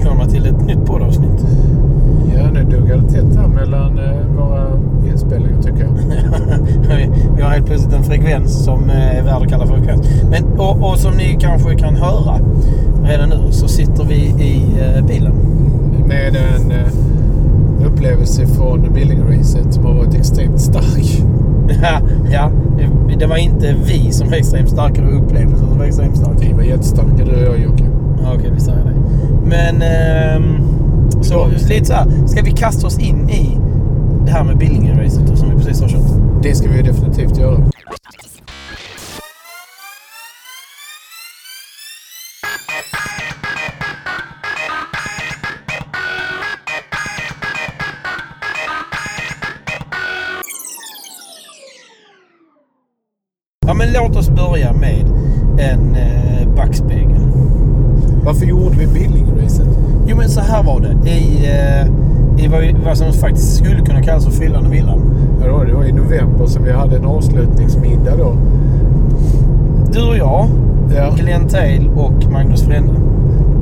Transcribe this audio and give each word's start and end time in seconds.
välkomna 0.00 0.26
till 0.26 0.46
ett 0.46 0.66
nytt 0.66 0.84
poddavsnitt. 0.86 1.46
Ja, 2.36 2.50
nu 2.52 2.62
duggar 2.64 2.96
det 2.96 3.08
tätt 3.12 3.36
här 3.36 3.48
mellan 3.48 3.98
eh, 3.98 4.26
våra 4.38 4.66
inspelningar 5.12 5.62
tycker 5.62 5.80
jag. 5.84 5.90
Vi- 7.36 7.42
har 7.42 7.50
helt 7.50 7.66
plötsligt 7.66 7.94
en 7.94 8.02
frekvens 8.04 8.64
som 8.64 8.90
eh, 8.90 9.18
är 9.18 9.22
värd 9.22 9.42
att 9.42 9.48
kalla 9.48 9.66
frekvens. 9.66 10.02
Men, 10.30 10.44
och, 10.60 10.90
och 10.90 10.98
som 10.98 11.12
ni 11.16 11.36
kanske 11.40 11.74
kan 11.74 11.96
höra 11.96 12.38
redan 13.04 13.28
nu 13.28 13.36
så 13.52 13.68
sitter 13.68 14.04
vi 14.04 14.14
i 14.44 14.64
eh, 14.80 15.06
bilen. 15.06 15.32
Med 16.06 16.36
en 16.36 16.72
upplevelse 17.86 18.46
från 18.46 18.88
Billingracet 18.94 19.74
som 19.74 19.84
har 19.84 19.94
varit 19.94 20.14
extremt 20.14 20.60
stark. 20.60 21.22
Ja, 21.82 22.00
ja, 22.32 22.50
det 23.18 23.26
var 23.26 23.36
inte 23.36 23.74
vi 23.86 24.12
som 24.12 24.28
var 24.28 24.36
extremt 24.36 24.68
starka, 24.70 25.02
det 25.02 25.06
var 25.06 25.22
upplevelsen 25.22 25.68
som 25.68 25.78
var 25.78 25.84
extremt 25.86 26.16
stark. 26.16 26.36
Vi 26.40 26.52
var 26.52 26.62
jättestarka 26.62 27.24
du 27.24 27.32
och 27.48 27.54
jag 27.54 27.58
Jocke. 27.60 27.84
Ja, 28.22 28.34
Okej, 28.34 28.50
vi 28.54 28.60
säger 28.60 28.84
det. 28.84 28.94
Men 29.44 29.82
ehm, 29.82 31.22
så 31.22 31.46
lite 31.68 31.84
så 31.84 31.92
här, 31.92 32.26
ska 32.26 32.42
vi 32.42 32.50
kasta 32.50 32.86
oss 32.86 32.98
in 32.98 33.30
i 33.30 33.58
det 34.26 34.30
här 34.30 34.44
med 34.44 34.56
Billingen-racet 34.58 35.38
som 35.38 35.50
vi 35.50 35.56
precis 35.56 35.80
har 35.80 35.88
kört? 35.88 36.42
Det 36.42 36.54
ska 36.54 36.68
vi 36.68 36.82
definitivt 36.82 37.38
göra. 37.38 37.64
Ja, 53.66 53.74
men 53.74 53.92
låt 53.92 54.16
oss 54.16 54.30
börja 54.30 54.72
med 54.72 55.06
en 55.58 55.96
eh, 55.96 56.54
backspegel. 56.56 57.49
Varför 58.24 58.46
gjorde 58.46 58.76
vi 58.78 58.86
Billingracet? 58.86 59.68
Jo, 60.06 60.16
men 60.16 60.28
så 60.28 60.40
här 60.40 60.62
var 60.62 60.80
det. 60.80 61.10
I, 61.10 61.46
eh, 61.46 61.86
i 62.44 62.48
vad, 62.48 62.84
vad 62.84 62.98
som 62.98 63.12
faktiskt 63.12 63.56
skulle 63.56 63.80
kunna 63.80 64.02
kallas 64.02 64.24
för 64.24 64.32
Fyllan 64.32 64.66
och 64.66 64.72
Villan. 64.72 65.00
Ja, 65.40 65.46
det 65.46 65.52
var- 65.52 65.64
det 65.64 65.74
var 65.74 65.84
i 65.84 65.92
november 65.92 66.46
som 66.46 66.64
vi 66.64 66.72
hade 66.72 66.96
en 66.96 67.04
avslutningsmiddag 67.04 68.16
då. 68.18 68.32
Du 69.92 70.02
och 70.08 70.16
jag, 70.16 70.46
Ja. 70.96 71.14
Glenn 71.18 71.48
Tail 71.48 71.90
och 71.96 72.32
Magnus 72.32 72.62
Frände. 72.62 72.92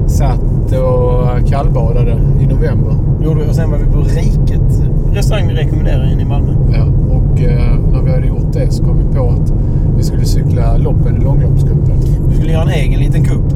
Satt 0.07 0.73
och 0.73 1.49
kallbadade 1.49 2.17
i 2.41 2.47
november. 2.47 2.95
Gjorde 3.25 3.41
vi 3.45 3.51
och 3.51 3.55
sen 3.55 3.71
var 3.71 3.79
vi 3.79 3.85
på 3.85 3.99
Riket. 4.01 4.83
Restaurang 5.13 5.49
vi 5.49 5.55
rekommenderar 5.55 6.13
in 6.13 6.21
i 6.21 6.25
Malmö. 6.25 6.53
Ja, 6.73 6.83
och 7.17 7.41
eh, 7.43 7.75
när 7.93 8.03
vi 8.03 8.11
hade 8.11 8.27
gjort 8.27 8.53
det 8.53 8.71
så 8.71 8.85
kom 8.85 8.97
vi 8.99 9.17
på 9.17 9.29
att 9.29 9.53
vi 9.97 10.03
skulle 10.03 10.25
cykla 10.25 10.77
loppen 10.77 11.17
i 11.21 11.25
långloppscupen. 11.25 11.93
Vi 12.29 12.37
skulle 12.37 12.53
göra 12.53 12.63
en 12.63 12.69
egen 12.69 13.01
liten 13.01 13.25
kupp. 13.25 13.53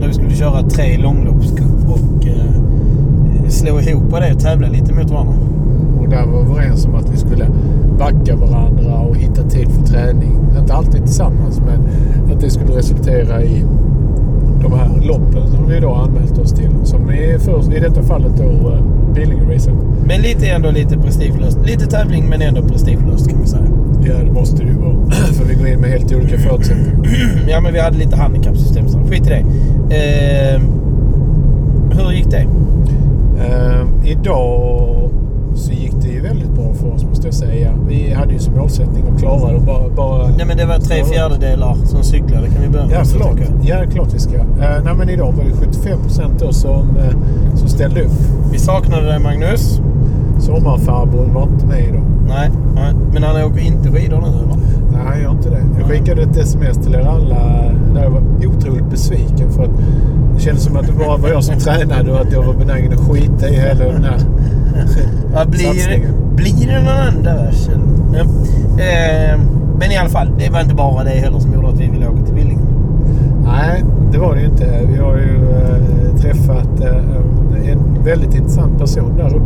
Där 0.00 0.08
vi 0.08 0.14
skulle 0.14 0.30
köra 0.30 0.62
tre 0.62 0.98
långloppscup 0.98 1.88
och 1.88 2.26
eh, 2.26 3.48
slå 3.48 3.80
ihop 3.80 4.10
det 4.10 4.32
och 4.34 4.40
tävla 4.40 4.68
lite 4.68 4.94
mot 4.94 5.10
varandra. 5.10 5.34
Och 6.00 6.08
där 6.08 6.26
var 6.26 6.42
vi 6.42 6.50
överens 6.50 6.86
om 6.86 6.94
att 6.94 7.10
vi 7.10 7.16
skulle 7.16 7.48
backa 7.98 8.36
varandra 8.36 8.98
och 8.98 9.16
hitta 9.16 9.42
tid 9.42 9.68
för 9.68 9.82
träning. 9.82 10.38
Inte 10.60 10.74
alltid 10.74 11.04
tillsammans, 11.04 11.60
men 11.60 11.80
att 12.32 12.40
det 12.40 12.50
skulle 12.50 12.76
resultera 12.76 13.42
i 13.42 13.64
de 14.62 14.72
här 14.72 15.06
loppen 15.06 15.46
som 15.46 15.68
vi 15.68 15.80
då 15.80 15.94
anmält 15.94 16.38
oss 16.38 16.52
till. 16.52 16.70
Som 16.84 17.10
är 17.10 17.38
först, 17.38 17.72
i 17.72 17.80
detta 17.80 18.02
fallet 18.02 18.36
då 18.36 18.44
uh, 18.44 18.80
Billingracet. 19.14 19.74
Men 20.06 20.20
lite 20.20 20.46
ändå 20.46 20.70
lite 20.70 20.98
prestigelöst. 20.98 21.58
Lite 21.66 21.86
tävling 21.86 22.28
men 22.28 22.42
ändå 22.42 22.62
prestigelöst 22.62 23.30
kan 23.30 23.40
vi 23.40 23.46
säga. 23.46 23.75
Ja, 24.06 24.14
det 24.24 24.32
måste 24.32 24.62
det 24.64 24.68
ju 24.68 24.76
vara. 24.78 25.10
för 25.10 25.44
vi 25.44 25.54
går 25.54 25.68
in 25.68 25.80
med 25.80 25.90
helt 25.90 26.12
olika 26.14 26.38
förutsättningar. 26.38 26.94
Ja 27.48 27.60
men 27.60 27.72
vi 27.72 27.80
hade 27.80 27.98
lite 27.98 28.16
handikappsystem 28.16 28.88
så 28.88 28.98
skit 28.98 29.26
i 29.26 29.30
det. 29.30 29.44
Eh, 29.96 30.60
hur 31.90 32.12
gick 32.12 32.30
det? 32.30 32.46
Eh, 33.38 34.10
idag 34.10 35.10
så 35.54 35.72
gick 35.72 35.92
det 36.02 36.08
ju 36.08 36.20
väldigt 36.20 36.50
bra 36.50 36.74
för 36.74 36.94
oss 36.94 37.04
måste 37.04 37.26
jag 37.26 37.34
säga. 37.34 37.72
Vi 37.88 38.12
hade 38.12 38.32
ju 38.32 38.38
som 38.38 38.54
målsättning 38.54 39.04
att 39.14 39.20
klara 39.20 39.50
det 39.50 39.56
och 39.56 39.62
bara... 39.62 39.88
bara 39.88 40.28
Nej 40.28 40.46
men 40.46 40.56
det 40.56 40.66
var 40.66 40.78
tre 40.78 41.04
fjärdedelar 41.04 41.76
som 41.84 42.02
cyklade. 42.02 42.46
Kan 42.46 42.62
vi 42.62 42.68
börja 42.68 42.86
med 42.86 42.96
Ja, 42.96 43.04
förlåt. 43.04 43.38
Ja, 43.62 43.76
klart 43.92 44.14
vi 44.14 44.18
ska. 44.18 44.36
Eh, 44.36 44.84
nej, 44.84 44.94
men 44.98 45.08
idag 45.08 45.32
var 45.32 45.44
det 45.44 45.66
75 45.66 45.98
procent 46.02 46.40
då 46.40 46.52
som, 46.52 46.96
eh, 46.96 47.16
som 47.54 47.68
ställde 47.68 48.02
upp. 48.02 48.12
Vi 48.52 48.58
saknade 48.58 49.06
dig 49.06 49.18
Magnus. 49.18 49.80
Sommarfarbrorn 50.38 51.34
var 51.34 51.42
inte 51.42 51.66
med 51.66 51.88
idag. 51.88 52.15
Nej, 52.28 52.50
nej, 52.74 52.92
men 53.12 53.22
han 53.22 53.42
åker 53.44 53.60
inte 53.60 53.90
skidor 53.90 54.16
nu 54.20 54.46
va? 54.48 54.56
Nej, 54.92 55.00
han 55.06 55.20
gör 55.20 55.30
inte 55.30 55.50
det. 55.50 55.62
Jag 55.78 55.88
skickade 55.88 56.22
ett 56.22 56.36
sms 56.36 56.78
till 56.78 56.94
er 56.94 57.00
alla 57.00 57.72
där 57.94 58.02
jag 58.02 58.10
var 58.10 58.22
otroligt 58.46 58.90
besviken 58.90 59.52
för 59.52 59.64
att 59.64 59.70
det 60.34 60.40
kändes 60.42 60.64
som 60.64 60.76
att 60.76 60.86
det 60.86 60.92
bara 60.92 61.16
var 61.16 61.28
jag 61.28 61.44
som 61.44 61.58
tränade 61.58 62.12
och 62.12 62.20
att 62.20 62.32
jag 62.32 62.42
var 62.42 62.54
benägen 62.54 62.92
att 62.92 63.08
skita 63.10 63.48
i 63.48 63.54
hela 63.54 63.84
den 63.84 64.04
här 64.04 64.18
Vad 65.34 65.48
blir, 65.50 65.60
satsningen. 65.64 66.10
blir 66.36 66.66
det 66.66 66.80
någon 66.80 66.88
annan 66.88 67.22
versen? 67.22 67.80
Ja. 68.14 68.20
Eh, 68.82 69.40
men 69.78 69.92
i 69.92 69.96
alla 69.96 70.08
fall, 70.08 70.28
det 70.38 70.50
var 70.50 70.60
inte 70.60 70.74
bara 70.74 71.04
det 71.04 71.10
heller 71.10 71.38
som 71.38 71.54
gjorde 71.54 71.68
att 71.68 71.80
vi 71.80 71.86
ville 71.88 72.08
åka 72.08 72.22
till 72.24 72.34
Billingen. 72.34 72.66
Nej, 73.44 73.84
det 74.12 74.18
var 74.18 74.34
det 74.34 74.40
ju 74.40 74.46
inte. 74.46 74.80
Vi 74.92 74.98
har 74.98 75.16
ju 75.16 75.50
eh, 75.50 76.16
träffat 76.20 76.80
eh, 76.80 77.70
en 77.70 78.04
väldigt 78.04 78.34
intressant 78.34 78.78
person 78.78 79.16
där 79.16 79.36
uppe 79.36 79.45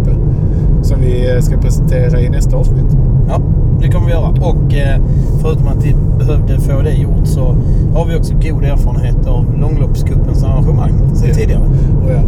vi 1.36 1.42
ska 1.42 1.56
presentera 1.56 2.20
i 2.20 2.28
nästa 2.28 2.56
avsnitt. 2.56 2.96
Ja, 3.28 3.40
det 3.80 3.88
kommer 3.88 4.06
vi 4.06 4.12
göra. 4.12 4.28
Och 4.28 4.74
eh, 4.74 5.00
förutom 5.42 5.66
att 5.68 5.84
vi 5.84 5.94
behövde 6.18 6.58
få 6.60 6.82
det 6.82 6.92
gjort 6.94 7.26
så 7.26 7.56
har 7.94 8.06
vi 8.06 8.16
också 8.16 8.34
god 8.34 8.64
erfarenhet 8.64 9.26
av 9.26 9.44
långloppscupens 9.60 10.44
arrangemang 10.44 10.92
sen 11.14 11.28
Ja. 11.28 11.34
tidigare. 11.34 11.62
Och 12.04 12.10
ja, 12.10 12.20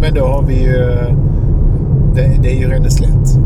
men 0.00 0.14
då 0.14 0.20
har 0.26 0.42
vi 0.42 0.62
ju... 0.62 0.82
eh, 0.82 1.14
Det, 2.14 2.30
det 2.42 2.52
är 2.56 2.58
ju 2.60 2.68
Renneslätt. 2.68 3.38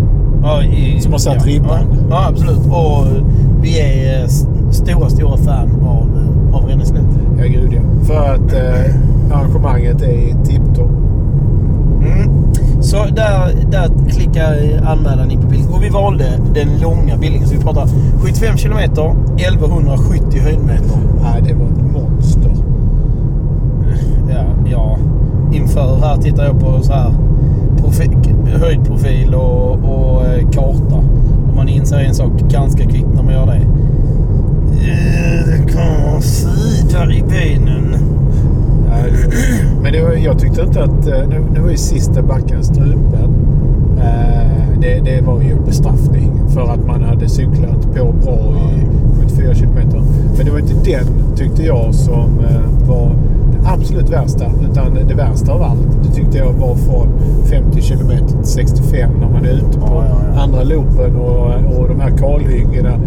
Ja, 0.43 0.63
i, 0.63 1.01
Som 1.01 1.13
har 1.13 1.19
satt 1.19 1.37
ja, 1.47 1.53
ribban. 1.53 1.79
Ja, 1.91 1.97
ja, 2.11 2.27
absolut. 2.29 2.67
Och 2.67 3.07
vi 3.63 3.81
är 3.81 4.21
eh, 4.23 4.29
stora, 4.71 5.09
stora 5.11 5.37
fan 5.37 5.69
av, 5.87 6.09
av 6.53 6.69
Renneslätt. 6.69 7.05
Ja, 7.39 7.45
gud 7.45 7.73
ja. 7.73 7.81
För 8.07 8.35
att 8.35 8.53
eh, 8.53 8.95
arrangemanget 9.39 10.03
är 10.03 10.45
tipptopp. 10.45 10.91
Mm. 12.01 12.31
Så 12.85 12.97
där, 13.05 13.55
där 13.71 13.91
klickar 14.11 14.57
anmälan 14.87 15.31
in 15.31 15.41
på 15.41 15.47
bilden. 15.47 15.69
Och 15.75 15.83
vi 15.85 15.89
valde 15.89 16.25
den 16.55 16.69
långa 16.81 17.17
bilden. 17.17 17.49
Så 17.49 17.55
vi 17.55 17.61
pratar 17.61 17.89
75 18.19 18.57
kilometer, 18.57 19.15
1170 19.37 20.41
höjdmeter. 20.43 20.99
Nej, 21.23 21.43
det 21.49 21.55
var 21.55 21.67
ett 21.67 21.93
monster. 21.93 22.51
Ja, 24.31 24.45
ja. 24.71 24.99
Inför 25.53 25.97
här 26.03 26.17
tittar 26.17 26.45
jag 26.45 26.61
på 26.61 26.83
så 26.83 26.93
här 26.93 27.15
profil, 27.79 28.11
höjdprofil 28.61 29.35
och, 29.35 29.71
och 29.71 30.27
eh, 30.27 30.51
karta. 30.51 30.97
Och 31.49 31.57
man 31.57 31.69
inser 31.69 31.99
en 31.99 32.15
sak 32.15 32.33
ganska 32.51 32.85
kvickt 32.85 33.09
när 33.15 33.23
man 33.23 33.33
gör 33.33 33.47
det. 33.47 33.53
Eh, 34.87 35.47
Det 35.47 35.73
kommer 35.73 36.21
svidar 36.21 37.13
i 37.13 37.23
benen. 37.23 37.97
Nej, 38.95 39.13
Men 39.83 39.93
det 39.93 40.03
var, 40.03 40.13
jag 40.13 40.39
tyckte 40.39 40.63
inte 40.63 40.83
att... 40.83 41.07
Eh, 41.07 41.29
nu, 41.29 41.45
nu 41.55 41.61
var 41.61 41.71
ju 41.71 41.77
sista 41.77 42.23
backen 42.23 42.65
strupen. 42.65 43.35
Eh, 43.99 44.79
det, 44.81 45.01
det 45.01 45.21
var 45.21 45.41
ju 45.41 45.55
bestraffning 45.67 46.31
för 46.55 46.73
att 46.73 46.87
man 46.87 47.03
hade 47.03 47.29
cyklat 47.29 47.95
på 47.97 48.13
bra 48.13 48.39
i 48.77 48.87
74 49.21 49.55
kilometer. 49.55 50.03
Men 50.37 50.47
det 50.47 50.53
var 50.53 50.59
inte 50.59 50.91
den, 50.91 51.37
tyckte 51.37 51.63
jag, 51.63 51.95
som 51.95 52.39
eh, 52.41 52.89
var 52.89 53.11
absolut 53.65 54.11
värsta. 54.11 54.45
Utan 54.71 54.95
det 55.09 55.15
värsta 55.15 55.53
av 55.53 55.63
allt, 55.63 55.81
det 56.03 56.11
tyckte 56.15 56.39
jag 56.39 56.53
var 56.53 56.75
från 56.75 57.09
50 57.51 57.83
kilometer 57.83 58.27
till 58.27 58.45
65 58.45 59.11
när 59.21 59.29
man 59.29 59.45
är 59.45 59.51
ute 59.51 59.79
på 59.79 59.87
Ja, 59.87 60.05
ja, 60.09 60.17
ja. 60.35 60.41
andra 60.43 60.63
loopen 60.63 61.17
och, 61.17 61.47
och 61.79 61.89
de 61.89 62.01
här 62.01 62.11
kalhyggena. 62.11 62.99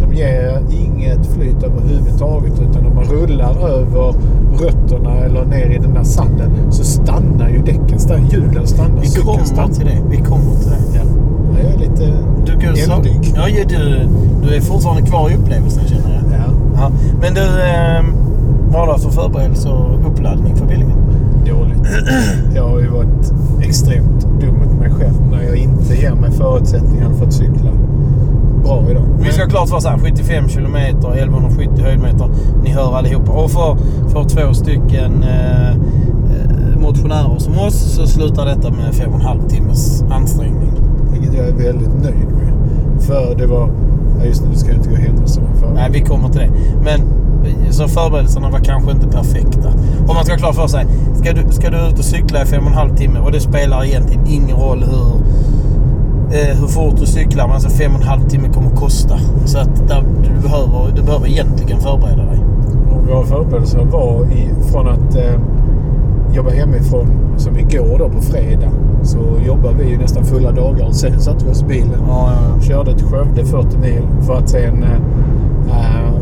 De 0.00 0.14
ger 0.16 0.58
inget 0.70 1.26
flyt 1.26 1.62
överhuvudtaget 1.62 2.52
utan 2.70 2.86
om 2.86 2.94
man 2.94 3.04
rullar 3.04 3.68
över 3.68 4.14
rötterna 4.60 5.16
eller 5.16 5.44
ner 5.44 5.70
i 5.70 5.78
den 5.78 5.94
där 5.94 6.04
sanden 6.04 6.50
så 6.70 6.84
stannar 6.84 7.48
ju 7.48 7.58
däcken. 7.62 7.98
Stannar, 7.98 8.30
hjulen 8.30 8.66
stannar, 8.66 9.00
Vi 9.00 9.08
kommer 9.22 9.44
stannar. 9.44 9.74
till 9.74 9.86
det. 9.86 9.98
Vi 10.10 10.16
kommer 10.16 10.54
till 10.60 10.70
det. 10.70 10.98
Ja. 10.98 11.02
Jag 11.62 11.72
är 11.74 11.78
lite 11.78 12.12
Du, 12.46 12.52
går 12.52 12.74
så, 12.74 12.92
ja, 13.36 13.64
du, 13.68 14.08
du 14.48 14.54
är 14.54 14.60
fortfarande 14.60 15.02
kvar 15.02 15.30
i 15.30 15.34
upplevelsen 15.36 15.82
känner 15.86 16.14
jag. 16.14 16.38
Ja, 16.40 16.52
Ja. 16.76 16.90
Men 17.20 17.34
du, 17.34 17.40
eh, 17.40 18.02
vad 18.72 18.86
har 18.86 18.94
du 18.94 19.00
för 19.00 19.10
förberedelse 19.10 19.68
och 19.68 20.10
uppladdning 20.10 20.56
för 20.56 20.66
Billingen? 20.66 20.96
dåligt. 21.50 21.78
Jag 22.54 22.68
har 22.68 22.80
ju 22.80 22.88
varit 22.88 23.32
extremt 23.62 24.26
dum 24.40 24.54
mot 24.58 24.80
mig 24.80 24.90
själv 24.90 25.30
när 25.30 25.42
jag 25.42 25.56
inte 25.56 25.94
ger 25.94 26.14
mig 26.14 26.30
förutsättningar 26.30 27.10
för 27.12 27.26
att 27.26 27.32
cykla 27.32 27.70
bra 28.64 28.84
idag. 28.90 29.02
Vi 29.20 29.32
ska 29.32 29.46
klart 29.46 29.68
för 29.68 29.76
oss 29.76 29.86
här, 29.86 29.98
75 29.98 30.48
kilometer, 30.48 31.12
1170 31.14 31.82
höjdmeter. 31.82 32.28
Ni 32.64 32.70
hör 32.70 32.96
allihopa. 32.96 33.32
Och 33.32 33.50
för, 33.50 33.76
för 34.08 34.24
två 34.24 34.54
stycken 34.54 35.22
eh, 35.22 35.70
eh, 35.70 35.76
motionärer 36.80 37.38
som 37.38 37.58
oss 37.58 37.94
så 37.94 38.06
slutar 38.06 38.46
detta 38.46 38.70
med 38.70 38.94
fem 38.94 39.10
och 39.10 39.20
en 39.20 39.26
halv 39.26 39.48
timmes 39.48 40.02
ansträngning. 40.10 40.72
Vilket 41.12 41.34
jag 41.34 41.48
är 41.48 41.52
väldigt 41.52 42.02
nöjd 42.02 42.28
med. 42.28 42.52
För 43.02 43.34
det 43.38 43.46
var... 43.46 43.70
Ja 44.18 44.24
just 44.24 44.44
nu 44.44 44.54
ska 44.54 44.68
jag 44.68 44.76
inte 44.76 44.90
gå 44.90 44.96
händelserna 44.96 45.48
för. 45.60 45.74
Nej, 45.74 45.90
vi 45.92 46.00
kommer 46.00 46.28
till 46.28 46.40
det. 46.40 46.50
Men 46.84 47.00
så 47.70 47.88
förberedelserna 47.88 48.50
var 48.50 48.58
kanske 48.58 48.90
inte 48.90 49.06
perfekta. 49.06 49.68
Och 50.08 50.14
man 50.14 50.24
ska 50.24 50.32
ha 50.32 50.38
klart 50.38 50.54
för 50.54 50.66
sig, 50.66 50.86
ska 51.14 51.32
du, 51.32 51.52
ska 51.52 51.70
du 51.70 51.76
ut 51.88 51.98
och 51.98 52.04
cykla 52.04 52.42
i 52.42 52.46
fem 52.46 52.64
och 52.64 52.70
en 52.70 52.76
halv 52.76 52.96
timme 52.96 53.18
och 53.18 53.32
det 53.32 53.40
spelar 53.40 53.84
egentligen 53.84 54.26
ingen 54.26 54.56
roll 54.56 54.84
hur, 54.84 55.06
eh, 56.38 56.56
hur 56.60 56.66
fort 56.66 56.96
du 56.96 57.06
cyklar. 57.06 57.46
Men 57.46 57.54
alltså 57.54 57.68
fem 57.68 57.94
och 57.94 58.00
en 58.00 58.08
halv 58.08 58.28
timme 58.28 58.48
kommer 58.48 58.68
att 58.68 58.76
kosta. 58.76 59.18
Så 59.44 59.58
att 59.58 59.88
där, 59.88 60.04
du, 60.22 60.48
behöver, 60.48 60.92
du 60.96 61.02
behöver 61.02 61.26
egentligen 61.26 61.80
förbereda 61.80 62.22
dig. 62.22 62.38
Och 62.92 63.08
våra 63.08 63.26
förberedelser 63.26 63.84
var 63.84 64.24
i, 64.24 64.50
från 64.72 64.88
att 64.88 65.16
eh, 65.16 65.40
jobba 66.34 66.50
hemifrån, 66.50 67.06
som 67.36 67.58
igår 67.58 67.98
då 67.98 68.08
på 68.08 68.20
fredag, 68.20 68.70
så 69.02 69.18
jobbade 69.46 69.74
vi 69.74 69.90
ju 69.90 69.98
nästan 69.98 70.24
fulla 70.24 70.52
dagar. 70.52 70.90
Sen 70.90 71.20
satte 71.20 71.44
vi 71.44 71.50
oss 71.50 71.62
i 71.62 71.64
bilen. 71.64 71.98
Ja, 72.08 72.32
ja. 72.32 72.62
Körde 72.62 72.98
till 72.98 73.06
Skövde 73.06 73.44
40 73.44 73.78
mil 73.78 74.02
för 74.26 74.38
att 74.38 74.48
sen 74.48 74.82
eh, 74.82 74.92
eh, 75.68 76.12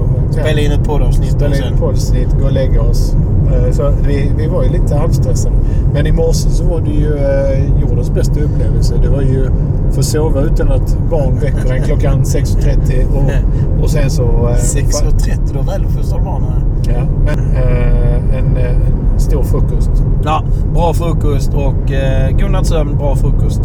Spela 0.43 0.61
in 0.61 0.73
ett 0.73 0.85
poddavsnitt 0.85 1.31
spela 1.33 1.57
in 1.57 1.63
ett 1.63 1.79
poddavsnitt, 1.81 2.29
gå 2.41 2.45
och 2.45 2.53
lägga 2.53 2.81
oss. 2.83 3.17
Eh, 3.53 3.73
Så 3.73 3.93
vi, 4.07 4.31
vi 4.37 4.47
var 4.47 4.63
ju 4.63 4.69
lite 4.71 4.95
halvstressade. 4.97 5.55
Men 5.95 6.07
i 6.07 6.13
morse 6.13 6.51
så 6.51 6.65
var 6.65 6.81
det 6.81 6.91
ju 6.91 7.17
eh, 7.17 7.81
jordens 7.83 8.11
bästa 8.11 8.41
upplevelse. 8.41 8.95
Det 9.03 9.09
var 9.09 9.23
ju 9.23 9.47
få 9.93 10.03
sova 10.03 10.41
utan 10.41 10.73
att 10.73 10.97
barn 11.11 11.35
väcker 11.41 11.73
en 11.75 11.83
klockan 11.83 12.21
6.30 12.23 13.07
och, 13.17 13.83
och 13.83 13.91
sen 13.91 14.11
så... 14.11 14.23
eh, 14.23 14.55
6.30, 14.57 15.39
då 15.55 15.61
väluppfostrad 15.63 16.25
barn. 16.25 16.43
Ja, 16.87 17.03
men 17.25 17.39
eh, 17.57 18.39
en, 18.39 18.57
eh, 18.57 18.71
en 19.15 19.21
stor 19.21 19.43
frukost. 19.43 19.91
Ja, 20.25 20.43
bra 20.75 20.93
frukost 20.95 21.55
och 21.55 21.93
eh, 21.93 22.31
godnattsömn, 22.31 22.97
bra 22.99 23.17
frukost. 23.17 23.61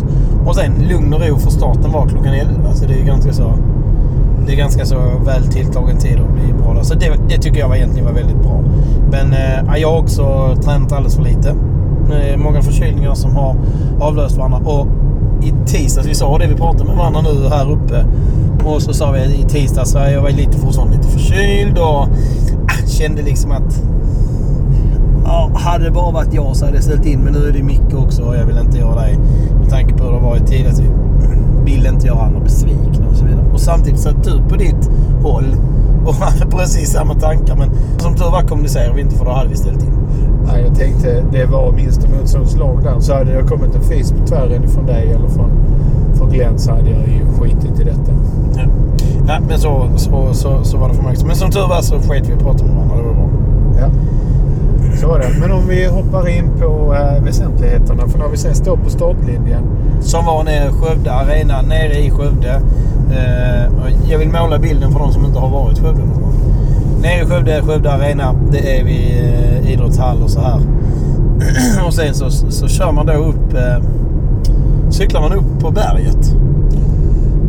Och 0.46 0.56
sen 0.56 0.72
lugn 0.90 1.14
och 1.14 1.22
ro 1.28 1.38
för 1.38 1.50
starten 1.52 1.92
var 1.92 2.08
klockan 2.08 2.34
11. 2.34 2.74
Så 2.74 2.86
det 2.86 2.94
är 2.94 3.04
ganska 3.06 3.34
så, 3.34 3.54
det 4.50 4.54
är 4.54 4.58
ganska 4.58 4.86
så 4.86 4.96
väl 5.26 5.44
tilltagen 5.48 5.98
tid 5.98 6.20
att 6.20 6.34
bli 6.34 6.54
bra 6.54 6.74
där. 6.74 6.84
Så 6.84 6.94
det, 6.94 7.12
det 7.30 7.38
tycker 7.38 7.60
jag 7.60 7.68
var 7.68 7.76
egentligen 7.76 8.06
var 8.06 8.14
väldigt 8.14 8.38
bra. 8.38 8.64
Men 9.12 9.34
eh, 9.34 9.78
jag 9.78 9.92
har 9.92 10.00
också 10.00 10.56
tränat 10.64 10.92
alldeles 10.92 11.16
för 11.16 11.24
lite. 11.24 11.50
Eh, 12.12 12.38
många 12.38 12.62
förkylningar 12.62 13.14
som 13.14 13.36
har 13.36 13.56
avlöst 14.00 14.38
varandra. 14.38 14.58
Och 14.58 14.88
i 15.44 15.54
tisdags, 15.66 16.08
vi 16.08 16.16
sa 16.16 16.38
det, 16.38 16.48
vi 16.48 16.56
pratade 16.56 16.86
med 16.86 16.98
varandra 16.98 17.22
nu 17.22 17.50
här 17.50 17.72
uppe. 17.72 18.06
Och 18.66 18.82
så 18.82 18.94
sa 18.94 19.12
vi 19.12 19.20
i 19.20 19.44
tisdags, 19.50 19.96
att 19.96 20.12
jag 20.12 20.22
var 20.22 20.30
lite 20.30 20.58
fortfarande 20.58 20.98
lite 20.98 21.10
förkyld 21.10 21.78
och 21.78 21.86
ah, 21.86 22.08
kände 22.88 23.22
liksom 23.22 23.52
att 23.52 23.84
Ja, 25.26 25.52
hade 25.54 25.84
det 25.84 25.92
bara 25.92 26.12
varit 26.12 26.34
jag 26.34 26.56
så 26.56 26.66
hade 26.66 26.78
jag 26.78 26.84
ställt 26.84 27.06
in. 27.06 27.20
Men 27.20 27.34
nu 27.34 27.48
är 27.48 27.54
det 27.54 27.64
Micke 27.64 27.94
också 27.94 28.24
och 28.24 28.36
jag 28.36 28.46
vill 28.46 28.58
inte 28.58 28.78
göra 28.78 28.96
dig 28.96 29.20
med 29.60 29.70
tanke 29.70 29.94
på 29.94 30.04
hur 30.04 30.12
det 30.12 30.18
har 30.18 30.30
varit 30.30 30.48
tidigare. 30.48 30.76
Så 30.76 30.84
vill 31.66 31.86
inte 31.86 32.08
göra 32.08 32.22
andra 32.22 32.40
besvikna 32.40 33.10
och 33.60 33.66
samtidigt 33.66 34.00
satt 34.00 34.24
du 34.24 34.42
på 34.50 34.56
ditt 34.56 34.90
håll 35.24 35.56
och 36.06 36.14
hade 36.14 36.46
precis 36.52 36.92
samma 36.92 37.14
tankar. 37.14 37.56
Men 37.56 37.70
som 37.98 38.16
tur 38.16 38.32
var 38.32 38.42
kommunicerade 38.42 38.96
vi 38.96 39.02
inte 39.02 39.16
för 39.16 39.26
då 39.26 39.32
hade 39.32 39.50
vi 39.50 39.56
ställt 39.56 39.84
in. 39.84 39.94
Nej, 40.46 40.64
jag 40.68 40.76
tänkte 40.76 41.24
det 41.32 41.46
var 41.46 41.72
minsta 41.72 42.08
motståndslag 42.10 42.84
där. 42.84 43.00
Så 43.00 43.14
hade 43.14 43.34
det 43.34 43.44
kommit 43.44 43.76
en 43.76 43.82
fis 43.82 44.12
på 44.12 44.28
tvären 44.28 44.70
från 44.70 44.86
dig 44.86 45.12
eller 45.16 45.28
från, 45.28 45.52
från 46.14 46.30
Glenn 46.30 46.60
så 46.60 46.72
hade 46.72 46.90
jag 46.90 47.08
ju 47.08 47.26
skitit 47.40 47.80
i 47.80 47.84
detta. 47.84 48.12
Ja. 48.56 48.64
Nej, 49.26 49.40
men 49.50 49.60
så, 49.60 49.90
så, 49.96 50.34
så, 50.34 50.64
så 50.64 50.78
var 50.78 50.90
det 50.90 50.96
för 50.96 51.04
mig 51.04 51.12
också. 51.12 51.26
Men 51.26 51.36
som 51.36 51.52
tur 51.52 51.68
var 51.68 51.82
så 51.82 52.00
sket 52.00 52.30
vi 52.30 52.34
och 52.34 52.40
pratade 52.40 52.66
med 52.66 52.76
varandra. 52.76 52.98
Det 52.98 53.04
var 53.04 53.14
bra. 53.14 53.30
Ja. 53.80 53.90
Så 54.96 55.08
var 55.08 55.20
det. 55.20 55.30
Men 55.40 55.52
om 55.52 55.68
vi 55.68 55.86
hoppar 55.86 56.30
in 56.30 56.50
på 56.60 56.96
äh, 56.96 57.24
väsentligheterna. 57.24 58.08
För 58.08 58.20
när 58.20 58.28
vi 58.28 58.38
sen 58.38 58.56
står 58.56 58.78
på 58.78 58.90
startlinjen. 58.90 59.64
Som 60.02 60.26
var 60.26 60.44
nere 60.44 60.70
i 60.70 60.72
Skövde 60.72 61.12
Arena, 61.14 61.62
nere 61.62 62.00
i 62.00 62.12
Skövde. 62.12 62.62
Eh, 63.12 64.12
jag 64.12 64.20
vill 64.20 64.30
måla 64.30 64.60
bilden 64.60 64.92
för 64.92 65.00
de 65.00 65.12
som 65.12 65.26
inte 65.26 65.40
har 65.40 65.50
varit 65.50 65.78
i 65.78 65.82
Skövde 65.82 66.00
någon 66.00 66.22
gång. 66.22 66.34
Nere 67.02 67.22
i 67.22 67.26
Skövde, 67.26 67.62
Skövde 67.62 67.92
Arena, 67.92 68.36
det 68.52 68.80
är 68.80 68.84
vid 68.84 69.34
eh, 69.64 69.74
idrottshall 69.74 70.22
och 70.22 70.30
så 70.30 70.40
här. 70.40 70.60
och 71.88 71.94
sen 71.94 72.14
så, 72.14 72.30
så 72.30 72.68
kör 72.68 72.92
man 72.92 73.06
då 73.06 73.14
upp, 73.14 73.54
eh, 73.54 73.84
cyklar 74.90 75.22
man 75.22 75.34
upp 75.34 75.60
på 75.60 75.72
berget. 75.72 76.36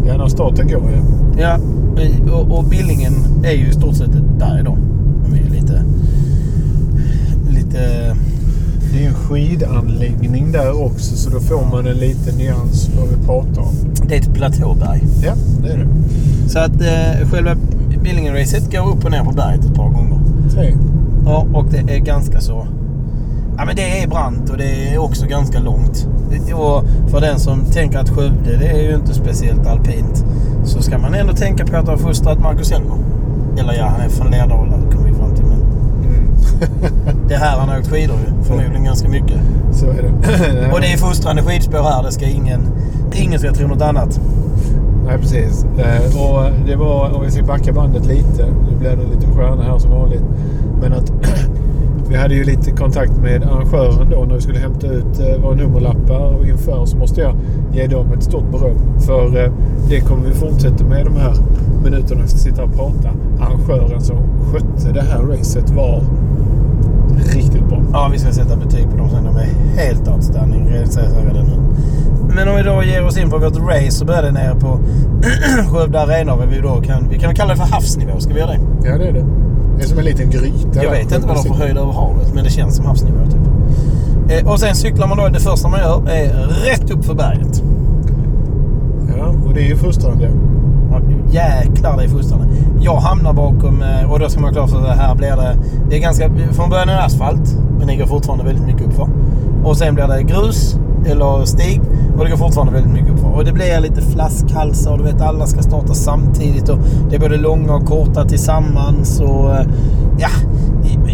Ja, 0.06 0.16
när 0.16 0.28
starten 0.28 0.68
går 0.68 0.82
ju. 0.90 1.02
Ja, 1.42 1.56
och, 2.32 2.58
och 2.58 2.64
Billingen 2.64 3.14
är 3.44 3.52
ju 3.52 3.68
i 3.68 3.72
stort 3.72 3.94
sett 3.94 4.14
ett 4.14 4.38
berg 4.38 4.62
då. 4.64 4.76
De 5.24 5.32
är 5.32 5.42
ju 5.44 5.48
lite... 5.48 5.82
Lite... 7.70 8.16
Det 8.92 8.98
är 8.98 9.02
ju 9.02 9.06
en 9.06 9.14
skidanläggning 9.14 10.52
där 10.52 10.84
också 10.84 11.16
så 11.16 11.30
då 11.30 11.40
får 11.40 11.66
man 11.70 11.86
en 11.86 11.96
liten 11.96 12.34
nyans 12.38 12.90
vad 12.98 13.08
vi 13.08 13.26
pratar 13.26 13.62
om. 13.62 13.74
Det 14.08 14.16
är 14.16 14.20
ett 14.20 14.34
platåberg. 14.34 15.02
Ja, 15.22 15.32
det 15.62 15.68
är 15.68 15.76
det. 15.78 15.88
Så 16.50 16.58
att 16.58 16.80
eh, 16.80 17.28
själva 17.30 17.56
Billingen-racet 18.02 18.72
går 18.72 18.88
upp 18.88 19.04
och 19.04 19.10
ner 19.10 19.24
på 19.24 19.32
berget 19.32 19.64
ett 19.64 19.74
par 19.74 19.88
gånger. 19.88 20.18
Tre. 20.50 20.74
Ja, 21.24 21.46
och 21.54 21.66
det 21.70 21.94
är 21.94 21.98
ganska 21.98 22.40
så... 22.40 22.66
Ja, 23.56 23.64
men 23.64 23.76
det 23.76 24.02
är 24.02 24.08
brant 24.08 24.50
och 24.50 24.56
det 24.56 24.88
är 24.94 24.98
också 24.98 25.26
ganska 25.26 25.60
långt. 25.60 26.06
Och 26.54 26.84
för 27.10 27.20
den 27.20 27.38
som 27.40 27.64
tänker 27.64 27.98
att 27.98 28.08
Skövde, 28.10 28.56
det 28.56 28.66
är 28.66 28.82
ju 28.82 28.94
inte 28.94 29.14
speciellt 29.14 29.66
alpint. 29.66 30.24
Så 30.64 30.82
ska 30.82 30.98
man 30.98 31.14
ändå 31.14 31.32
tänka 31.32 31.66
på 31.66 31.76
att 31.76 31.88
ha 31.88 31.98
fostrat 31.98 32.40
Marcus 32.40 32.72
Elmer. 32.72 32.96
Eller 33.58 33.72
ja, 33.74 33.86
han 33.86 34.00
är 34.00 34.08
från 34.08 34.30
Lerdala, 34.30 34.76
det 34.76 34.96
kommer 34.96 35.08
vi 35.08 35.14
fram 35.14 35.34
till. 35.34 35.44
Men 35.44 35.60
Mm. 36.04 36.26
det 37.30 37.36
är 37.36 37.38
här 37.38 37.58
han 37.58 37.68
har 37.68 37.78
åkt 37.78 37.88
skidor 37.88 38.16
ju. 38.16 38.44
Förmodligen 38.44 38.84
ganska 38.84 39.08
mycket. 39.08 39.40
Så 39.72 39.86
är 39.86 40.02
det. 40.02 40.70
Och 40.72 40.80
det 40.80 40.92
är 40.92 40.96
fostrande 40.96 41.42
skidspår 41.42 41.82
här. 41.82 42.02
Det 42.02 42.12
ska 42.12 42.26
ingen... 42.26 42.60
Ingen 43.14 43.38
ska 43.38 43.52
tro 43.52 43.68
något 43.68 43.82
annat. 43.82 44.20
Nej, 45.06 45.18
precis. 45.18 45.64
Eh, 45.64 46.22
och 46.22 46.50
det 46.66 46.76
var, 46.76 47.16
om 47.16 47.22
vi 47.24 47.30
ska 47.30 47.42
backa 47.42 47.72
bandet 47.72 48.06
lite, 48.06 48.46
nu 48.70 48.76
blir 48.78 48.90
det 48.90 49.02
lite 49.14 49.26
stjärna 49.36 49.62
här 49.62 49.78
som 49.78 49.90
vanligt. 49.90 50.22
Men 50.80 50.92
att 50.92 51.12
vi 52.08 52.16
hade 52.16 52.34
ju 52.34 52.44
lite 52.44 52.70
kontakt 52.70 53.16
med 53.16 53.42
arrangören 53.42 54.10
då 54.10 54.24
när 54.24 54.34
vi 54.34 54.40
skulle 54.40 54.58
hämta 54.58 54.86
ut 54.86 55.20
eh, 55.20 55.42
våra 55.42 55.54
nummerlappar 55.54 56.34
och 56.38 56.46
inför 56.46 56.86
så 56.86 56.96
måste 56.96 57.20
jag 57.20 57.34
ge 57.72 57.86
dem 57.86 58.12
ett 58.12 58.22
stort 58.22 58.50
beröm. 58.50 59.00
För 59.00 59.44
eh, 59.44 59.52
det 59.88 60.00
kommer 60.00 60.28
vi 60.28 60.34
fortsätta 60.34 60.84
med 60.84 61.04
de 61.04 61.16
här 61.16 61.34
minuterna 61.84 62.22
vi 62.22 62.28
ska 62.28 62.38
sitta 62.38 62.64
och 62.64 62.74
prata. 62.74 63.10
Arrangören 63.40 64.00
som 64.00 64.16
skötte 64.52 64.92
det 64.92 65.02
här 65.02 65.18
racet 65.22 65.70
var 65.70 66.02
riktigt 67.18 67.68
bra. 67.68 67.82
Ja, 67.92 68.08
vi 68.12 68.18
ska 68.18 68.32
sätta 68.32 68.56
betyg 68.56 68.90
på 68.90 68.96
dem 68.96 69.10
sen. 69.10 69.24
De 69.24 69.36
är 69.36 69.48
helt 69.84 70.08
outstanding. 70.08 70.66
Det 70.72 70.86
säger 70.86 71.08
jag 71.08 71.26
redan 71.26 71.46
nu. 71.46 71.56
Men 72.34 72.48
om 72.48 72.56
vi 72.56 72.62
då 72.62 72.82
ger 72.82 73.06
oss 73.06 73.18
in 73.18 73.30
på 73.30 73.38
vårt 73.38 73.56
race 73.56 73.90
så 73.90 74.04
börjar 74.04 74.22
det 74.22 74.32
nere 74.32 74.54
på 74.60 74.80
Skövde 75.70 76.00
Arena. 76.00 76.36
vad 76.36 76.48
Vi, 76.48 76.60
då 76.60 76.80
kan, 76.80 77.08
vi 77.10 77.18
kan 77.18 77.34
kalla 77.34 77.50
det 77.52 77.56
för 77.56 77.66
havsnivå. 77.66 78.20
Ska 78.20 78.34
vi 78.34 78.40
göra 78.40 78.50
det? 78.50 78.60
Ja, 78.88 78.98
det 78.98 79.08
är 79.08 79.12
det. 79.12 79.24
Det 79.76 79.84
är 79.84 79.88
som 79.88 79.98
en 79.98 80.04
liten 80.04 80.30
gryta. 80.30 80.84
Jag 80.84 80.90
vet 80.90 81.12
inte 81.12 81.26
vad 81.26 81.36
de 81.36 81.44
får 81.44 81.54
höjd 81.54 81.76
över 81.76 81.92
havet, 81.92 82.34
men 82.34 82.44
det 82.44 82.50
känns 82.50 82.76
som 82.76 82.86
havsnivå 82.86 83.16
typ. 83.26 83.40
Eh, 84.30 84.52
och 84.52 84.60
sen 84.60 84.74
cyklar 84.74 85.06
man 85.06 85.18
då, 85.18 85.28
det 85.28 85.40
första 85.40 85.68
man 85.68 85.80
gör 85.80 86.08
är 86.08 86.28
rätt 86.70 86.90
upp 86.90 87.04
för 87.04 87.14
berget. 87.14 87.62
Ja, 89.18 89.34
och 89.46 89.54
det 89.54 89.60
är 89.60 89.68
ju 89.68 89.76
frustrerande. 89.76 90.30
Ja, 90.90 91.00
Jäklar 91.30 91.96
det 91.96 92.04
är 92.04 92.08
frustrande. 92.08 92.46
Jag 92.82 92.96
hamnar 92.96 93.32
bakom, 93.32 93.82
eh, 93.82 94.12
och 94.12 94.18
då 94.18 94.28
ska 94.28 94.40
man 94.40 94.48
ha 94.48 94.54
klart 94.54 94.70
för 94.70 94.86
sig, 94.86 94.96
här 94.96 95.14
blir 95.14 95.36
det... 95.36 95.56
Det 95.90 95.96
är 95.96 96.00
ganska... 96.00 96.30
Från 96.52 96.70
början 96.70 96.88
är 96.88 96.94
det 96.94 97.04
asfalt, 97.04 97.56
men 97.78 97.86
det 97.86 97.96
går 97.96 98.06
fortfarande 98.06 98.44
väldigt 98.44 98.66
mycket 98.66 98.86
uppför. 98.86 99.08
Och 99.64 99.76
sen 99.76 99.94
blir 99.94 100.08
det 100.08 100.22
grus, 100.22 100.76
eller 101.06 101.44
stig, 101.44 101.80
och 102.18 102.24
det 102.24 102.30
går 102.30 102.36
fortfarande 102.36 102.72
väldigt 102.72 102.92
mycket 102.92 103.10
uppför. 103.10 103.28
Och 103.28 103.44
det 103.44 103.52
blir 103.52 103.80
lite 103.80 104.02
flaskhalsar 104.02 104.92
och 104.92 104.98
du 104.98 105.04
vet 105.04 105.20
alla 105.20 105.46
ska 105.46 105.62
starta 105.62 105.94
samtidigt 105.94 106.68
och 106.68 106.78
det 107.10 107.16
är 107.16 107.20
både 107.20 107.36
långa 107.36 107.74
och 107.74 107.86
korta 107.86 108.24
tillsammans 108.24 109.20
och... 109.20 109.50
Eh, 109.50 109.66
ja, 110.18 110.28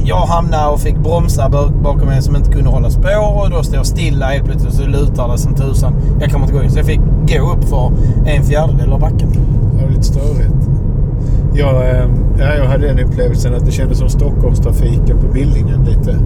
jag 0.04 0.16
hamnade 0.16 0.72
och 0.72 0.80
fick 0.80 0.96
bromsa 0.96 1.48
bakom 1.82 2.06
mig 2.06 2.22
som 2.22 2.36
inte 2.36 2.50
kunde 2.50 2.70
hålla 2.70 2.90
spår 2.90 3.44
och 3.44 3.50
då 3.50 3.62
står 3.62 3.76
jag 3.76 3.86
stilla 3.86 4.26
helt 4.26 4.44
plötsligt 4.44 4.72
och 4.72 4.78
så 4.78 4.86
lutar 4.86 5.28
det 5.32 5.38
som 5.38 5.54
tusan. 5.54 5.94
Jag 6.20 6.30
kommer 6.30 6.44
inte 6.46 6.58
gå 6.58 6.64
in. 6.64 6.70
Så 6.70 6.78
jag 6.78 6.86
fick 6.86 7.00
gå 7.28 7.52
upp 7.52 7.64
för 7.64 7.92
en 8.26 8.44
fjärdedel 8.44 8.92
av 8.92 9.00
backen. 9.00 9.32
Det 9.72 9.82
var 9.82 9.90
lite 9.90 10.02
störigt. 10.02 10.75
Jag, 11.58 11.90
eh, 11.90 12.08
ja, 12.38 12.54
jag 12.54 12.64
hade 12.64 12.86
den 12.86 12.98
upplevelsen 12.98 13.54
att 13.54 13.66
det 13.66 13.72
kändes 13.72 13.98
som 13.98 14.08
Stockholmstrafiken 14.08 15.18
på 15.20 15.32
Billingen 15.32 15.84
lite. 15.84 16.18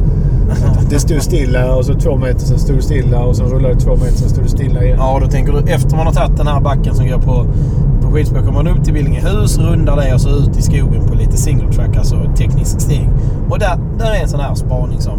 Att 0.79 0.91
Det 0.91 1.01
stod 1.01 1.23
stilla 1.23 1.75
och 1.75 1.85
så 1.85 1.95
två 1.95 2.17
meter, 2.17 2.39
sen 2.39 2.59
stod 2.59 2.77
det 2.77 2.83
stilla 2.83 3.21
och 3.21 3.37
sen 3.37 3.47
rullade 3.47 3.75
det 3.75 3.81
två 3.81 3.97
meter, 3.97 4.13
sen 4.13 4.29
stod 4.29 4.45
det 4.45 4.49
stilla 4.49 4.85
igen. 4.85 4.97
Ja, 5.01 5.19
då 5.21 5.27
tänker 5.27 5.53
du 5.53 5.73
efter 5.73 5.97
man 5.97 6.07
har 6.07 6.13
tagit 6.13 6.37
den 6.37 6.47
här 6.47 6.61
backen 6.61 6.95
som 6.95 7.09
går 7.09 7.19
på, 7.19 7.47
på 8.03 8.13
skidspår 8.13 8.39
kommer 8.39 8.63
man 8.63 8.69
upp 8.69 8.85
till 8.85 8.95
Billingehus, 8.95 9.59
rundar 9.59 9.97
det 9.97 10.15
och 10.15 10.21
så 10.21 10.29
ut 10.29 10.57
i 10.59 10.63
skogen 10.63 11.07
på 11.09 11.15
lite 11.15 11.37
single 11.37 11.73
track, 11.73 11.97
alltså 11.97 12.17
teknisk 12.37 12.81
stig. 12.81 13.09
Och 13.51 13.59
där, 13.59 13.79
där 13.99 14.11
är 14.11 14.23
en 14.23 14.29
sån 14.29 14.41
här 14.41 14.55
spaning 14.55 15.01
som... 15.01 15.19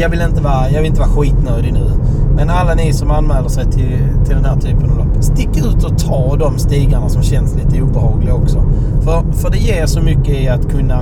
Jag 0.00 0.08
vill 0.08 0.20
inte 0.20 0.42
vara, 0.42 0.70
jag 0.70 0.78
vill 0.80 0.86
inte 0.86 1.00
vara 1.00 1.10
skitnödig 1.10 1.72
nu. 1.72 1.90
Men 2.36 2.50
alla 2.50 2.74
ni 2.74 2.92
som 2.92 3.10
anmäler 3.10 3.48
sig 3.48 3.64
till, 3.64 3.98
till 4.24 4.34
den 4.34 4.44
här 4.44 4.56
typen 4.56 4.90
av 4.90 4.98
lopp, 4.98 5.24
stick 5.24 5.56
ut 5.56 5.84
och 5.84 5.98
ta 5.98 6.36
de 6.36 6.58
stigarna 6.58 7.08
som 7.08 7.22
känns 7.22 7.56
lite 7.56 7.82
obehagliga 7.82 8.34
också. 8.34 8.62
För, 9.04 9.32
för 9.32 9.50
det 9.50 9.58
ger 9.58 9.86
så 9.86 10.00
mycket 10.00 10.28
i 10.28 10.48
att 10.48 10.70
kunna 10.70 11.00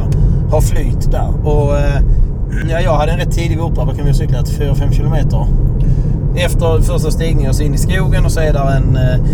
ha 0.50 0.60
flyt 0.60 1.10
där. 1.10 1.28
Och 1.44 1.76
eh, 1.76 2.00
ja, 2.70 2.80
jag 2.80 2.96
hade 2.96 3.12
en 3.12 3.18
rätt 3.18 3.32
tidig 3.32 3.58
vurpa, 3.58 3.84
vad 3.84 3.96
kan 3.96 4.04
vi 4.04 4.10
ha 4.10 4.18
cyklat? 4.18 4.48
4-5 4.48 4.92
kilometer. 4.92 5.46
Efter 6.36 6.80
första 6.82 7.10
stigningen 7.10 7.54
så 7.54 7.62
in 7.62 7.74
i 7.74 7.78
skogen 7.78 8.24
och 8.24 8.32
så 8.32 8.40
är 8.40 8.52
där 8.52 8.76
en... 8.76 8.96
Eh, 8.96 9.26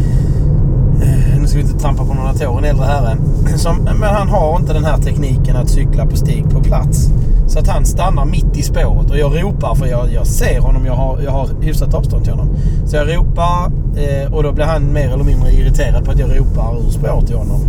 Eh, 1.02 1.40
nu 1.40 1.46
ska 1.46 1.58
vi 1.58 1.64
inte 1.64 1.78
trampa 1.78 2.04
på 2.04 2.14
några 2.14 2.32
tår, 2.32 2.58
en 2.58 2.64
äldre 2.64 2.84
herre. 2.84 3.16
Som, 3.56 3.76
men 3.76 4.02
han 4.02 4.28
har 4.28 4.56
inte 4.56 4.72
den 4.72 4.84
här 4.84 4.98
tekniken 4.98 5.56
att 5.56 5.68
cykla 5.68 6.06
på 6.06 6.16
stig 6.16 6.44
på 6.50 6.62
plats. 6.62 7.10
Så 7.46 7.58
att 7.58 7.68
han 7.68 7.84
stannar 7.84 8.24
mitt 8.24 8.56
i 8.56 8.62
spåret 8.62 9.10
och 9.10 9.18
jag 9.18 9.42
ropar 9.42 9.74
för 9.74 9.86
jag, 9.86 10.12
jag 10.12 10.26
ser 10.26 10.60
honom. 10.60 10.86
Jag 10.86 10.94
har, 10.94 11.20
jag 11.20 11.30
har 11.30 11.48
hyfsat 11.60 11.94
avstånd 11.94 12.24
till 12.24 12.32
honom. 12.32 12.48
Så 12.86 12.96
jag 12.96 13.16
ropar 13.16 13.72
eh, 13.96 14.34
och 14.34 14.42
då 14.42 14.52
blir 14.52 14.64
han 14.64 14.92
mer 14.92 15.08
eller 15.08 15.24
mindre 15.24 15.52
irriterad 15.52 16.04
på 16.04 16.10
att 16.10 16.18
jag 16.18 16.38
ropar 16.38 16.86
ur 16.86 16.90
spåret 16.90 17.26
till 17.26 17.36
honom. 17.36 17.60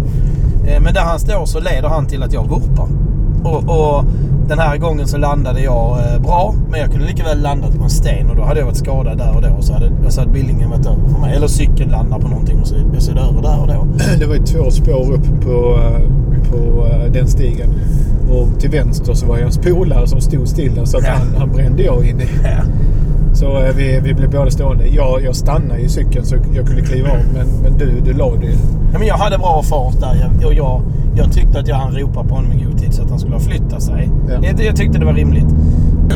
Eh, 0.67 0.81
men 0.81 0.93
där 0.93 1.01
han 1.01 1.19
står 1.19 1.45
så 1.45 1.59
leder 1.59 1.89
han 1.89 2.05
till 2.05 2.23
att 2.23 2.33
jag 2.33 2.49
vurpar. 2.49 2.87
Och, 3.43 3.63
och 3.69 4.05
den 4.47 4.59
här 4.59 4.77
gången 4.77 5.07
så 5.07 5.17
landade 5.17 5.61
jag 5.61 5.97
eh, 5.99 6.21
bra. 6.21 6.53
Men 6.71 6.79
jag 6.79 6.91
kunde 6.91 7.07
lika 7.07 7.23
väl 7.23 7.41
landat 7.41 7.77
på 7.77 7.83
en 7.83 7.89
sten 7.89 8.29
och 8.29 8.35
då 8.35 8.43
hade 8.43 8.59
jag 8.59 8.65
varit 8.65 8.77
skadad 8.77 9.17
där 9.17 9.35
och 9.35 9.41
då. 9.41 9.47
Och 9.57 9.63
så 9.63 9.73
hade, 9.73 10.11
så 10.11 10.21
hade 10.21 10.31
bildningen 10.31 10.69
varit 10.69 10.85
över 10.85 11.09
för 11.13 11.19
mig. 11.21 11.35
Eller 11.35 11.47
cykeln 11.47 11.91
landar 11.91 12.19
på 12.19 12.27
någonting 12.27 12.59
och 12.61 12.67
så, 12.67 12.75
så 12.99 13.11
är 13.11 13.15
det 13.15 13.21
över 13.21 13.41
där 13.41 13.61
och 13.61 13.67
då. 13.67 13.87
Det 14.19 14.25
var 14.25 14.35
ju 14.35 14.43
två 14.43 14.71
spår 14.71 15.13
upp 15.13 15.41
på, 15.45 15.79
eh, 15.83 16.01
på 16.51 16.87
eh, 16.87 17.11
den 17.11 17.27
stigen. 17.27 17.69
Och 18.31 18.59
till 18.59 18.69
vänster 18.69 19.13
så 19.13 19.25
var 19.25 19.37
det 19.37 19.43
en 19.43 19.73
polare 19.75 20.07
som 20.07 20.21
stod 20.21 20.47
stilla 20.47 20.85
så 20.85 20.97
att 20.97 21.03
Ja. 21.03 21.13
han, 21.17 21.27
han 21.37 21.49
brände 21.51 21.83
jag 21.83 22.05
in 22.09 22.21
i. 22.21 22.27
Ja. 22.43 22.49
Så 23.33 23.57
eh, 23.57 23.75
vi, 23.75 23.99
vi 24.03 24.13
blev 24.13 24.31
båda 24.31 24.51
stående. 24.51 24.87
Jag, 24.87 25.23
jag 25.23 25.35
stannade 25.35 25.79
i 25.79 25.89
cykeln 25.89 26.25
så 26.25 26.35
jag 26.55 26.67
kunde 26.67 26.81
kliva 26.81 27.09
av. 27.09 27.17
Men, 27.33 27.47
men 27.63 27.77
du, 27.77 28.01
du 28.05 28.13
la 28.13 28.35
dig. 28.35 28.57
Ja, 28.93 28.99
men 28.99 29.07
jag 29.07 29.17
hade 29.17 29.37
bra 29.37 29.63
fart 29.63 29.99
där 29.99 30.29
jag, 30.41 30.47
och 30.47 30.53
jag, 30.53 30.81
jag 31.15 31.33
tyckte 31.33 31.59
att 31.59 31.67
jag 31.67 31.75
hann 31.75 31.95
ropa 31.95 32.23
på 32.23 32.35
honom 32.35 32.51
i 32.51 32.63
god 32.63 32.77
tid 32.77 32.93
så 32.93 33.03
att 33.03 33.09
han 33.09 33.19
skulle 33.19 33.35
ha 33.35 33.41
flyttat 33.41 33.83
sig. 33.83 34.09
Ja. 34.29 34.33
Jag, 34.47 34.65
jag 34.65 34.75
tyckte 34.75 34.99
det 34.99 35.05
var 35.05 35.13
rimligt. 35.13 35.55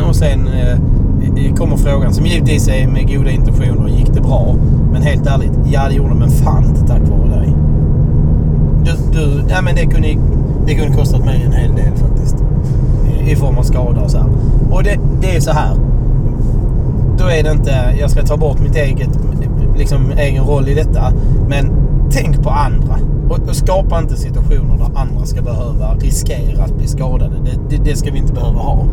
Och 0.09 0.15
sen 0.15 0.47
eh, 0.47 1.55
kommer 1.55 1.77
frågan 1.77 2.13
som 2.13 2.25
givetvis 2.25 2.67
är 2.67 2.87
med 2.87 3.07
goda 3.07 3.31
intentioner. 3.31 3.89
Gick 3.89 4.13
det 4.13 4.21
bra? 4.21 4.55
Men 4.91 5.01
helt 5.01 5.27
ärligt, 5.27 5.51
ja 5.71 5.87
det 5.87 5.93
gjorde 5.93 6.09
det, 6.09 6.19
men 6.19 6.29
fan 6.29 6.63
inte 6.63 6.81
tack 6.81 7.01
vare 7.01 7.39
dig. 7.39 7.53
Du, 8.85 8.91
du, 9.19 9.43
ja, 9.49 9.61
men 9.61 9.75
det 9.75 9.85
kunde, 9.85 10.07
det 10.65 10.75
kunde 10.75 10.97
kostat 10.97 11.25
mig 11.25 11.43
en 11.45 11.51
hel 11.51 11.75
del 11.75 11.95
faktiskt. 11.95 12.35
I, 13.27 13.31
i 13.31 13.35
form 13.35 13.57
av 13.57 13.63
skada 13.63 14.01
och 14.01 14.11
så 14.11 14.17
här. 14.17 14.27
Och 14.71 14.83
det, 14.83 14.99
det 15.21 15.35
är 15.35 15.39
så 15.39 15.51
här. 15.51 15.75
Då 17.17 17.25
är 17.25 17.43
det 17.43 17.51
inte, 17.51 17.95
jag 17.99 18.11
ska 18.11 18.21
ta 18.21 18.37
bort 18.37 18.59
mitt 18.59 18.75
eget, 18.75 19.09
liksom, 19.77 20.11
egen 20.17 20.43
roll 20.43 20.69
i 20.69 20.73
detta. 20.73 21.13
Men 21.47 21.71
tänk 22.11 22.43
på 22.43 22.49
andra. 22.49 22.99
Och, 23.29 23.39
och 23.49 23.55
skapa 23.55 23.99
inte 23.99 24.15
situationer 24.15 24.77
där 24.77 24.99
andra 24.99 25.25
ska 25.25 25.41
behöva 25.41 25.95
riskera 25.95 26.63
att 26.63 26.77
bli 26.77 26.87
skadade. 26.87 27.35
Det, 27.45 27.77
det, 27.77 27.83
det 27.83 27.95
ska 27.95 28.11
vi 28.11 28.17
inte 28.17 28.33
behöva 28.33 28.59
ha. 28.59 28.85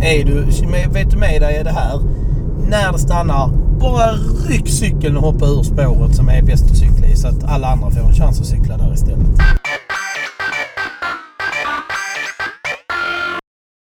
Är 0.00 0.24
du, 0.24 0.44
vet 0.92 1.10
du 1.10 1.16
med 1.16 1.42
dig 1.42 1.56
är 1.56 1.64
det 1.64 1.70
här. 1.70 2.00
När 2.68 2.92
det 2.92 2.98
stannar, 2.98 3.50
bara 3.80 4.12
ryck 4.48 4.68
cykeln 4.68 5.16
och 5.16 5.22
hoppa 5.22 5.46
ur 5.46 5.62
spåret 5.62 6.16
som 6.16 6.28
är 6.28 6.42
bäst 6.42 6.70
att 6.70 6.76
cykla 6.76 7.06
i. 7.06 7.16
Så 7.16 7.28
att 7.28 7.44
alla 7.44 7.66
andra 7.66 7.90
får 7.90 8.00
en 8.00 8.14
chans 8.14 8.40
att 8.40 8.46
cykla 8.46 8.76
där 8.76 8.92
istället. 8.94 9.26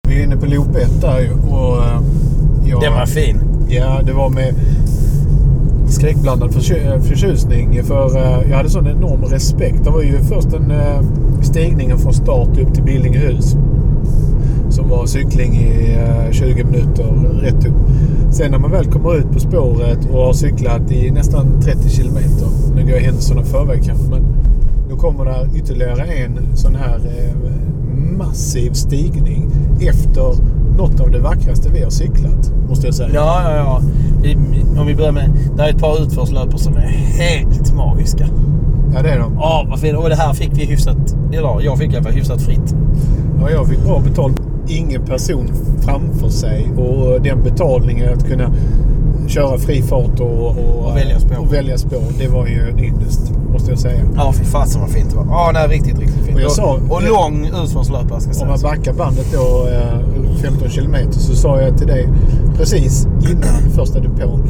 Vi 0.07 0.19
är 0.19 0.23
inne 0.23 0.37
på 0.37 0.45
loop 0.45 0.75
1 0.75 1.01
där. 1.01 1.31
Och, 1.51 1.83
eh, 1.83 2.01
jag, 2.65 2.81
Den 2.81 2.93
var 2.93 3.05
fin. 3.05 3.56
Ja, 3.69 4.01
det 4.05 4.13
var 4.13 4.29
med 4.29 4.55
skräckblandad 5.87 6.49
eh, 6.49 7.01
förtjusning. 7.01 7.83
För 7.83 8.17
eh, 8.17 8.49
jag 8.49 8.57
hade 8.57 8.69
sån 8.69 8.87
enorm 8.87 9.23
respekt. 9.23 9.83
Det 9.83 9.89
var 9.89 10.01
ju 10.01 10.17
först 10.17 10.53
en 10.53 10.71
eh, 10.71 11.01
stigning 11.41 11.43
stigningen 11.43 11.97
från 11.97 12.13
start 12.13 12.57
upp 12.57 12.73
till 12.73 12.83
Billingehus. 12.83 13.55
Som 14.69 14.89
var 14.89 15.05
cykling 15.05 15.53
i 15.53 15.97
20 16.31 16.63
minuter 16.63 17.03
rätt 17.41 17.65
upp. 17.65 17.75
Sen 18.31 18.51
när 18.51 18.59
man 18.59 18.71
väl 18.71 18.85
kommer 18.85 19.17
ut 19.17 19.31
på 19.31 19.39
spåret 19.39 19.99
och 20.11 20.25
har 20.25 20.33
cyklat 20.33 20.91
i 20.91 21.11
nästan 21.11 21.61
30 21.61 21.89
kilometer. 21.89 22.47
Nu 22.75 22.81
går 22.81 22.91
jag 22.91 23.01
händelserna 23.01 23.41
i 23.41 23.45
förväg 23.45 23.83
kanske. 23.83 24.09
Men 24.09 24.23
Nu 24.89 24.95
kommer 24.95 25.25
det 25.25 25.57
ytterligare 25.57 26.03
en 26.03 26.57
sån 26.57 26.75
här 26.75 26.99
massiv 28.17 28.71
stigning 28.71 29.49
efter 29.81 30.56
något 30.77 30.99
av 30.99 31.11
det 31.11 31.19
vackraste 31.19 31.69
vi 31.73 31.83
har 31.83 31.89
cyklat. 31.89 32.51
Måste 32.69 32.85
jag 32.85 32.95
säga. 32.95 33.09
Ja, 33.13 33.41
ja, 33.43 33.55
ja. 33.55 33.81
I- 34.29 34.37
Om 34.79 34.87
vi 34.87 34.95
börjar 34.95 35.11
med... 35.11 35.29
Det 35.57 35.63
är 35.63 35.69
ett 35.69 35.79
par 35.79 36.03
utförslöpor 36.03 36.57
som 36.57 36.77
är 36.77 36.81
helt 37.17 37.73
magiska. 37.75 38.27
Ja, 38.95 39.01
det 39.01 39.09
är 39.09 39.19
de. 39.19 39.33
Ja, 39.35 39.65
vad 39.69 39.79
fint. 39.79 39.97
Och 39.97 40.09
det 40.09 40.15
här 40.15 40.33
fick 40.33 40.49
vi 40.53 40.65
hyfsat... 40.65 40.97
Eller 41.33 41.61
jag 41.61 41.77
fick 41.77 41.93
i 41.93 41.95
alla 41.95 42.03
fall 42.03 42.13
hyfsat 42.13 42.41
fritt. 42.41 42.75
Ja, 43.41 43.49
jag 43.49 43.67
fick 43.67 43.83
bra 43.83 43.99
betalt. 43.99 44.41
Ingen 44.67 45.01
person 45.05 45.47
framför 45.81 46.29
sig 46.29 46.71
och 46.77 47.21
den 47.21 47.43
betalningen 47.43 48.13
att 48.13 48.27
kunna 48.27 48.51
köra 49.27 49.57
fri 49.57 49.81
fart 49.81 50.19
och, 50.19 50.47
och, 50.47 50.85
Och 50.89 50.95
välja 50.97 51.19
spår. 51.19 51.37
och 51.39 51.53
välja 51.53 51.77
spår. 51.77 52.01
Det 52.19 52.27
var 52.27 52.47
ju 52.47 52.69
en 52.69 52.79
ynnest, 52.79 53.31
måste 53.53 53.71
jag 53.71 53.79
säga. 53.79 54.01
Ja, 54.15 54.33
fy 54.33 54.43
fasen 54.45 54.81
vad 54.81 54.89
fint 54.89 55.09
det 55.09 55.15
var. 55.17 55.25
Ja, 55.25 55.51
nej, 55.53 55.67
riktigt, 55.67 55.99
riktigt 55.99 56.25
fint. 56.25 56.35
Och 56.37 56.41
jag 56.43 56.51
sa- 56.51 56.79
och 56.89 57.03
lång 57.03 57.45
utförslöpare 57.63 58.21
ska 58.21 58.41
Om 58.43 58.47
man 58.49 58.59
backar 58.61 58.93
bandet 58.93 59.25
då 59.33 59.67
eh, 59.67 60.16
15 60.41 60.69
kilometer 60.69 61.19
så 61.19 61.35
sa 61.35 61.61
jag 61.61 61.77
till 61.77 61.87
dig 61.87 62.09
precis 62.57 63.07
innan 63.31 63.71
första 63.75 63.99
depån 63.99 64.43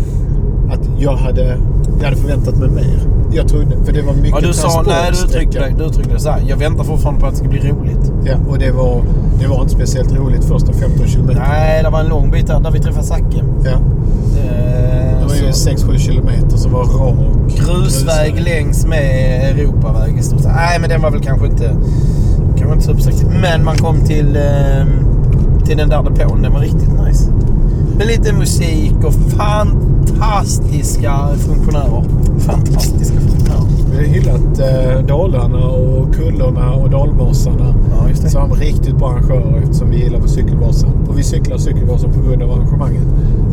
att 0.71 0.79
jag 0.99 1.15
hade, 1.15 1.57
jag 1.99 2.05
hade 2.05 2.17
förväntat 2.17 2.57
mig 2.57 2.69
mer. 2.69 2.99
Jag 3.31 3.47
trodde, 3.47 3.77
för 3.85 3.93
det 3.93 4.01
var 4.01 4.13
mycket 4.13 4.41
Ja, 4.41 4.47
du 4.47 4.53
sa... 4.53 4.83
Nej, 4.87 5.11
du 5.11 5.25
uttryckte 5.25 5.59
det, 5.59 5.73
du 5.77 5.83
uttryckte 5.83 6.13
det 6.13 6.19
så 6.19 6.29
här. 6.29 6.41
Jag 6.47 6.57
väntar 6.57 6.83
fortfarande 6.83 7.21
på 7.21 7.25
att 7.27 7.31
det 7.33 7.37
ska 7.37 7.47
bli 7.47 7.59
roligt. 7.59 8.11
Ja, 8.25 8.33
och 8.49 8.57
det 8.59 8.71
var, 8.71 9.01
det 9.39 9.47
var 9.47 9.61
inte 9.61 9.73
speciellt 9.73 10.15
roligt 10.15 10.45
första 10.45 10.73
15 10.73 11.07
kilometer. 11.07 11.39
Nej, 11.49 11.83
det 11.83 11.89
var 11.89 11.99
en 11.99 12.07
lång 12.07 12.31
bit 12.31 12.47
där, 12.47 12.59
där 12.59 12.71
vi 12.71 12.79
träffade 12.79 13.05
Zacke. 13.05 13.43
Ja, 13.65 13.71
Eh, 14.37 15.19
det 15.19 15.25
var 15.27 15.35
ju 15.35 15.53
så- 15.53 15.69
6-7 15.69 15.97
kilometer 15.97 16.57
som 16.57 16.71
var 16.71 16.83
rak. 16.85 17.15
Grusväg 17.57 18.39
längs 18.43 18.85
med 18.87 19.41
Europaväg 19.59 20.17
i 20.19 20.23
stort 20.23 20.39
sett. 20.41 20.51
Nej, 20.55 20.79
men 20.79 20.89
den 20.89 21.01
var 21.01 21.11
väl 21.11 21.21
kanske 21.21 21.45
inte, 21.47 21.69
kanske 22.57 22.73
inte 22.73 22.85
supersexig. 22.85 23.27
Men 23.41 23.63
man 23.65 23.77
kom 23.77 24.01
till, 24.05 24.35
eh, 24.35 24.85
till 25.67 25.77
den 25.77 25.89
där 25.89 26.03
depån. 26.03 26.41
Den 26.41 26.53
var 26.53 26.59
riktigt 26.59 26.89
nice. 27.05 27.31
Med 27.97 28.07
lite 28.07 28.33
musik 28.33 28.93
och 29.03 29.13
fantastiska 29.13 31.13
funktionärer. 31.37 32.03
Fantastiska 32.39 33.19
funktionärer. 33.19 33.63
Vi 33.91 33.97
har 33.97 34.03
hyllat 34.03 34.59
eh, 34.59 34.99
Dalarna 35.07 35.67
och 35.67 36.15
Kullorna 36.15 36.73
och 36.73 36.89
Dalmasarna 36.89 37.73
Ja, 37.99 38.09
just 38.09 38.23
det. 38.23 38.29
som 38.29 38.53
riktigt 38.53 38.97
bra 38.97 39.09
arrangörer 39.09 39.61
eftersom 39.63 39.89
vi 39.89 39.97
gillar 40.03 40.19
på 40.19 40.27
Cykelvasan. 40.27 40.89
Och 41.09 41.17
vi 41.19 41.23
cyklar 41.23 41.57
Cykelvasan 41.57 42.09
på 42.13 42.21
grund 42.29 42.43
av 42.43 42.51
arrangemanget. 42.51 43.03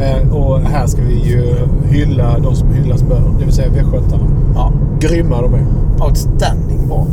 Eh, 0.01 0.33
och 0.37 0.61
här 0.61 0.87
ska 0.87 1.03
vi 1.03 1.15
ju 1.31 1.55
hylla 1.89 2.39
de 2.39 2.57
som 2.57 2.69
hyllas 2.69 3.03
bör, 3.03 3.23
det 3.39 3.45
vill 3.45 3.55
säga 3.55 3.69
västgötarna. 3.71 4.25
Ja. 4.55 4.73
Grymma 5.01 5.43
de 5.43 5.55
är. 5.55 5.65
Outstanding 6.07 6.89
bra. 6.89 7.07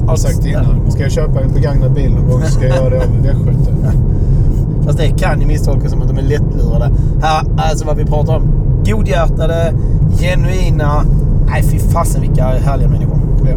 Jag 0.00 0.06
har 0.08 0.16
sagt 0.16 0.46
innan. 0.46 0.90
Ska 0.90 1.02
jag 1.02 1.12
köpa 1.12 1.40
en 1.40 1.52
begagnad 1.54 1.92
bil 1.92 2.10
någon 2.14 2.28
gång 2.30 2.42
så 2.42 2.50
ska 2.50 2.66
jag 2.66 2.76
göra 2.76 2.90
det 2.90 2.96
av 2.96 3.02
en 3.02 3.22
västgöte. 3.22 3.74
Fast 4.84 4.98
det 4.98 5.08
kan 5.08 5.40
ju 5.40 5.46
misstolkas 5.46 5.90
som 5.90 6.02
att 6.02 6.08
de 6.08 6.18
är 6.18 6.22
lättlurade. 6.22 6.90
Här, 7.22 7.44
alltså 7.56 7.86
vad 7.86 7.96
vi 7.96 8.04
pratar 8.04 8.36
om. 8.36 8.42
Godhjärtade, 8.86 9.72
genuina. 10.20 11.04
Nej, 11.46 11.62
fy 11.62 11.78
fasen 11.78 12.20
vilka 12.20 12.44
härliga 12.44 12.88
människor. 12.88 13.18
Ja. 13.44 13.56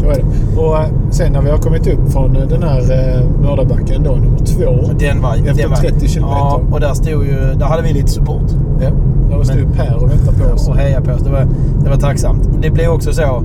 Så 0.00 0.06
är 0.10 0.14
det. 0.14 0.60
Och 0.60 0.78
eh, 0.78 0.86
sen 1.10 1.32
när 1.32 1.40
vi 1.42 1.50
har 1.50 1.58
kommit 1.58 1.86
upp 1.86 2.12
från 2.12 2.36
eh, 2.36 2.48
den 2.48 2.62
här 2.62 2.80
eh, 2.80 3.24
mördarbacken 3.42 4.02
då, 4.02 4.12
nummer 4.12 4.38
två. 4.38 4.92
Den 4.98 5.22
var, 5.22 5.34
Efter 5.34 5.54
den 5.54 5.70
var, 5.70 5.76
30 5.76 6.08
kilometer. 6.08 6.38
Ja, 6.38 6.60
och 6.72 6.80
där 6.80 6.94
stod 6.94 7.24
ju... 7.24 7.54
Där 7.58 7.66
hade 7.66 7.82
vi 7.82 7.92
lite 7.92 8.08
support. 8.08 8.50
Ja, 8.80 8.90
där 9.30 9.44
stod 9.44 9.56
Men- 9.56 9.72
Per 9.72 9.96
och 9.96 10.10
väntade 10.10 10.38
på 10.38 10.54
oss. 10.54 10.68
Och 10.68 10.76
heja 10.76 11.00
på 11.00 11.12
oss. 11.12 11.22
Det 11.22 11.30
var, 11.30 11.46
det 11.84 11.90
var 11.90 11.96
tacksamt. 11.96 12.48
Det 12.62 12.70
blev 12.70 12.90
också 12.90 13.12
så... 13.12 13.42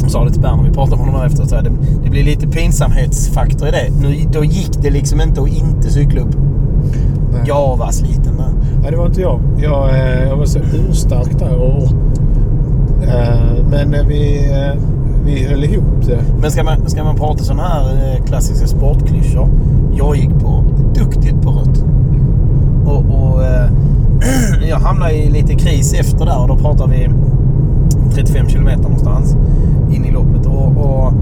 Jag 0.00 0.10
sa 0.10 0.24
det 0.24 0.30
till 0.30 0.40
Bernt 0.40 0.62
när 0.62 0.68
vi 0.68 0.74
pratade 0.74 0.96
med 0.96 1.06
honom 1.06 1.26
efter. 1.26 1.44
Så 1.44 1.54
här, 1.54 1.62
det, 1.62 1.70
det 2.04 2.10
blir 2.10 2.24
lite 2.24 2.46
pinsamhetsfaktor 2.46 3.68
i 3.68 3.70
det. 3.70 3.90
Nu, 4.00 4.16
då 4.32 4.44
gick 4.44 4.82
det 4.82 4.90
liksom 4.90 5.20
inte 5.20 5.42
att 5.42 5.48
inte 5.48 5.90
cykla 5.90 6.20
upp. 6.20 6.36
Nej. 7.32 7.42
Jag 7.46 7.76
var 7.76 7.90
sliten 7.90 8.36
där. 8.36 8.52
Nej, 8.82 8.90
det 8.90 8.96
var 8.96 9.06
inte 9.06 9.20
jag. 9.20 9.40
Jag, 9.58 9.88
eh, 9.88 10.28
jag 10.28 10.36
var 10.36 10.44
så 10.44 10.58
urstark 10.58 11.38
där. 11.38 11.56
Och, 11.56 11.82
eh, 13.08 13.64
men 13.70 13.94
eh, 13.94 14.06
vi, 14.06 14.50
vi 15.24 15.44
höll 15.44 15.64
ihop 15.64 16.06
det. 16.06 16.18
Men 16.40 16.50
ska 16.50 16.64
man, 16.64 16.88
ska 16.88 17.04
man 17.04 17.16
prata 17.16 17.44
sådana 17.44 17.62
här 17.62 18.16
klassiska 18.26 18.66
sportklyschor. 18.66 19.48
Jag 19.96 20.16
gick 20.16 20.30
på 20.30 20.64
duktigt 20.94 21.42
på 21.42 21.50
rött. 21.50 21.84
Och, 22.86 22.96
och 22.96 23.42
jag 24.68 24.76
hamnade 24.76 25.12
i 25.12 25.30
lite 25.30 25.54
kris 25.54 25.94
efter 25.94 26.26
där 26.26 26.40
och 26.40 26.48
då 26.48 26.56
pratar 26.56 26.86
vi 26.86 27.08
35 28.14 28.48
kilometer 28.48 28.82
någonstans 28.82 29.36
in 29.92 30.04
i 30.04 30.10
loppet. 30.10 30.46
Och, 30.46 30.66
och 30.76 31.12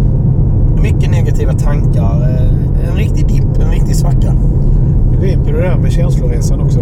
mycket 0.82 1.10
negativa 1.10 1.52
tankar. 1.52 2.28
Eh, 2.30 2.90
En 2.90 2.96
riktig 2.96 3.26
dipp, 3.26 3.62
en 3.64 3.70
riktig 3.70 3.96
svacka. 3.96 4.34
Vi 5.10 5.16
går 5.16 5.26
in 5.26 5.44
på 5.44 5.50
det 5.52 5.60
där 5.60 5.76
med 5.76 5.92
känsloresan 5.92 6.60
också. 6.60 6.80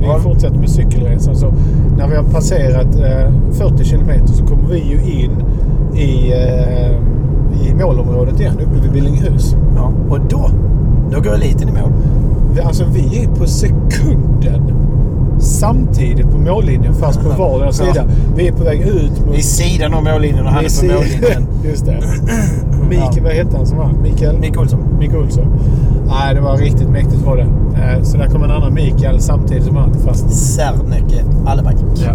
Vi 0.00 0.06
Ja. 0.06 0.18
fortsätter 0.18 0.58
med 0.58 0.70
cykelresan. 0.70 1.36
Så 1.36 1.52
när 1.98 2.08
vi 2.08 2.16
har 2.16 2.22
passerat 2.22 2.94
eh, 2.96 3.32
40 3.52 3.84
kilometer 3.84 4.26
så 4.32 4.44
kommer 4.46 4.68
vi 4.68 4.78
ju 4.78 5.22
in 5.22 5.30
i, 5.94 6.32
eh, 6.32 6.90
i 7.70 7.74
målområdet 7.74 8.40
igen 8.40 8.54
uppe 8.54 8.80
vid 8.82 8.92
Billinghus. 8.92 9.56
Ja. 9.76 9.92
Och 10.10 10.18
då, 10.28 10.50
då 11.12 11.20
går 11.20 11.34
eliten 11.34 11.68
i 11.68 11.72
mål. 11.72 11.92
Alltså 12.64 12.84
vi 12.92 13.22
är 13.24 13.28
på 13.28 13.46
sekunden 13.46 14.69
samtidigt 15.40 16.30
på 16.30 16.38
mållinjen 16.38 16.94
fast 16.94 17.20
på 17.20 17.28
vardera 17.28 17.66
Ja. 17.66 17.72
sida. 17.72 18.04
Vi 18.36 18.48
är 18.48 18.52
på 18.52 18.64
väg 18.64 18.80
ut 18.80 19.26
mot... 19.26 19.36
Vid 19.36 19.44
sidan 19.44 19.94
av 19.94 20.04
mållinjen 20.04 20.46
och 20.46 20.52
han 20.52 20.64
är 20.64 20.80
på 20.88 20.94
mållinjen. 20.94 21.46
Just 21.64 21.86
det. 21.86 22.02
Mik, 22.88 22.98
Ja. 23.00 23.22
Vad 23.22 23.32
hette 23.32 23.56
han 23.56 23.66
som 23.66 23.78
vann? 23.78 23.94
Mikael? 24.02 24.38
Micke 24.38 24.58
Olsson. 24.58 24.80
Micke 24.98 25.14
Olsson. 25.14 25.44
Nej, 26.06 26.34
det 26.34 26.40
var 26.40 26.56
riktigt 26.56 26.88
mäktigt 26.88 27.22
var 27.26 27.36
det. 27.36 27.46
Eh, 27.82 28.02
Så 28.02 28.16
där 28.18 28.26
kom 28.26 28.42
en 28.42 28.50
annan 28.50 28.74
Mikael 28.74 29.20
samtidigt 29.20 29.64
som 29.64 29.76
han. 29.76 29.94
Fast 30.06 30.30
Serneke 30.32 31.24
Allebäck. 31.46 31.76
Ja. 31.94 32.10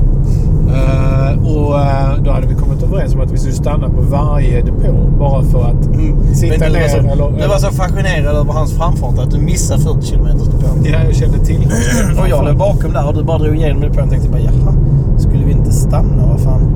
Eh, 0.74 1.56
och 1.56 1.80
eh, 1.80 2.24
då 2.24 2.32
hade 2.32 2.48
vi 2.48 2.54
kommit 2.56 2.84
överens 2.84 3.16
om 3.16 3.22
att 3.22 3.32
vi 3.32 3.38
skulle 3.38 3.54
stanna 3.54 3.90
på 3.90 4.02
varje 4.02 4.62
depå 4.62 4.94
bara 5.20 5.44
för 5.44 5.64
att 5.64 5.86
Mm. 5.86 6.34
sitta 6.34 6.58
ner. 6.70 6.82
var 6.82 6.88
så, 6.88 6.98
eller, 6.98 7.42
du 7.42 7.48
var 7.48 7.58
så 7.58 7.72
fascinerad 7.72 8.36
över 8.36 8.54
hans 8.54 8.74
framfart 8.74 9.20
att 9.20 9.32
du 9.32 9.40
missade 9.40 9.82
40 9.82 10.08
km 10.12 10.26
depån. 10.26 10.84
Ja, 10.84 10.98
jag 11.06 11.16
kände 11.16 11.38
till. 11.38 11.68
Och 12.22 12.30
jag 12.30 12.46
låg 12.46 12.58
bakom 12.58 12.94
där 12.94 13.08
och 13.08 13.14
du 13.14 13.24
bara 13.24 13.38
drog 13.38 13.56
igenom 13.56 13.82
depån 13.82 14.04
och 14.04 14.10
tänkte 14.10 14.30
bara 14.30 14.42
jaha, 14.42 14.74
skulle 15.18 15.46
vi 15.46 15.52
inte 15.52 15.72
stanna? 15.72 16.26
Vad 16.28 16.40
fan? 16.40 16.62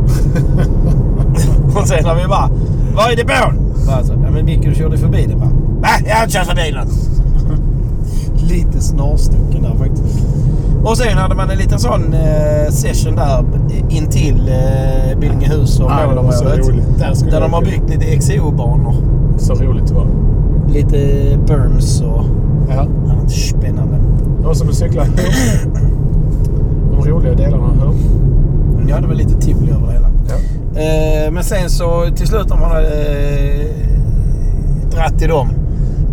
och 1.76 1.88
sen 1.88 2.04
när 2.04 2.16
vi 2.16 2.28
bara, 2.28 2.50
var 3.00 3.12
är 3.12 3.16
depån? 3.16 3.54
Bara 3.88 4.04
så, 4.04 4.14
ja 4.24 4.32
men 4.32 4.46
Micke 4.46 4.76
körde 4.78 4.98
förbi 4.98 5.26
den 5.26 5.40
bara. 5.40 5.50
Va? 5.82 5.88
Jag 6.08 6.16
har 6.16 6.24
inte 6.24 6.38
kört 6.38 6.48
förbi 6.48 6.72
den. 6.72 6.88
Lite 8.50 8.82
snarstucken 8.82 9.62
där 9.62 9.76
faktiskt. 9.76 10.26
Och 10.84 10.98
sen 10.98 11.18
hade 11.18 11.36
man 11.36 11.50
en 11.50 11.58
liten 11.58 11.80
sån 11.80 12.14
eh, 12.14 12.70
session 12.72 13.16
där 13.16 13.44
intill 13.90 14.50
eh, 14.50 15.20
Billingehus 15.20 15.80
och 15.80 15.92
målområdet. 15.92 16.66
Där 16.98 17.32
Där 17.32 17.42
de 17.42 17.54
har 17.54 17.62
byggt 17.62 17.90
lite 17.90 18.06
XO-banor. 18.18 18.96
Så 19.38 19.54
roligt 19.54 19.88
det 19.88 19.94
var. 19.94 20.08
Lite 20.74 20.98
berms 21.48 22.02
och 22.02 22.24
Ja. 22.70 22.88
annat 23.12 23.32
spännande. 23.32 23.96
Det 24.40 24.46
var 24.48 24.54
som 24.54 24.70
att 24.70 24.76
cykla 24.76 25.04
De 26.92 27.10
roliga 27.10 27.34
delarna 27.34 27.64
av 27.64 27.78
Hörn. 27.80 27.96
Ja, 28.88 29.00
det 29.00 29.08
var 29.08 29.16
lite 29.16 29.42
tivoli 29.42 29.72
över 29.72 29.88
det 29.88 29.94
hela. 29.94 30.08
Ja. 30.30 30.36
Eh, 30.80 31.32
men 31.32 31.44
sen 31.44 31.70
så 31.70 32.08
till 32.16 32.28
slut 32.28 32.50
när 32.50 32.58
man 32.58 32.72
hade 32.72 32.88
eh, 32.88 33.68
dratt 34.92 35.22
i 35.22 35.28
dem 35.28 35.50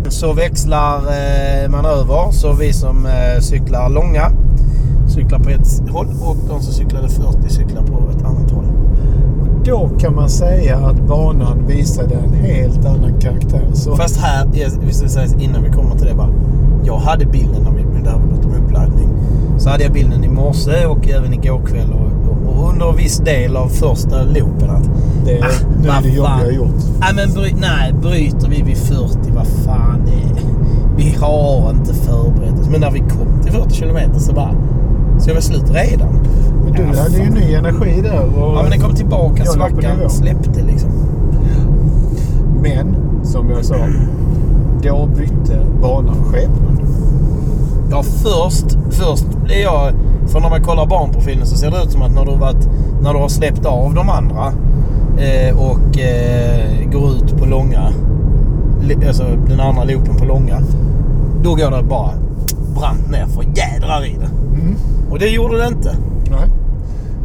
så 0.09 0.33
växlar 0.33 0.97
eh, 0.97 1.69
man 1.69 1.85
över. 1.85 2.31
Så 2.31 2.53
vi 2.53 2.73
som 2.73 3.07
cyklar 3.39 3.89
långa 3.89 4.31
cyklar 5.07 5.39
på 5.39 5.49
ett 5.49 5.89
håll 5.89 6.07
och 6.21 6.37
de 6.49 6.61
som 6.61 6.73
cyklade 6.73 7.09
40 7.09 7.49
cyklar 7.49 7.81
på 7.81 8.09
ett 8.17 8.25
annat 8.25 8.51
håll. 8.51 8.65
Då 9.65 9.89
kan 9.99 10.15
man 10.15 10.29
säga 10.29 10.77
att 10.77 10.99
banan 11.07 11.67
visade 11.67 12.15
en 12.15 12.33
helt 12.33 12.85
annan 12.85 13.19
karaktär. 13.19 13.67
Så 13.73 13.95
Fast 13.95 14.17
här, 14.17 14.47
innan 15.39 15.63
vi 15.63 15.69
kommer 15.69 15.95
till 15.95 16.07
det 16.07 16.15
bara. 16.15 16.33
Jag 16.83 16.97
hade 16.97 17.25
bilden 17.25 17.63
när 17.63 17.71
vi 17.71 17.83
något 18.37 18.45
om 18.45 18.53
uppladdning. 18.65 19.09
Så 19.57 19.69
hade 19.69 19.83
jag 19.83 19.93
bilden 19.93 20.23
i 20.23 20.27
morse 20.27 20.85
och 20.85 21.09
även 21.09 21.33
igår 21.33 21.61
kväll 21.65 21.93
och 21.93 22.16
under 22.57 22.89
en 22.89 22.95
viss 22.97 23.17
del 23.17 23.55
av 23.57 23.67
första 23.67 24.23
loopen 24.23 24.69
att 24.69 24.89
det, 25.25 25.41
Ah, 25.41 25.47
nu 25.81 25.89
är 25.89 26.01
det 26.01 26.09
jobb 26.09 26.27
jag 26.41 26.53
gjort. 26.53 26.75
Nej 26.99 27.13
men 27.15 27.33
bry, 27.33 27.53
nej, 27.59 27.93
bryter 28.01 28.49
vi 28.49 28.61
vid 28.61 28.77
40, 28.77 29.17
vad 29.35 29.47
fan 29.47 30.01
det 30.05 30.11
är. 30.11 30.43
Vi 30.97 31.15
har 31.19 31.69
inte 31.69 31.93
förberett 31.93 32.59
oss. 32.61 32.67
Men 32.71 32.81
när 32.81 32.91
vi 32.91 32.99
kom 32.99 33.41
till 33.43 33.51
40 33.51 33.73
kilometer 33.75 34.19
så 34.19 34.33
bara... 34.33 34.51
Så 35.19 35.29
jag 35.29 35.33
var 35.35 35.41
slut 35.41 35.63
redan. 35.69 36.13
Men 36.63 36.73
du 36.73 36.81
Ja, 36.81 37.01
hade 37.03 37.17
ju 37.17 37.29
ny 37.29 37.53
energi 37.53 38.01
där. 38.01 38.23
Och 38.23 38.55
Ja 38.57 38.61
men 38.61 38.71
den 38.71 38.79
kom 38.81 38.95
tillbaka, 38.95 39.45
svackan 39.45 40.09
släppte 40.09 40.61
liksom. 40.63 40.89
Men, 42.61 42.95
som 43.23 43.49
jag 43.49 43.65
sa, 43.65 43.75
då 44.83 45.05
bytte 45.17 45.59
banan 45.81 46.15
skepnad. 46.23 46.81
Ja 47.91 48.03
först, 48.03 48.77
först 48.89 49.25
blev 49.43 49.57
jag... 49.59 49.91
För 50.27 50.39
när 50.39 50.49
man 50.49 50.63
kollar 50.63 50.85
barnprofilen 50.85 51.45
så 51.45 51.57
ser 51.57 51.71
det 51.71 51.83
ut 51.83 51.91
som 51.91 52.01
att 52.01 52.11
när 52.11 52.25
du, 52.25 52.35
varit, 52.35 52.69
när 53.01 53.13
du 53.13 53.19
har 53.19 53.29
släppt 53.29 53.65
av 53.65 53.93
de 53.93 54.09
andra 54.09 54.53
eh, 55.17 55.59
och 55.59 55.99
eh, 55.99 56.89
går 56.91 57.11
ut 57.11 57.37
på 57.37 57.45
långa... 57.45 57.91
Alltså 59.07 59.23
den 59.47 59.59
andra 59.59 59.83
loopen 59.83 60.15
på 60.17 60.25
långa. 60.25 60.61
Då 61.43 61.55
går 61.55 61.71
det 61.71 61.83
bara 61.83 62.11
brant 62.75 63.11
ner 63.11 63.25
för 63.25 63.43
jädrar 63.43 64.05
i 64.05 64.17
det. 64.19 64.29
Mm. 64.61 64.75
Och 65.11 65.19
det 65.19 65.27
gjorde 65.27 65.57
det 65.57 65.67
inte. 65.67 65.97
Nej, 66.31 66.49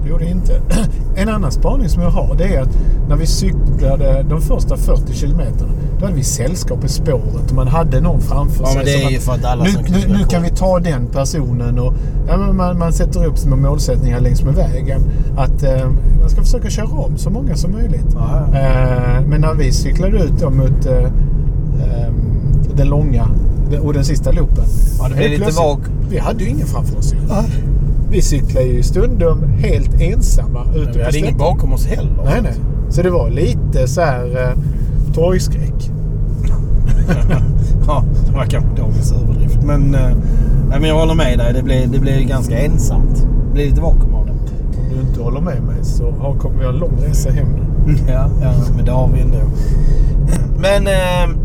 det 0.03 0.09
gjorde 0.09 0.25
inte. 0.29 0.61
En 1.17 1.29
annan 1.29 1.53
spaning 1.53 1.89
som 1.89 2.03
jag 2.03 2.11
har 2.11 2.35
det 2.39 2.55
är 2.55 2.63
att 2.63 2.79
när 3.09 3.17
vi 3.17 3.27
cyklade 3.27 4.25
de 4.31 4.41
första 4.41 4.77
40 4.77 5.13
kilometerna 5.13 5.73
då 5.99 6.05
hade 6.07 6.17
vi 6.17 6.25
sällskap 6.25 6.85
i 6.85 6.89
spåret 6.89 7.51
och 7.51 7.57
man 7.57 7.69
hade 7.69 8.01
någon 8.01 8.21
framför 8.21 8.65
Ja, 8.65 8.67
sig. 8.67 8.77
men 8.77 8.85
det 8.85 9.05
är 9.05 9.11
ju 9.11 9.19
för 9.19 9.33
att 9.33 9.45
alla 9.45 9.65
nu, 9.65 9.71
som 9.71 9.85
kan 9.85 10.01
nu, 10.01 10.07
nu 10.19 10.25
kan 10.25 10.43
vi 10.43 10.51
ta 10.51 10.79
den 10.79 11.07
personen 11.07 11.79
och 11.79 11.95
ja, 12.29 12.37
man, 12.37 12.79
man 12.79 12.93
sätter 12.93 13.25
upp 13.27 13.39
små 13.39 13.57
målsättningar 13.57 14.21
längs 14.21 14.43
med 14.43 14.55
vägen. 14.55 15.03
Att 15.37 15.63
eh, 15.63 15.89
man 16.21 16.31
ska 16.31 16.41
försöka 16.41 16.71
köra 16.71 16.87
om 16.87 17.17
så 17.19 17.31
många 17.31 17.57
som 17.57 17.73
möjligt. 17.73 18.07
Ja, 18.15 18.47
ja. 18.53 18.59
Eh, 18.59 19.21
men 19.27 19.41
när 19.41 19.55
vi 19.55 19.73
cyklade 19.73 20.19
ut 20.19 20.41
då 20.41 20.51
mot 20.51 20.87
eh, 20.87 21.05
eh, 21.05 22.13
den 22.75 22.89
långa 22.89 23.29
och 23.83 23.93
den 23.93 24.05
sista 24.05 24.33
loopen. 24.33 24.65
Ja, 24.99 25.09
det 25.09 25.15
blev 25.15 25.31
lite 25.31 25.53
vag. 25.53 25.79
Vi 26.11 26.19
hade 26.19 26.45
ju 26.45 26.51
ingen 26.51 26.67
framför 26.67 26.99
oss. 26.99 27.15
Vi 28.13 28.23
cyklade 28.23 28.67
ju 28.67 28.83
stundom 28.83 29.45
helt 29.59 30.01
ensamma 30.01 30.65
ute 30.75 30.79
Men 30.85 30.93
vi 30.93 30.99
på 30.99 31.05
hade 31.05 31.19
ingen 31.19 31.29
slätten. 31.31 31.39
bakom 31.39 31.73
oss 31.73 31.87
heller. 31.87 32.23
Nej, 32.25 32.41
nej. 32.43 32.55
Så 32.91 33.03
det 33.03 33.11
var 33.11 33.31
lite 33.31 33.89
så 33.89 34.01
här 34.01 34.43
eh, 34.43 34.59
torgskräck. 35.15 35.91
Ja, 37.87 38.05
det 38.27 38.33
var 38.33 38.45
kanske 38.45 38.71
dagens 38.83 39.13
överdrift. 39.13 39.63
Men, 39.63 39.95
eh, 39.95 40.01
nej, 40.69 40.81
men 40.81 40.85
jag 40.85 40.95
håller 40.95 41.15
med 41.15 41.39
dig. 41.39 41.53
Det 41.53 41.63
blev, 41.63 41.91
det 41.91 41.99
blev 41.99 42.21
ganska 42.21 42.59
ensamt. 42.59 43.17
Det 43.47 43.53
blev 43.55 43.67
lite 43.67 43.81
vakuum 43.81 44.15
av 44.15 44.27
det. 44.27 44.33
Om 44.81 44.89
du 44.95 45.01
inte 45.09 45.23
håller 45.23 45.41
med 45.41 45.63
mig 45.63 45.77
så 45.85 46.11
har, 46.11 46.35
kommer 46.35 46.59
vi 46.59 46.65
ha 46.65 46.73
en 46.73 46.79
lång 46.79 46.97
resa 47.09 47.31
hem 47.31 47.47
nu. 47.87 47.95
Ja, 48.09 48.29
ja, 48.43 48.53
men 48.77 48.85
det 48.85 48.93
har 48.93 49.09
vi 49.15 49.21
ändå. 49.21 49.39
Men 50.59 50.87
eh, 50.87 51.37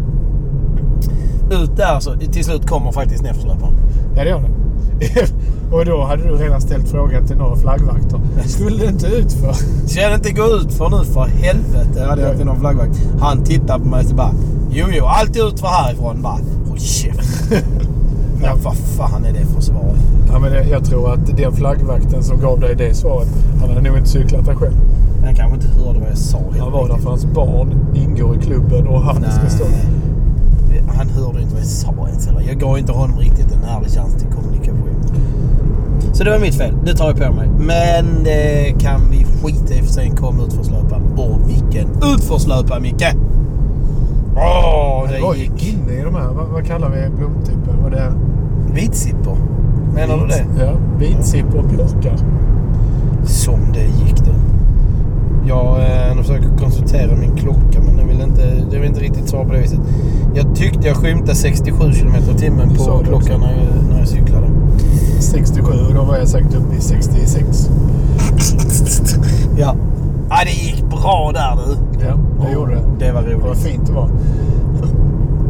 ut 1.61 1.77
där 1.77 1.99
så 1.99 2.13
till 2.31 2.45
slut 2.45 2.67
kommer 2.67 2.91
faktiskt 2.91 3.23
nedförslöparen. 3.23 3.73
Ja, 4.15 4.23
det 4.23 4.29
gör 4.29 4.41
det. 4.41 4.47
och 5.71 5.85
då 5.85 6.03
hade 6.03 6.23
du 6.23 6.35
redan 6.35 6.61
ställt 6.61 6.89
frågan 6.89 7.27
till 7.27 7.37
några 7.37 7.55
flaggvakter. 7.55 8.19
Skulle 8.45 8.77
det 8.77 8.85
inte 8.85 9.07
ut 9.07 9.33
för? 9.33 9.53
Ska 9.87 10.09
det 10.09 10.15
inte 10.15 10.31
gå 10.31 10.45
ut 10.45 10.73
för 10.73 10.89
nu 10.89 11.05
för 11.05 11.25
helvete? 11.25 12.05
hade 12.09 12.21
jag 12.21 12.37
till 12.37 12.45
någon 12.45 12.59
flaggvakt. 12.59 12.99
Han 13.19 13.43
tittar 13.43 13.79
på 13.79 13.85
mig 13.85 13.99
och 13.99 14.09
så 14.09 14.15
bara 14.15 14.31
Jo, 14.71 14.85
jo, 14.91 15.05
alltid 15.05 15.41
ut 15.41 15.59
för 15.59 15.67
härifrån. 15.67 16.21
Bara 16.21 16.37
håll 16.69 16.79
käften. 16.79 17.57
ja, 18.43 18.55
vad 18.63 18.75
fan 18.75 19.25
är 19.25 19.33
det 19.33 19.45
för 19.45 19.61
svar? 19.61 19.95
Ja, 20.31 20.39
men 20.39 20.51
det, 20.51 20.63
jag 20.63 20.85
tror 20.85 21.13
att 21.13 21.37
den 21.37 21.53
flaggvakten 21.53 22.23
som 22.23 22.39
gav 22.39 22.59
dig 22.59 22.75
det 22.75 22.93
svaret, 22.93 23.27
han 23.59 23.69
hade 23.69 23.81
nog 23.81 23.97
inte 23.97 24.09
cyklat 24.09 24.45
där 24.45 24.55
själv. 24.55 24.75
Han 25.25 25.35
kanske 25.35 25.55
inte 25.55 25.67
hörde 25.67 25.99
vad 25.99 26.09
jag 26.09 26.17
sa 26.17 26.39
Han 26.59 26.71
var 26.71 26.87
där 26.87 26.97
för 26.97 27.09
hans 27.09 27.25
barn 27.25 27.73
ingår 27.95 28.35
i 28.35 28.39
klubben 28.39 28.87
och 28.87 29.01
han 29.01 29.15
ska 29.15 29.49
stå. 29.49 29.65
Han 30.97 31.09
hörde 31.09 31.41
inte 31.41 31.53
vad 31.53 31.63
jag 31.63 31.69
sa 31.69 31.93
ens. 32.07 32.27
Eller 32.27 32.41
jag 32.41 32.59
gav 32.59 32.79
inte 32.79 32.91
honom 32.91 33.19
riktigt 33.19 33.51
en 33.51 33.63
ärlig 33.63 33.91
chans 33.91 34.13
till 34.13 34.27
kommunikation. 34.27 34.46
Så 36.17 36.23
det 36.23 36.31
var 36.31 36.39
mitt 36.39 36.55
fel. 36.55 36.73
Det 36.85 36.93
tar 36.93 37.07
jag 37.07 37.17
på 37.17 37.33
mig. 37.33 37.47
Men 37.57 38.23
det 38.23 38.75
kan 38.79 39.01
vi 39.11 39.25
skita 39.25 39.73
i 39.73 39.81
för 39.81 39.93
sen 39.93 40.15
kom 40.15 40.39
utförslöparen. 40.39 41.03
Och 41.17 41.49
vilken 41.49 41.87
utförslöpare 42.15 42.79
Micke! 42.79 43.15
Åh, 44.35 45.03
Det 45.09 45.13
det 45.13 45.37
ju 45.37 45.43
gick. 45.43 45.73
inne 45.73 45.93
i 45.93 46.01
de 46.03 46.15
här, 46.15 46.27
vad, 46.27 46.47
vad 46.47 46.65
kallar 46.65 46.89
vi 46.89 47.09
blomtypen? 47.09 47.83
Var 47.83 47.89
det 47.89 48.13
Vitsippor. 48.73 49.37
Menar 49.93 50.17
du 50.17 50.27
det? 50.27 50.45
Ja, 50.63 50.71
vitsipp 50.99 51.55
och 51.55 51.63
björkar. 51.63 52.17
Som 53.23 53.59
det 53.73 54.05
gick 54.05 54.17
du. 54.17 54.31
Jag 55.47 55.79
eh, 55.79 56.17
försöker 56.17 56.57
konsultera 56.57 57.15
min 57.15 57.35
klocka 57.35 57.81
men 57.85 57.97
den 57.97 58.07
vill 58.07 58.21
inte, 58.21 58.41
den 58.71 58.81
vill 58.81 58.89
inte 58.89 58.99
riktigt 59.01 59.29
svara 59.29 59.45
på 59.45 59.53
det 59.53 59.59
viset. 59.59 59.79
Jag 60.35 60.55
tyckte 60.55 60.87
jag 60.87 60.97
skymtade 60.97 61.35
67 61.35 61.91
km 61.91 62.15
i 62.35 62.39
timmen 62.39 62.69
på 62.69 63.03
klockan 63.07 63.39
när 63.39 63.51
jag, 63.51 63.89
när 63.89 63.99
jag 63.99 64.07
cyklade. 64.07 64.47
67 65.21 65.71
och 65.89 65.93
då 65.93 66.03
var 66.03 66.17
jag 66.17 66.27
säkert 66.27 66.55
uppe 66.55 66.75
i 66.75 66.81
66. 66.81 67.69
Ja. 69.57 69.75
ja, 70.29 70.35
det 70.45 70.51
gick 70.51 70.89
bra 70.89 71.31
där 71.33 71.55
du. 71.65 71.77
Ja, 72.05 72.13
jag 72.43 72.53
gjorde 72.53 72.71
det. 72.75 73.05
Det 73.05 73.11
var 73.11 73.21
Det 73.21 73.35
var 73.35 73.47
roligt. 73.49 73.59
fint 73.59 73.85
det 73.87 73.93
var. 73.93 74.09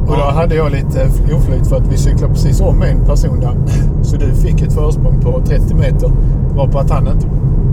Och 0.07 0.15
då 0.17 0.23
hade 0.39 0.55
jag 0.55 0.71
lite 0.71 1.09
oflyt 1.35 1.67
för 1.67 1.75
att 1.75 1.87
vi 1.91 1.97
cyklade 1.97 2.33
precis 2.33 2.61
om 2.61 2.81
en 2.81 3.05
person 3.05 3.39
där. 3.39 3.55
Så 4.03 4.15
du 4.17 4.33
fick 4.33 4.61
ett 4.61 4.73
försprång 4.73 5.19
på 5.21 5.41
30 5.45 5.75
meter. 5.75 6.11
Var 6.55 6.67
på 6.67 6.79
att 6.79 6.89
han 6.89 7.07
inte 7.07 7.27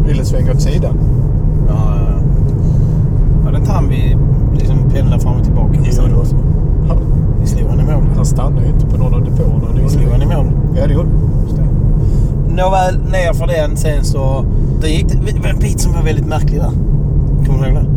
ville 0.09 0.25
svänga 0.25 0.53
åt 0.53 0.61
sidan. 0.63 0.95
Ja. 1.69 1.75
Var 3.45 3.53
det 3.53 3.59
inte 3.59 3.73
han 3.73 3.89
vi 3.89 4.17
liksom 4.59 4.77
pendlade 4.95 5.23
fram 5.23 5.37
och 5.37 5.45
tillbaka 5.45 5.81
med 5.81 5.95
sen? 5.95 6.05
så. 6.25 6.37
Han, 6.89 6.99
Vi 7.41 7.47
slog 7.47 7.69
han 7.71 7.81
i 7.81 7.85
mål. 7.85 8.03
han 8.17 8.27
stannade 8.27 8.63
ju 8.67 8.73
inte 8.73 8.87
på 8.87 8.97
någon 8.97 9.15
av 9.15 9.25
depåerna. 9.25 9.73
Det 9.75 9.83
Vi 9.83 9.89
slog 9.89 10.09
han 10.13 10.23
i 10.23 10.27
mål. 10.27 10.47
Ja, 10.77 10.87
det 10.87 10.93
gjorde 10.95 11.09
vi. 11.09 11.15
Nåväl, 12.57 12.99
ner 12.99 13.33
för 13.33 13.47
den 13.47 13.77
sen 13.77 14.05
så... 14.05 14.45
Det 14.81 14.89
gick 14.89 15.07
det 15.09 15.41
var 15.43 15.49
en 15.49 15.59
bit 15.59 15.81
som 15.81 15.93
var 15.93 16.03
väldigt 16.03 16.27
märklig 16.27 16.61
där. 16.61 16.71
Kommer 17.47 17.65
du 17.65 17.71
ihåg 17.71 17.83
det? 17.83 17.89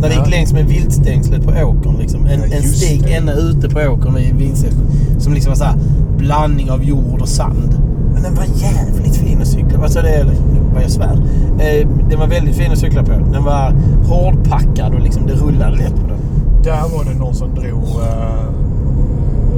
När 0.00 0.08
det 0.08 0.14
gick 0.14 0.30
längs 0.30 0.52
med 0.52 0.64
viltstängslet 0.66 1.44
på 1.44 1.50
åkern. 1.50 1.96
Liksom. 1.98 2.26
En, 2.26 2.40
Ja, 2.40 2.56
en 2.56 2.62
stig 2.62 3.02
det. 3.02 3.14
ända 3.14 3.32
ute 3.32 3.68
på 3.68 3.80
åkern 3.80 4.14
vid 4.14 4.34
vinstsätet. 4.34 4.78
Som 5.18 5.34
liksom 5.34 5.50
var 5.50 5.56
så 5.56 5.64
här 5.64 5.76
blandning 6.18 6.70
av 6.70 6.84
jord 6.84 7.20
och 7.20 7.28
sand. 7.28 7.80
Men 8.14 8.22
den 8.22 8.34
var 8.34 8.44
jävligt 8.44 9.16
fin 9.16 9.38
att 9.42 9.48
cykla 9.48 9.82
Alltså 9.82 10.00
det 10.00 10.26
vad 10.74 10.82
jag 10.82 10.90
svär. 10.90 11.22
Eh, 11.58 11.88
den 12.10 12.18
var 12.18 12.26
väldigt 12.26 12.56
fin 12.56 12.72
att 12.72 12.78
cykla 12.78 13.02
på. 13.02 13.12
Den 13.32 13.44
var 13.44 13.74
hårdpackad 14.08 14.94
och 14.94 15.00
liksom 15.00 15.26
det 15.26 15.34
rullade 15.34 15.76
lätt 15.76 15.94
på 15.94 16.06
den. 16.08 16.18
där 16.62 16.96
var 16.96 17.04
det 17.04 17.18
någon 17.18 17.34
som 17.34 17.54
drog 17.54 17.82
uh, 17.82 18.52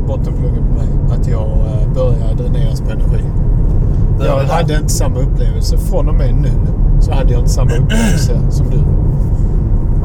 bottenpluggen 0.06 0.64
på 0.68 0.74
mig. 0.74 1.18
Att 1.18 1.28
jag 1.28 1.48
uh, 1.48 1.94
började 1.94 2.42
dräneras 2.42 2.80
på 2.80 2.90
energi. 2.90 3.24
Det 4.18 4.26
Jag 4.26 4.44
hade 4.44 4.76
inte 4.76 4.92
samma 4.92 5.18
upplevelse. 5.18 5.78
Från 5.78 6.08
och 6.08 6.14
med 6.14 6.34
nu 6.34 6.50
så 7.00 7.12
hade 7.12 7.32
jag 7.32 7.40
inte 7.40 7.50
samma 7.50 7.70
upplevelse 7.76 8.40
som 8.50 8.70
du. 8.70 8.78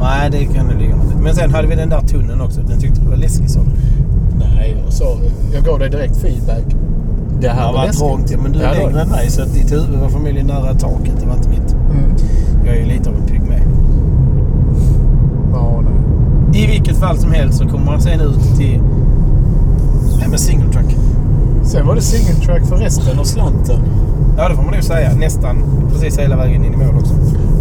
Nej, 0.00 0.30
det 0.30 0.44
kan 0.44 0.68
det 0.68 0.74
ligga 0.74 0.96
något. 0.96 1.22
Men 1.22 1.34
sen 1.34 1.50
hade 1.54 1.68
vi 1.68 1.74
den 1.74 1.88
där 1.88 2.00
tunneln 2.00 2.40
också. 2.40 2.60
Den 2.60 2.80
tyckte 2.80 3.00
du 3.00 3.08
var 3.08 3.16
läskig 3.16 3.50
sa? 3.50 3.60
Nej, 4.38 4.76
jag 4.84 4.92
sa... 4.92 5.04
Jag 5.54 5.64
gav 5.64 5.78
dig 5.78 5.90
direkt 5.90 6.16
feedback. 6.16 6.64
Det 7.40 7.48
här 7.48 7.72
var 7.72 7.86
läskigt. 7.86 7.98
trångt 7.98 8.30
ja, 8.30 8.38
men 8.42 8.52
du 8.52 8.58
är 8.62 8.74
det 8.74 8.86
längre 8.86 9.00
än 9.00 9.08
mig 9.08 9.30
så 9.30 9.42
att 9.42 9.54
ditt 9.54 9.72
huvud 9.72 9.98
var 10.00 10.08
förmodligen 10.08 10.46
nära 10.46 10.74
taket. 10.74 11.14
Det 11.20 11.26
var 11.26 11.34
inte 11.34 11.48
mitt. 11.48 11.72
Mm. 11.72 12.14
Jag 12.64 12.76
är 12.76 12.80
ju 12.80 12.86
lite 12.86 13.10
av 13.10 13.16
en 13.16 13.26
pygmé. 13.26 13.60
Ja, 15.52 15.82
nej. 15.84 16.62
I 16.62 16.66
vilket 16.66 16.96
fall 16.96 17.18
som 17.18 17.32
helst 17.32 17.58
så 17.58 17.68
kommer 17.68 17.84
man 17.84 18.00
sen 18.00 18.20
ut 18.20 18.56
till... 18.58 18.80
Men 20.30 20.38
single 20.38 20.72
track. 20.72 20.96
Sen 21.62 21.86
var 21.86 21.94
det 21.94 22.00
single 22.00 22.46
track 22.46 22.66
för 22.66 22.76
resten 22.76 23.18
och 23.18 23.26
slanten. 23.26 23.80
Ja 24.36 24.48
det 24.48 24.54
får 24.54 24.62
man 24.62 24.74
nog 24.74 24.84
säga. 24.84 25.14
Nästan 25.14 25.62
precis 25.92 26.18
hela 26.18 26.36
vägen 26.36 26.64
in 26.64 26.74
i 26.74 26.76
mål 26.76 26.96
också. 26.96 27.14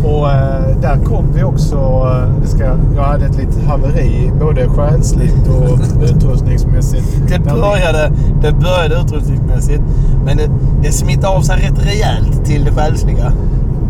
Och 0.08 0.32
eh, 0.32 0.78
där 0.82 1.06
kom 1.06 1.26
vi 1.36 1.44
också... 1.44 1.76
Eh, 1.76 2.42
det 2.42 2.48
ska, 2.48 2.64
jag 2.96 3.04
hade 3.04 3.26
ett 3.26 3.38
litet 3.38 3.64
haveri 3.68 4.32
både 4.40 4.68
själsligt 4.68 5.48
och 5.48 5.80
utrustningsmässigt. 6.10 7.22
Det 7.28 7.40
började, 7.40 8.12
det 8.42 8.52
började 8.52 9.02
utrustningsmässigt. 9.06 9.82
Men 10.26 10.38
det, 10.38 10.50
det 10.84 10.92
smittade 10.92 11.28
av 11.28 11.42
sig 11.42 11.56
rätt 11.56 11.86
rejält 11.86 12.46
till 12.46 12.66
det 12.66 12.72
själsliga. 12.72 13.34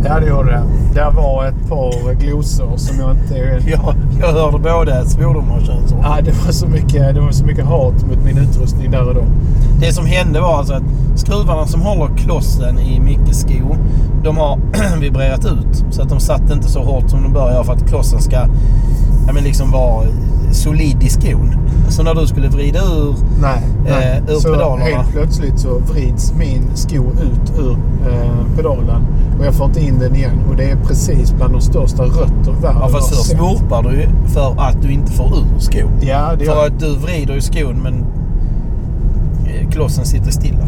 Ja, 0.04 0.20
det 0.20 0.28
gjorde 0.28 0.52
det. 0.52 0.64
Där 0.94 1.12
var 1.12 1.46
ett 1.46 1.70
par 1.70 2.14
glosor 2.14 2.78
som 2.78 3.00
jag 3.00 3.12
inte... 3.12 3.36
Jag, 3.70 3.96
jag 4.20 4.28
hörde 4.28 4.60
både 4.60 5.06
svordomar 5.06 5.58
och 5.58 5.66
könsord. 5.66 6.00
Ja, 6.04 6.18
det, 6.24 6.32
var 6.32 6.52
så 6.52 6.68
mycket, 6.68 7.16
det 7.16 7.22
var 7.22 7.32
så 7.32 7.46
mycket 7.46 7.66
hat 7.66 8.06
mot 8.08 8.26
min 8.26 8.38
utrustning 8.38 8.92
där 8.92 9.08
och 9.08 9.16
då. 9.16 9.24
Det 9.80 9.94
som 9.94 10.06
hände 10.06 10.42
var 10.42 10.58
alltså 10.58 10.74
att 10.74 10.84
skruvarna 11.16 11.68
som 11.68 11.82
håller 11.82 12.18
klossen 12.18 12.80
i 12.80 13.00
Mickes 13.00 13.42
sko, 13.42 13.76
de 14.24 14.38
har 14.38 14.60
vibrerat 15.02 15.46
ut. 15.46 15.86
Så 15.92 16.02
att 16.02 16.10
de 16.10 16.20
satt 16.20 16.52
inte 16.52 16.70
så 16.70 16.84
hårt 16.84 17.10
som 17.10 17.24
de 17.24 17.34
bör 17.34 17.52
göra 17.52 17.64
för 17.64 17.74
att 17.74 17.90
klossen 17.90 18.22
ska 18.22 18.36
ja, 19.28 19.34
men 19.34 19.44
liksom 19.44 19.72
vara 19.72 20.06
solid 20.52 21.04
i 21.04 21.10
skon. 21.10 21.56
Så 21.90 22.04
när 22.04 22.14
du 22.16 22.28
skulle 22.28 22.48
vrida 22.48 22.80
ur 22.80 23.16
Nej. 23.42 23.62
nej. 23.86 24.22
Eh, 24.28 24.34
ur 24.36 24.40
så 24.40 24.54
pedalerna. 24.54 24.86
helt 24.86 25.12
plötsligt 25.12 25.60
så 25.60 25.78
vrids 25.80 26.34
min 26.34 26.64
sko 26.76 26.96
ut 27.12 27.60
ur 27.60 27.72
eh, 28.12 28.56
pedalen 28.58 29.06
och 29.40 29.46
jag 29.46 29.54
får 29.54 29.66
inte 29.66 29.80
in 29.86 30.00
den 30.00 30.16
igen. 30.16 30.40
Och 30.50 30.56
det 30.56 30.70
är 30.70 30.76
precis 30.76 31.32
bland 31.34 31.54
de 31.54 31.62
största 31.62 32.04
rötter 32.04 32.52
världen 32.62 32.82
Ja, 32.82 32.90
fast 32.90 33.16
har 33.16 33.24
sett. 33.24 33.40
vurpar 33.40 33.84
du 33.84 34.08
för 34.34 34.56
att 34.58 34.82
du 34.82 34.92
inte 34.92 35.12
får 35.12 35.26
ur 35.38 35.60
skon. 35.60 35.92
Ja, 36.02 36.32
det 36.40 36.46
För 36.46 36.54
gör 36.56 36.66
att 36.68 36.80
du 36.80 36.96
vrider 36.96 37.34
ju 37.36 37.42
skon 37.42 37.80
men 37.84 38.06
klossen 39.72 40.06
sitter 40.06 40.32
stilla. 40.32 40.68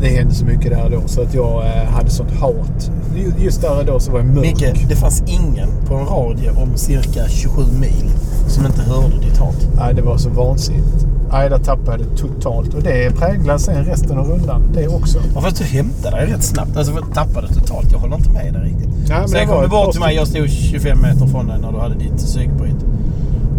Det 0.00 0.08
hände 0.08 0.34
så 0.34 0.44
mycket 0.44 0.70
där 0.70 0.90
då 0.90 1.00
så 1.08 1.22
att 1.22 1.34
jag 1.34 1.66
eh, 1.66 1.84
hade 1.90 2.10
sånt 2.10 2.30
hat. 2.40 2.90
Ju- 3.16 3.44
Just 3.44 3.62
där 3.62 3.78
och 3.78 3.84
då 3.86 4.00
så 4.00 4.12
var 4.12 4.18
jag 4.18 4.26
mörk. 4.28 4.42
Micke, 4.44 4.88
det 4.88 4.96
fanns 4.96 5.22
ingen 5.26 5.68
på 5.86 5.94
en 5.94 6.06
radie 6.06 6.50
om 6.50 6.76
cirka 6.76 7.28
27 7.28 7.62
mil 7.80 8.10
som 8.48 8.66
inte 8.66 8.82
hörde 8.82 9.18
ditt 9.20 9.38
hat. 9.38 9.66
Nej, 9.76 9.94
det 9.94 10.02
var 10.02 10.16
så 10.16 10.28
vansinnigt. 10.28 11.06
Nej, 11.32 11.48
där 11.50 11.58
tappade 11.58 11.90
jag 11.90 12.00
det 12.00 12.16
totalt. 12.16 12.74
Och 12.74 12.82
det 12.82 13.10
präglar 13.16 13.58
sen 13.58 13.84
resten 13.84 14.18
av 14.18 14.28
rundan. 14.28 14.62
Det 14.74 14.88
också. 14.88 15.18
Ja, 15.34 15.40
fast 15.40 15.56
du 15.58 15.64
hämtade 15.64 16.16
dig 16.16 16.26
rätt 16.26 16.42
snabbt. 16.44 16.76
Alltså 16.76 16.92
för 16.92 17.00
tappade 17.14 17.48
totalt. 17.48 17.92
Jag 17.92 17.98
håller 17.98 18.16
inte 18.16 18.30
med 18.30 18.52
dig 18.54 18.62
riktigt. 18.62 18.88
Nej, 18.88 19.08
men 19.08 19.22
det 19.22 19.28
sen 19.28 19.48
kom 19.48 19.62
du 19.62 19.68
bort 19.68 19.92
till 19.92 20.00
mig. 20.00 20.14
Jag 20.16 20.26
stod 20.28 20.48
25 20.50 21.02
meter 21.02 21.26
från 21.26 21.46
dig 21.46 21.58
när 21.60 21.72
du 21.72 21.78
hade 21.78 21.94
ditt 21.94 22.16
psykbryt. 22.16 22.76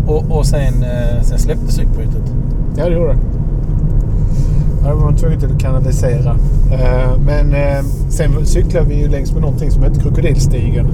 Och, 0.08 0.32
och 0.38 0.46
sen, 0.46 0.84
eh, 0.84 1.22
sen 1.22 1.40
släppte 1.40 1.68
psykbrytet. 1.68 2.34
Ja, 2.78 2.86
det 2.86 2.92
gjorde 2.96 3.14
det. 3.14 3.20
Det 4.84 4.94
var 4.94 4.96
man 4.96 5.16
tvungen 5.16 5.40
till 5.40 5.52
att 5.56 5.60
kanalisera. 5.62 6.36
Eh, 6.72 7.18
Men 7.26 7.54
eh, 7.54 7.84
sen 8.10 8.46
cyklade 8.46 8.86
vi 8.86 8.96
ju 9.02 9.08
längs 9.08 9.32
med 9.34 9.42
någonting 9.42 9.72
som 9.72 9.84
hette 9.84 10.00
Krokodilstigen. 10.00 10.88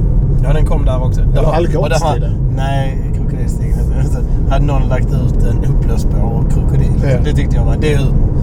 Ja, 0.43 0.53
den 0.53 0.65
kom 0.65 0.85
där 0.85 1.03
också. 1.03 1.21
Eller 1.21 1.43
alligatorstigen. 1.53 2.31
Nej, 2.55 2.97
krokodilstigen. 3.15 3.86
Hade 4.49 4.65
någon 4.65 4.87
lagt 4.89 5.07
ut 5.13 5.43
en 5.43 5.65
upplösbar 5.65 6.43
krokodil. 6.49 6.91
Ja. 7.03 7.17
Det 7.23 7.33
tyckte 7.33 7.55
jag 7.55 7.65
var... 7.65 7.75
Det 7.81 7.93
är. 7.93 7.99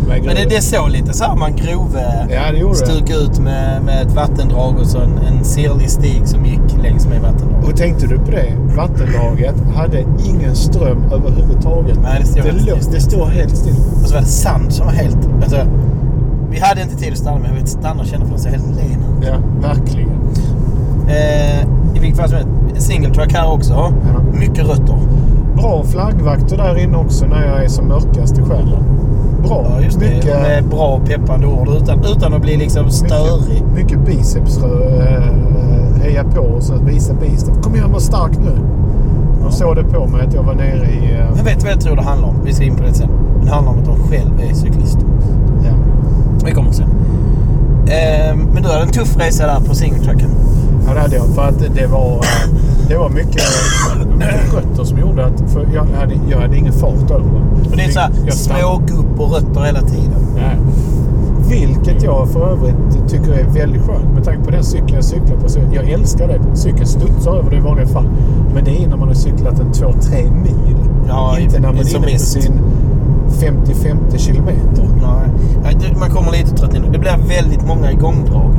Men 0.09 0.35
det, 0.35 0.45
det 0.49 0.63
såg 0.63 0.91
lite 0.91 1.13
så 1.13 1.25
här 1.25 1.37
man 1.37 1.57
grove 1.57 2.27
Ja, 2.31 2.75
stuk 2.75 3.11
ut 3.11 3.39
med, 3.39 3.83
med 3.83 4.07
ett 4.07 4.15
vattendrag 4.15 4.75
och 4.81 4.87
så 4.87 4.99
en, 4.99 5.19
en 5.19 5.45
sirlig 5.45 5.91
stig 5.91 6.23
som 6.25 6.47
gick 6.47 6.83
längs 6.83 7.07
med 7.07 7.21
vattendraget. 7.21 7.69
Och 7.69 7.77
tänkte 7.77 8.07
du 8.07 8.19
på 8.19 8.31
det? 8.31 8.53
Vattendraget 8.77 9.55
hade 9.77 10.05
ingen 10.25 10.55
ström 10.57 11.05
överhuvudtaget. 11.13 11.99
Nej, 12.03 12.17
det 12.21 12.27
stod 12.27 12.45
det, 12.45 12.51
helt 12.51 12.67
låg- 12.69 12.93
det 12.93 13.01
stod 13.01 13.29
helt 13.29 13.57
still. 13.57 13.75
Och 14.03 14.09
så 14.09 14.15
var 14.15 14.21
det 14.21 14.27
sand 14.27 14.73
som 14.73 14.87
var 14.87 14.93
helt... 14.93 15.19
Alltså, 15.43 15.57
vi 16.51 16.61
hade 16.61 16.83
inte 16.83 16.97
tid 16.97 17.13
att 17.13 17.19
stanna 17.19 17.39
men 17.39 17.49
jag 17.51 17.55
vet 17.57 17.69
stanna 17.69 18.01
och 18.01 18.07
känna 18.07 18.25
för 18.27 18.37
ser 18.39 18.51
helt 18.51 18.67
len 18.67 19.05
ut. 19.21 19.27
Ja, 19.29 19.35
verkligen. 19.69 20.11
Eh, 21.09 21.61
I 21.97 21.99
vilket 22.01 22.17
fall 22.19 22.29
som 22.29 22.39
helst. 22.39 22.51
Single 22.87 23.15
track 23.15 23.33
här 23.33 23.53
också. 23.53 23.73
Ja. 23.73 23.93
Mycket 24.39 24.67
rötter. 24.69 24.99
Bra 25.57 25.83
flaggvakter 25.85 26.57
där 26.57 26.79
inne 26.79 26.97
också 26.97 27.27
när 27.27 27.47
jag 27.47 27.65
är 27.65 27.69
som 27.69 27.89
mörkast 27.89 28.39
i 28.39 28.43
själen. 28.43 28.83
Bra. 29.47 29.67
Ja, 29.71 29.81
just 29.85 30.01
det. 30.01 30.15
mycket, 30.15 30.41
Med 30.43 30.65
bra 30.71 31.01
peppande 31.07 31.47
ord 31.47 31.69
utan, 31.69 32.05
utan 32.05 32.35
att 32.35 32.43
bli 32.43 32.57
liksom 32.57 32.91
störig. 32.91 33.49
mycket, 33.49 33.73
mycket 33.75 33.99
biceps. 34.07 34.59
Äh, 34.59 36.03
heja 36.03 36.25
på 36.25 36.41
och 36.41 36.63
så 36.63 36.75
visa 36.75 37.15
biceps. 37.15 37.59
Kom 37.63 37.75
igen, 37.75 37.93
var 37.93 38.01
stark 38.01 38.39
nu. 38.39 38.53
Ja. 39.41 39.45
De 39.47 39.53
såg 39.53 39.77
det 39.77 39.85
på 39.85 40.07
mig 40.07 40.27
att 40.27 40.35
jag 40.35 40.43
var 40.43 40.55
nere 40.55 40.87
i... 40.87 41.13
eh, 41.13 41.27
Jag 41.37 41.45
vet 41.45 41.63
vad 41.63 41.73
jag 41.73 41.81
tror 41.81 41.97
det 41.97 42.03
handlar 42.03 42.29
om. 42.29 42.35
Vi 42.45 42.53
ska 42.53 42.65
in 42.65 42.75
på 42.77 42.83
det 42.83 42.95
sen. 42.95 43.09
Men 43.37 43.45
det 43.47 43.53
handlar 43.53 43.73
om 43.73 43.79
att 43.79 43.85
de 43.85 43.97
själv 43.99 44.41
är 44.51 44.55
cyklist. 44.55 44.99
ja. 45.65 45.71
Vi 46.45 46.53
kommer 46.53 46.73
sen. 46.73 46.87
Eh, 47.87 48.37
men 48.53 48.63
du 48.63 48.69
hade 48.69 48.83
en 48.83 48.89
tuff 48.89 49.17
resa 49.17 49.47
där 49.47 49.61
på 49.69 49.75
singeltracken. 49.75 50.31
Ja, 50.87 50.95
det 50.95 51.01
hade 51.01 51.17
jag. 51.17 51.27
För 51.27 51.43
att 51.43 51.75
det 51.75 51.87
var, 51.87 52.13
eh, 52.17 52.55
det 52.89 52.97
var 52.97 53.09
mycket, 53.11 53.43
mycket 54.17 54.55
rötter 54.55 54.85
som 54.85 54.99
gjorde 54.99 55.25
att... 55.25 55.53
För 55.53 55.67
jag, 55.75 55.85
hade, 55.85 56.15
jag 56.31 56.39
hade 56.39 56.57
ingen 56.57 56.73
fart 56.73 57.11
över 57.11 57.25
det. 57.25 57.71
Och 57.71 57.77
det 57.77 57.83
är 57.83 57.91
så 57.91 58.01
här 58.01 58.31
smågupp 58.31 59.21
och 59.21 59.33
rötter 59.33 59.61
hela 59.61 59.81
tiden. 59.81 60.27
Nej. 60.35 60.57
Vilket 61.49 62.03
jag 62.03 62.29
för 62.29 62.49
övrigt 62.51 63.09
tycker 63.09 63.33
är 63.33 63.45
väldigt 63.45 63.83
skönt 63.83 64.15
med 64.15 64.25
tanke 64.25 64.45
på 64.45 64.51
den 64.51 64.65
cykeln 64.65 64.95
jag 64.95 65.05
cyklar 65.05 65.37
på. 65.37 65.49
Så 65.49 65.59
jag 65.73 65.91
älskar 65.91 66.29
det. 66.29 66.41
Cykeln 66.57 66.87
studsar 66.87 67.37
över 67.37 67.51
det 67.51 67.57
i 67.57 67.61
vanliga 67.61 67.87
fall. 67.87 68.09
Men 68.55 68.65
det 68.65 68.83
är 68.83 68.89
när 68.89 68.97
man 68.97 69.09
har 69.09 69.15
cyklat 69.15 69.61
en 69.61 69.73
2-3 69.73 70.43
mil. 70.43 70.77
Ja, 71.09 71.39
Inte 71.39 71.61
när 71.61 71.69
man 71.69 71.79
är 71.79 71.97
inne 71.97 72.13
på 72.13 72.19
sin 72.19 72.61
50-50 73.35 74.19
kilometer. 74.19 74.89
Nej. 75.03 75.95
Man 76.01 76.11
kommer 76.11 76.33
lite 76.33 76.51
trött 76.57 76.75
in. 76.75 76.83
Det 76.93 76.99
blir 76.99 77.17
väldigt 77.29 77.67
många 77.67 77.93
igångdrag. 77.93 78.51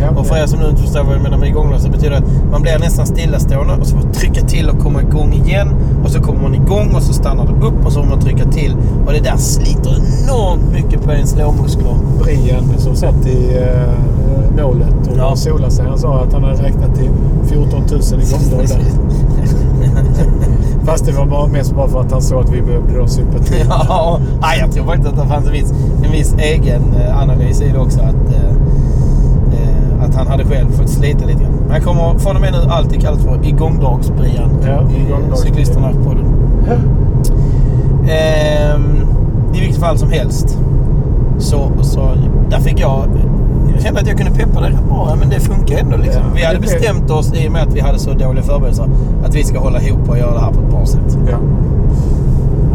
Ja, 0.00 0.10
Och 0.20 0.26
för 0.26 0.36
er 0.36 0.46
som 0.46 0.58
nu 0.60 0.68
inte 0.70 0.82
förstår 0.82 1.04
vad 1.04 1.14
jag 1.14 1.22
menar 1.22 1.38
med 1.38 1.48
igångdrag 1.48 1.80
så 1.80 1.90
betyder 1.90 2.10
det 2.10 2.16
att 2.16 2.50
man 2.50 2.62
blir 2.62 2.78
nästan 2.78 3.06
stillastående 3.06 3.74
och 3.74 3.86
så 3.86 3.96
får 3.96 4.04
man 4.04 4.12
trycka 4.12 4.40
till 4.40 4.68
och 4.68 4.78
komma 4.78 5.02
igång 5.02 5.32
igen. 5.32 5.68
Och 6.04 6.10
så 6.10 6.20
kommer 6.22 6.42
man 6.42 6.54
igång 6.54 6.94
och 6.94 7.02
så 7.02 7.12
stannar 7.12 7.46
det 7.46 7.66
upp 7.66 7.86
och 7.86 7.92
så 7.92 8.02
får 8.02 8.08
man 8.08 8.20
trycka 8.20 8.44
till. 8.44 8.76
Och 9.06 9.12
det 9.12 9.18
där 9.20 9.36
sliter 9.36 9.90
enormt 10.22 10.72
mycket 10.72 11.02
på 11.02 11.12
ens 11.12 11.36
lårmuskler. 11.36 11.94
Brian 12.22 12.64
som 12.78 12.96
satt 12.96 13.26
i 13.26 13.58
uh, 13.58 14.64
målet 14.64 15.06
och 15.10 15.16
Ja. 15.18 15.36
solade 15.36 15.70
sig. 15.72 15.86
Han 15.86 15.98
sa 15.98 16.20
att 16.22 16.32
han 16.32 16.44
hade 16.44 16.62
räknat 16.62 16.94
till 16.94 17.10
14 17.48 17.70
000 17.70 17.80
igångdagar 18.22 18.68
där. 18.68 18.80
Fast 20.86 21.06
det 21.06 21.12
var 21.12 21.26
bara 21.26 21.46
mest 21.46 21.74
bara 21.74 21.88
för 21.88 22.00
att 22.00 22.12
han 22.12 22.22
såg 22.22 22.44
att 22.44 22.50
vi 22.50 22.62
behövde 22.62 22.98
då 22.98 23.06
sympati. 23.06 23.54
Ja, 23.68 24.20
jag 24.60 24.72
tror 24.72 24.84
faktiskt 24.84 25.08
att 25.08 25.16
det 25.16 25.26
fanns 25.26 25.46
en 25.46 25.52
viss, 25.52 25.72
en 26.04 26.12
viss 26.12 26.34
egen 26.38 26.82
eh, 26.94 27.22
analys 27.22 27.60
i 27.60 27.68
det 27.72 27.78
också. 27.78 28.00
Att, 28.00 28.34
eh, 28.34 28.50
eh, 29.52 30.04
att 30.04 30.14
han 30.14 30.26
hade 30.26 30.44
själv 30.44 30.70
fått 30.70 30.88
slita 30.88 31.26
lite 31.26 31.42
grann. 31.42 31.52
Men 31.62 31.70
han 31.70 31.80
kommer 31.80 32.18
från 32.18 32.36
och 32.36 32.42
med 32.42 32.52
nu 32.52 32.58
alltid 32.70 33.00
kallas 33.00 33.22
för 33.22 33.46
igångdagsbrian 33.46 34.50
Ja, 34.66 34.82
i 34.90 35.36
cyklisterna 35.36 35.92
på 36.04 36.14
den. 36.14 36.24
Ja. 36.68 36.74
Ehm, 38.12 39.06
I 39.54 39.60
vilket 39.60 39.80
fall 39.80 39.98
som 39.98 40.10
helst. 40.10 40.58
Så, 41.38 41.72
så 41.82 42.10
där 42.50 42.60
fick 42.60 42.80
jag... 42.80 43.08
Jag 43.76 43.82
kände 43.82 44.00
att 44.00 44.06
jag 44.06 44.16
kunde 44.16 44.32
peppa 44.32 44.60
det 44.60 44.66
rätt 44.66 44.88
bra. 44.88 45.16
Men 45.20 45.28
det 45.28 45.40
funkar 45.40 45.78
ändå 45.78 45.96
liksom. 45.96 46.22
Ja, 46.22 46.32
vi 46.34 46.44
hade 46.44 46.58
bestämt 46.58 47.10
oss 47.10 47.32
i 47.34 47.48
och 47.48 47.52
med 47.52 47.62
att 47.62 47.74
vi 47.74 47.80
hade 47.80 47.98
så 47.98 48.12
dåliga 48.12 48.42
förberedelser. 48.42 48.88
Att 49.24 49.34
vi 49.34 49.44
ska 49.44 49.58
hålla 49.58 49.82
ihop 49.82 50.08
och 50.08 50.18
göra 50.18 50.32
det 50.32 50.40
här 50.40 50.52
på 50.52 50.60
ett 50.60 50.70
bra 50.70 50.86
sätt. 50.86 51.18
Ja. 51.30 51.36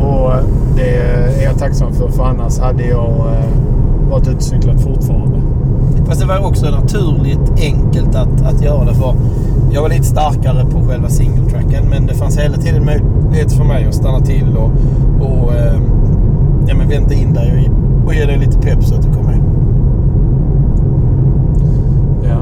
Och 0.06 0.34
det 0.76 0.96
är 0.96 1.44
jag 1.44 1.60
tacksam 1.60 1.94
för, 1.94 2.08
för 2.10 2.24
annars 2.24 2.60
hade 2.60 2.84
jag 2.84 3.10
eh, 3.10 4.10
varit 4.10 4.28
ute 4.28 4.38
och 4.38 4.44
cyklat 4.44 4.82
fortfarande. 4.82 5.42
Fast 6.06 6.22
det 6.22 6.28
var 6.28 6.48
också 6.48 6.70
naturligt 6.70 7.62
enkelt 7.62 8.16
att, 8.16 8.42
att 8.46 8.62
göra 8.62 8.86
det. 8.86 8.94
För 8.94 9.16
jag 9.72 9.82
var 9.82 9.90
lite 9.90 10.04
starkare 10.04 10.66
på 10.66 10.88
själva 10.88 11.10
singletracken. 11.10 11.90
Men 11.90 12.08
det 12.08 12.14
fanns 12.14 12.38
hela 12.38 12.58
tiden 12.58 12.86
möjlighet 12.86 13.54
för 13.54 13.64
mig 13.64 13.86
att 13.86 13.96
stanna 13.96 14.20
till 14.20 14.58
och, 14.58 14.72
och 15.28 15.54
eh, 15.54 15.80
ja, 16.68 16.76
men 16.76 16.90
vänta 16.90 17.14
in 17.14 17.34
dig 17.34 17.70
och, 17.70 18.08
och 18.08 18.14
ge 18.14 18.26
dig 18.26 18.38
lite 18.38 18.58
pepp 18.58 18.84
så 18.84 18.96
att 18.96 19.02
du 19.02 19.08
kom 19.14 19.26
med. 19.26 19.42
Ja, 22.24 22.38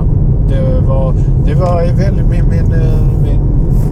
det 0.47 0.78
var, 0.89 1.13
det 1.45 1.55
var 1.55 1.93
väldigt 1.97 2.25
min, 2.25 2.43
min, 2.49 2.73
eh, 2.73 3.23
min, 3.23 3.41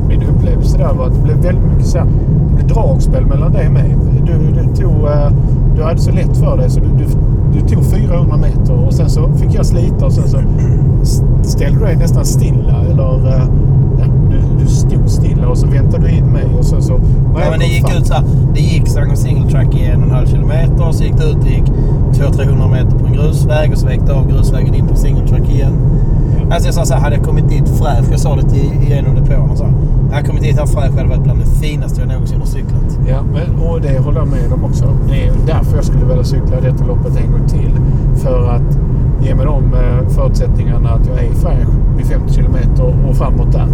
min 0.07 0.23
upplevelse 0.23 0.77
där 0.77 0.93
var 0.93 1.07
att 1.07 1.13
det 1.13 1.21
blev 1.21 1.37
väldigt 1.37 1.63
mycket 1.71 1.87
så 1.87 1.97
här, 1.97 2.05
det 2.05 2.55
blev 2.55 2.67
dragspel 2.67 3.25
mellan 3.25 3.51
dig 3.51 3.67
och 3.67 3.73
mig. 3.73 3.95
Du, 4.25 4.33
du, 4.33 4.75
tog, 4.75 5.05
eh, 5.05 5.31
du 5.75 5.83
hade 5.83 5.99
så 5.99 6.11
lätt 6.11 6.37
för 6.37 6.57
dig 6.57 6.69
så 6.69 6.79
du, 6.79 6.87
du, 6.87 7.05
du 7.53 7.67
tog 7.67 7.85
400 7.85 8.37
meter 8.37 8.85
och 8.87 8.93
sen 8.93 9.09
så 9.09 9.29
fick 9.33 9.53
jag 9.53 9.65
slita 9.65 10.05
och 10.05 10.13
sen 10.13 10.27
så 10.27 10.37
ställde 11.43 11.79
du 11.79 11.85
dig 11.85 11.95
nästan 11.95 12.25
stilla. 12.25 12.81
Eller, 12.91 13.27
eh, 13.27 13.47
du, 14.29 14.63
du 14.63 14.67
stod 14.67 15.09
stilla 15.09 15.47
och 15.47 15.57
så 15.57 15.67
väntade 15.67 16.07
du 16.07 16.11
in 16.13 16.25
mig 16.25 16.45
och 16.59 16.65
sen 16.65 16.81
så... 16.81 16.99
Ja, 17.35 17.49
men 17.49 17.59
det 17.59 17.65
gick 17.65 17.97
ut 17.97 18.07
så 18.07 18.13
här. 18.13 18.23
Det 18.53 18.61
gick 18.61 18.87
Sangom 18.87 19.15
single 19.15 19.51
track 19.51 19.75
i 19.75 19.85
en 19.85 20.01
och 20.01 20.07
en 20.07 20.15
halv 20.15 20.27
kilometer. 20.27 20.91
Så 20.91 21.03
gick 21.03 21.17
det 21.17 21.23
ut 21.23 21.37
och 21.37 21.47
gick 21.47 21.71
200-300 22.11 22.71
meter 22.71 22.97
på 22.97 23.05
en 23.05 23.13
grusväg 23.13 23.71
och 23.71 23.77
så 23.77 23.87
väckte 23.87 24.13
av 24.13 24.31
grusvägen 24.31 24.75
in 24.75 24.87
på 24.87 24.95
single 24.95 25.27
track 25.27 25.49
igen. 25.49 25.73
Alltså 26.51 26.67
jag 26.67 26.75
sa 26.75 26.85
så 26.85 26.93
här, 26.93 27.01
hade 27.01 27.15
jag 27.15 27.25
kommit 27.25 27.49
dit 27.49 27.69
fräsch, 27.69 28.05
jag 28.11 28.19
sa 28.19 28.35
det 28.35 28.49
till, 28.49 28.71
i 28.87 28.93
en 28.93 29.05
av 29.07 29.15
depåerna 29.15 29.55
så 29.55 29.63
här. 29.63 29.71
Hade 29.71 30.15
jag 30.15 30.25
kommit 30.25 30.43
dit 30.43 30.59
här 30.59 30.65
fräsch 30.65 30.91
hade 30.91 31.03
det 31.03 31.09
varit 31.09 31.23
bland 31.23 31.39
det 31.39 31.67
finaste 31.67 32.01
jag 32.01 32.09
någonsin 32.09 32.39
har 32.39 32.45
cyklat. 32.45 32.99
Ja, 33.07 33.23
men, 33.33 33.67
och 33.67 33.81
det 33.81 33.99
håller 33.99 34.19
jag 34.19 34.27
med 34.27 34.53
om 34.53 34.63
också. 34.65 34.85
Det 35.09 35.27
är 35.27 35.33
därför 35.47 35.75
jag 35.75 35.85
skulle 35.85 36.05
vilja 36.05 36.23
cykla 36.23 36.61
detta 36.61 36.85
loppet 36.85 37.17
en 37.17 37.31
gång 37.31 37.47
till. 37.47 37.71
För 38.15 38.49
att 38.49 38.77
ge 39.21 39.35
mig 39.35 39.45
de 39.45 39.73
eh, 39.73 40.09
förutsättningarna 40.09 40.89
att 40.89 41.07
jag 41.07 41.25
är 41.25 41.31
fräsch 41.33 41.67
vid 41.97 42.05
50 42.05 42.33
kilometer 42.33 42.95
och 43.09 43.15
framåt 43.15 43.51
där. 43.51 43.67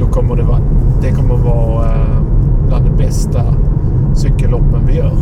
Då 0.00 0.06
kommer 0.06 0.36
det 0.36 0.42
vara, 0.42 0.60
det 1.02 1.10
kommer 1.10 1.36
vara 1.36 1.84
eh, 1.84 2.20
bland 2.68 2.84
de 2.84 3.04
bästa 3.04 3.44
cykelloppen 4.14 4.86
vi 4.86 4.96
gör. 4.96 5.12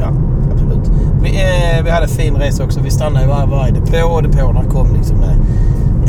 Ja, 0.00 0.12
absolut. 0.52 0.90
Vi, 1.22 1.28
eh, 1.28 1.84
vi 1.84 1.90
hade 1.90 2.04
en 2.04 2.08
fin 2.08 2.36
resa 2.36 2.64
också. 2.64 2.80
Vi 2.80 2.90
stannade 2.90 3.24
i 3.24 3.28
varje, 3.28 3.46
varje 3.46 3.72
depå 3.72 4.08
och 4.08 4.22
depåerna 4.22 4.64
kom 4.64 4.86
liksom 4.94 5.16
med 5.16 5.36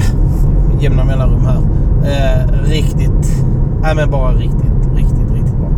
jämna 0.82 1.04
mellanrum 1.04 1.46
här. 1.46 1.60
Eh, 2.04 2.70
riktigt, 2.70 3.44
nej 3.82 3.96
men 3.96 4.10
bara 4.10 4.32
riktigt, 4.32 4.90
riktigt, 4.96 5.32
riktigt 5.34 5.56
bra. 5.58 5.70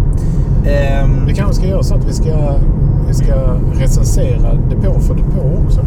Ehm, 0.72 1.26
Vi 1.28 1.34
kanske 1.34 1.56
ska 1.56 1.68
göra 1.68 1.84
så 1.84 1.96
att 1.96 2.06
vi 2.06 2.14
ska, 2.14 2.54
vi 3.08 3.14
ska 3.14 3.34
recensera 3.74 4.54
depå 4.70 5.00
för 5.00 5.16
depå 5.16 5.42
också. 5.66 5.82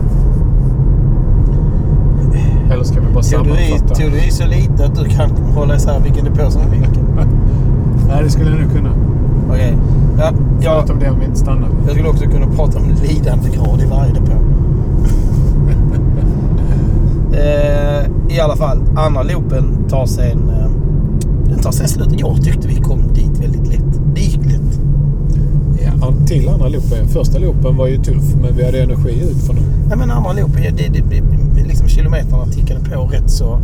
Eller 2.71 2.85
ska 2.85 3.01
vi 3.01 3.13
bara 3.15 3.23
sammanfatta? 3.23 3.95
tog 3.95 4.13
du 4.13 4.19
i 4.19 4.31
så 4.31 4.47
lite 4.47 4.85
att 4.85 4.95
du 4.95 5.05
kan 5.05 5.31
hålla 5.55 5.77
isär 5.77 6.01
vilken 6.01 6.25
depå 6.25 6.51
som 6.51 6.63
är 6.63 6.69
vilken? 6.71 6.93
Nej, 8.09 8.23
det 8.25 8.31
skulle 8.31 8.51
jag 8.51 8.61
nog 8.61 8.73
kunna. 8.73 8.91
Okej. 9.51 9.77
Ja, 10.19 10.33
jag, 10.61 10.77
Förutom 10.79 10.99
det 10.99 11.11
om 11.11 11.19
vi 11.19 11.25
inte 11.25 11.39
stannar. 11.39 11.69
jag 11.87 11.91
skulle 11.91 12.09
också 12.09 12.25
kunna 12.25 12.47
prata 12.47 12.79
om 12.79 12.85
lidandegrad 13.03 13.81
i 13.81 13.87
varje 13.87 14.13
depå. 14.13 14.33
Eh, 17.35 18.37
I 18.37 18.41
alla 18.41 18.57
fall, 18.57 18.79
andra 18.97 19.23
loopen 19.23 19.65
tar 19.89 20.07
sen, 20.07 20.51
eh, 20.51 20.71
den 21.49 21.59
tar 21.59 21.71
sen 21.71 21.89
slut. 21.89 22.09
Jag 22.21 22.45
tyckte 22.45 22.69
vi 22.69 22.75
kom 22.75 23.03
dit 23.15 23.41
väldigt 23.41 23.67
lätt. 23.67 24.01
Det 24.15 24.21
gick 24.21 24.45
lätt. 24.45 24.81
Ja, 26.01 26.13
till 26.27 26.49
andra 26.49 26.69
loopen. 26.69 27.09
Första 27.09 27.39
loopen 27.39 27.77
var 27.77 27.87
ju 27.87 27.97
tuff, 27.97 28.35
men 28.43 28.57
vi 28.57 28.65
hade 28.65 28.83
energi 28.83 29.23
ut 29.31 29.47
för 29.47 29.55
nu. 29.55 29.61
Ja, 29.91 29.97
men 29.97 30.11
andra 30.11 30.33
loopen, 30.33 30.63
det, 30.77 30.89
det, 30.89 31.01
det, 31.57 31.65
liksom 31.69 31.89
kilometrarna 31.89 32.47
tickade 32.47 32.81
på 32.81 33.03
rätt 33.07 33.31
så 33.31 33.59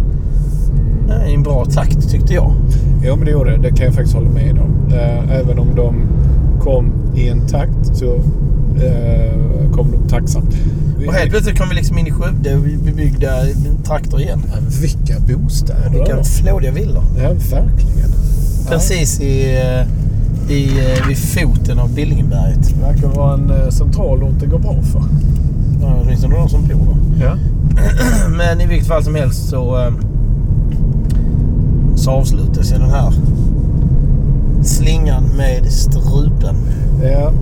eh, 1.11 1.31
i 1.31 1.35
en 1.35 1.43
bra 1.43 1.65
takt 1.65 2.11
tyckte 2.11 2.35
jag. 2.35 2.53
Ja, 3.03 3.17
men 3.17 3.25
det 3.25 3.31
gjorde 3.31 3.51
det. 3.51 3.57
Det 3.57 3.77
kan 3.77 3.87
jag 3.87 3.95
faktiskt 3.95 4.15
hålla 4.15 4.31
med 4.31 4.59
om. 4.59 4.93
Eh, 4.93 5.37
Även 5.41 5.59
om 5.59 5.69
de 5.77 5.95
kom 6.61 6.93
i 7.15 7.29
en 7.29 7.41
takt 7.47 7.97
så 7.97 8.19
eh, 8.87 9.71
kom 9.73 9.91
de 9.91 10.09
tacksamt. 10.09 10.55
Och 11.07 11.15
helt 11.15 11.31
plötsligt 11.31 11.59
kom 11.59 11.69
vi 11.69 11.75
liksom 11.75 11.99
in 11.99 12.07
i 12.07 12.11
Skövde 12.11 12.55
och 12.57 12.67
vi 12.67 12.77
bebyggda 12.77 13.29
traktor 13.85 14.21
igen. 14.21 14.43
Ja, 14.53 14.57
vilka 14.81 15.21
bostäder 15.21 15.91
Vilka 15.91 16.25
flådiga 16.25 16.73
villor. 16.73 17.05
Ja, 17.19 17.29
verkligen. 17.29 18.11
Precis 18.69 19.21
i, 19.21 19.57
eh, 19.57 19.87
i, 20.57 20.65
eh, 20.65 21.09
vid 21.09 21.19
foten 21.19 21.79
av 21.79 21.95
Billingenberget. 21.95 22.75
Det 22.75 22.87
verkar 22.87 23.09
vara 23.09 23.35
en 23.35 23.73
centralort 23.73 24.41
det 24.41 24.47
går 24.47 24.59
bra 24.59 24.83
för. 24.83 25.03
Ja, 25.83 25.97
åtminstone 26.03 26.35
de 26.35 26.49
som 26.49 26.63
bor 26.63 26.97
där. 27.19 27.27
Ja. 27.27 27.37
Men 28.37 28.61
i 28.61 28.67
vilket 28.67 28.89
fall 28.89 29.05
som 29.05 29.15
helst 29.15 29.49
så, 29.49 29.93
så 31.97 32.11
avslutas 32.11 32.73
ju 32.73 32.77
den 32.77 32.91
här 32.91 33.13
slingan 34.63 35.25
med 35.37 35.73
strupen. 35.73 36.57
Ja. 37.03 37.33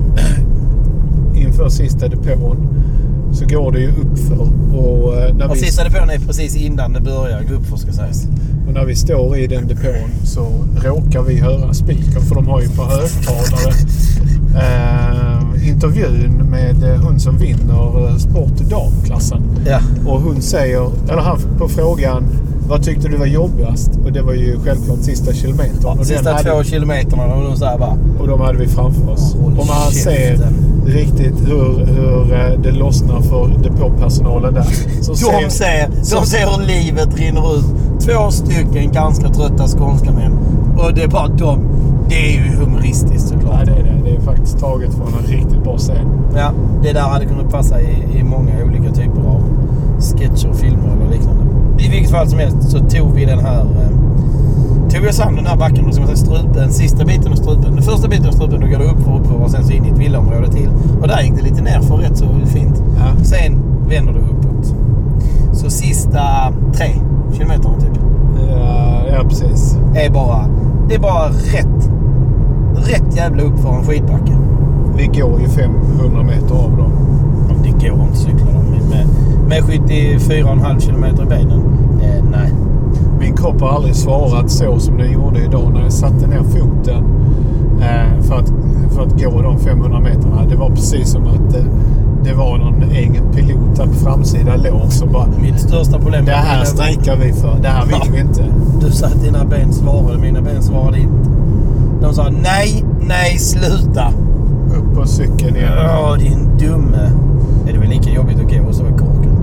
Inför 1.58 1.70
sista 1.70 2.08
depån 2.08 2.56
så 3.32 3.46
går 3.46 3.72
det 3.72 3.80
ju 3.80 3.88
uppför. 3.88 4.48
Och, 4.76 5.16
eh, 5.16 5.34
när 5.34 5.48
Och 5.48 5.56
vi, 5.56 5.60
sista 5.60 5.84
depån 5.84 6.10
är 6.10 6.18
precis 6.18 6.56
innan 6.56 6.92
det 6.92 7.00
börjar 7.00 7.42
gå 7.42 7.54
uppför 7.54 7.76
ska 7.76 7.92
sägas. 7.92 8.26
och 8.66 8.74
när 8.74 8.84
vi 8.84 8.96
står 8.96 9.36
i 9.36 9.46
den 9.46 9.68
depån 9.68 10.10
så 10.24 10.46
råkar 10.84 11.22
vi 11.22 11.36
höra 11.36 11.74
spiken 11.74 12.22
för 12.22 12.34
de 12.34 12.46
har 12.46 12.60
ju 12.60 12.68
på 12.68 12.82
högtalare 12.82 13.74
eh, 14.56 15.68
intervjun 15.68 16.50
med 16.50 16.82
eh, 16.82 17.00
hon 17.00 17.20
som 17.20 17.38
vinner 17.38 18.08
eh, 18.08 18.16
sport 18.16 18.58
damklassen. 18.70 19.42
Ja. 19.66 19.80
Och 20.06 20.20
hon 20.20 20.42
säger, 20.42 20.90
eller 21.08 21.22
han 21.22 21.38
på 21.58 21.68
frågan 21.68 22.24
vad 22.68 22.82
tyckte 22.82 23.08
du 23.08 23.16
var 23.16 23.26
jobbigast? 23.26 23.90
Och 24.04 24.12
det 24.12 24.22
var 24.22 24.32
ju 24.32 24.58
självklart 24.64 24.98
sista 24.98 25.32
kilometern. 25.32 25.90
och, 25.90 25.96
den 25.96 26.04
Sista 26.04 26.32
hade, 26.32 26.50
två 26.50 26.62
kilometerna 26.62 27.34
och 27.34 27.44
de 27.44 27.56
säger 27.56 27.78
bara 27.78 27.96
och 28.20 28.28
de 28.28 28.40
hade 28.40 28.58
vi 28.58 28.68
framför 28.68 29.10
oss. 29.12 29.34
Håll 29.34 29.52
och 29.58 29.66
man 29.66 29.92
ser 29.92 30.10
käften. 30.10 30.54
riktigt 30.86 31.34
hur, 31.48 31.86
hur 31.86 32.32
eh, 32.34 32.60
det 32.62 32.70
lossnar 32.70 33.20
för 33.20 33.48
depåpersonalen 33.62 34.54
där. 34.54 34.66
Som 35.02 35.14
De 35.14 35.50
ser, 35.50 35.88
de 35.88 36.26
ser 36.26 36.46
hur 36.46 36.66
livet 36.66 37.18
rinner 37.18 37.56
ut. 37.58 37.64
Två 38.00 38.30
stycken 38.30 38.92
ganska 38.92 39.28
trötta 39.28 39.66
skånska 39.66 40.12
män. 40.12 40.32
Och 40.78 40.94
det 40.94 41.02
är 41.02 41.08
bara 41.08 41.28
de. 41.28 41.60
Det 42.08 42.14
är 42.14 42.32
ju 42.32 42.56
humoristiskt 42.56 43.28
såklart. 43.28 43.54
Ja, 43.58 43.64
det 43.64 43.80
är 43.80 43.84
det. 43.84 44.00
Det 44.04 44.16
är 44.16 44.20
faktiskt 44.20 44.58
taget 44.58 44.94
från 44.94 45.08
en 45.08 45.26
riktigt 45.26 45.64
bra 45.64 45.78
scen. 45.78 46.08
Ja, 46.36 46.52
det 46.82 46.92
där 46.92 47.00
hade 47.00 47.24
kunnat 47.24 47.50
passa 47.50 47.80
i, 47.80 48.18
i 48.18 48.22
många 48.22 48.64
olika 48.64 48.90
typer 48.94 49.20
av 49.20 49.42
sketcher, 50.00 50.52
filmer 50.52 50.96
eller 50.96 51.16
liknande. 51.16 51.57
I 51.78 51.88
vilket 51.88 52.10
fall 52.10 52.28
som 52.28 52.38
helst 52.38 52.70
så 52.70 52.78
tog 52.78 53.14
vi 53.14 53.24
den 53.24 53.38
här... 53.38 53.60
Eh, 53.60 53.88
tog 54.90 55.02
vi 55.02 55.08
oss 55.08 55.20
an 55.20 55.36
den 55.36 55.46
här 55.46 55.56
backen 55.56 55.86
och 55.86 55.94
så 55.94 56.00
man 56.00 56.16
säga 56.16 56.16
strupen, 56.16 56.72
sista 56.72 57.04
biten 57.04 57.32
av 57.32 57.36
strupen. 57.36 57.74
Den 57.74 57.82
första 57.82 58.08
biten 58.08 58.26
av 58.26 58.32
strupen 58.32 58.60
då 58.60 58.66
går 58.66 58.78
det 58.78 58.84
upp 58.84 59.02
för 59.04 59.16
upp 59.16 59.26
för 59.26 59.34
och 59.34 59.50
sen 59.50 59.64
så 59.64 59.72
in 59.72 59.84
i 59.84 59.88
ett 59.88 59.98
villaområde 59.98 60.52
till. 60.52 60.68
Och 61.00 61.08
där 61.08 61.22
gick 61.22 61.36
det 61.36 61.42
lite 61.42 61.62
ner 61.62 61.80
för 61.80 61.96
rätt 61.96 62.16
så 62.16 62.26
fint. 62.46 62.82
Ja. 62.98 63.24
Sen 63.24 63.62
vänder 63.88 64.12
det 64.12 64.18
uppåt. 64.18 64.74
Så 65.52 65.70
sista 65.70 66.20
tre 66.72 66.90
kilometerna 67.32 67.80
typ 67.80 67.98
Ja, 68.50 69.02
ja 69.12 69.24
precis. 69.28 69.78
är 69.94 70.10
bara... 70.10 70.44
Det 70.88 70.94
är 70.94 70.98
bara 70.98 71.28
rätt... 71.28 71.90
Rätt 72.74 73.16
jävla 73.16 73.42
upp 73.42 73.58
för 73.58 73.68
en 73.68 73.84
skidbacke. 73.84 74.32
Vi 74.96 75.06
går 75.06 75.40
ju 75.40 75.48
500 75.48 76.22
meter 76.22 76.54
av 76.54 76.76
dem. 76.76 76.92
Det 77.62 77.70
går 77.70 78.00
inte 78.00 78.12
att 78.12 78.18
cykla 78.18 78.52
dem 78.52 78.64
med, 78.90 79.06
med 79.48 79.57
74,5 79.68 80.80
kilometer 80.80 81.22
i 81.22 81.26
benen. 81.26 81.62
Eh, 82.02 82.24
nej. 82.30 82.52
Min 83.20 83.36
kropp 83.36 83.60
har 83.60 83.68
aldrig 83.68 83.94
svarat 83.94 84.50
så 84.50 84.78
som 84.78 84.96
den 84.96 85.12
gjorde 85.12 85.44
idag 85.44 85.72
när 85.72 85.82
jag 85.82 85.92
satte 85.92 86.26
ner 86.26 86.42
foten 86.42 87.04
eh, 87.80 88.22
för, 88.22 88.34
att, 88.34 88.52
för 88.94 89.02
att 89.02 89.22
gå 89.22 89.42
de 89.42 89.58
500 89.58 90.00
meterna. 90.00 90.44
Det 90.48 90.56
var 90.56 90.70
precis 90.70 91.10
som 91.10 91.22
att 91.22 91.56
eh, 91.56 91.64
det 92.24 92.34
var 92.34 92.58
någon 92.58 92.82
egen 92.82 93.32
pilot 93.32 93.76
där 93.76 93.86
på 93.86 93.92
framsida 93.92 94.56
låg 94.56 94.92
som 94.92 95.12
bara 95.12 95.26
Mitt 95.42 95.60
största 95.60 95.98
problem 95.98 96.24
Det 96.24 96.32
här 96.32 96.64
strejkar 96.64 97.16
vi 97.16 97.32
för. 97.32 97.58
Det 97.62 97.68
här 97.68 97.86
vill 97.86 98.12
vi 98.12 98.20
inte. 98.20 98.44
Du 98.80 98.90
sa 98.90 99.06
att 99.06 99.22
dina 99.22 99.44
ben 99.44 99.72
svarade, 99.72 100.18
mina 100.18 100.40
ben 100.40 100.62
svarade 100.62 100.98
inte. 100.98 101.30
De 102.00 102.14
sa 102.14 102.28
nej, 102.42 102.84
nej, 103.00 103.38
sluta. 103.38 104.12
Upp 104.78 104.94
på 104.94 105.06
cykeln 105.06 105.56
igen. 105.56 105.72
Åh, 105.78 106.18
din 106.18 106.58
dumme. 106.58 107.10
Är 107.68 107.72
det 107.72 107.78
väl 107.78 107.88
lika 107.88 108.10
jobbigt 108.10 108.38
att 108.38 108.50
gå 108.50 108.68
och 108.68 108.74
så 108.74 108.84
är 108.84 108.90
korken? 108.90 109.37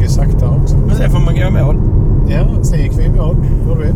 Det 0.00 0.04
gick 0.04 0.12
ju 0.12 0.16
sakta 0.16 0.48
också. 0.62 0.76
Men 0.86 0.96
sen 0.96 1.10
får 1.10 1.18
man 1.18 1.34
gå 1.34 1.40
i 1.40 1.50
mål. 1.50 1.76
Ja, 2.28 2.62
sen 2.62 2.78
gick 2.78 2.98
vi 2.98 3.04
i 3.04 3.08
mål. 3.08 3.36
gjorde 3.68 3.80
vi. 3.80 3.92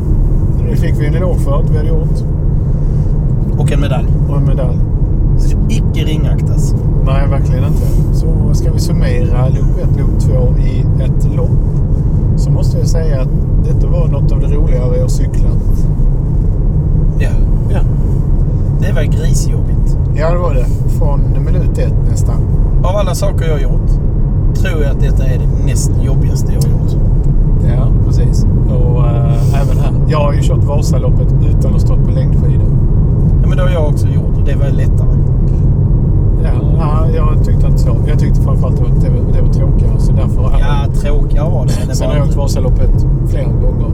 Det 0.71 0.77
fick 0.77 1.01
vi 1.01 1.07
en 1.07 1.15
eloge 1.15 1.39
för 1.39 1.61
att 1.61 1.71
vi 1.71 1.77
hade 1.77 1.89
gjort. 1.89 2.23
Och 3.59 3.73
en 3.73 3.81
medalj. 3.81 4.09
Och 4.29 4.37
en 4.37 4.45
medalj. 4.45 4.79
Så 5.39 5.57
icke 5.69 6.05
ringaktas. 6.05 6.75
Nej, 7.07 7.29
verkligen 7.29 7.65
inte. 7.65 8.17
Så 8.17 8.55
ska 8.55 8.73
vi 8.73 8.79
summera 8.79 9.49
loop 9.49 9.79
1, 9.83 9.99
loop 9.99 10.21
2 10.21 10.61
i 10.63 10.81
ett 11.03 11.37
lopp. 11.37 11.51
Så 12.37 12.51
måste 12.51 12.79
jag 12.79 12.89
säga 12.89 13.21
att 13.21 13.29
detta 13.65 13.87
var 13.87 14.09
något 14.09 14.33
av 14.33 14.41
det 14.41 14.47
roligare 14.47 14.97
jag 14.97 15.11
cyklat. 15.11 15.87
Ja. 17.19 17.31
Ja. 17.71 17.81
Det 18.81 18.93
var 18.93 19.03
grisjobbigt. 19.03 19.97
Ja, 20.17 20.33
det 20.33 20.39
var 20.39 20.55
det. 20.55 20.67
Från 20.99 21.21
minut 21.45 21.79
ett 21.79 22.11
nästan. 22.11 22.41
Av 22.85 22.97
alla 22.97 23.15
saker 23.15 23.49
jag 23.49 23.63
gjort 23.63 24.04
tror 24.55 24.83
jag 24.83 24.91
att 24.91 25.01
detta 25.01 25.25
är 25.25 25.39
det 25.39 25.65
näst 25.67 25.91
jobbigaste 26.03 26.53
jag 26.53 26.63
har 26.63 26.69
gjort. 26.69 26.93
Ja, 27.77 27.89
precis. 28.07 28.47
Och 28.69 29.07
äh, 29.07 29.63
även 29.63 29.79
här. 29.79 29.93
Jag 30.09 30.19
har 30.19 30.33
ju 30.33 30.43
kört 30.43 30.65
Vasaloppet 30.65 31.29
utan 31.51 31.75
att 31.75 31.81
stått 31.81 32.05
på 32.05 32.11
längdskidor. 32.11 32.71
Ja, 33.43 33.49
men 33.49 33.57
det 33.57 33.63
har 33.63 33.71
jag 33.71 33.89
också 33.89 34.07
gjort 34.07 34.37
och 34.37 34.45
det 34.45 34.55
var 34.57 34.71
lättare. 34.71 35.09
Ja, 36.43 36.51
ja, 36.79 37.07
jag 37.15 37.45
tyckte 37.45 37.67
inte 37.67 37.79
så. 37.79 37.97
Jag 38.07 38.19
tyckte 38.19 38.41
framförallt 38.41 38.81
att 38.81 39.01
det 39.01 39.11
var, 39.11 39.33
det 39.33 39.43
var 39.43 39.53
tråkigare. 39.53 39.99
Så 39.99 40.13
därför 40.13 40.43
Ja, 40.61 40.93
tråkigare 40.95 41.51
var 41.51 41.67
det. 41.67 41.73
men 41.87 41.97
Sen 41.97 42.09
har 42.09 42.17
jag 42.17 42.27
åkt 42.27 42.37
Vasaloppet 42.37 43.07
flera 43.29 43.45
gånger 43.45 43.91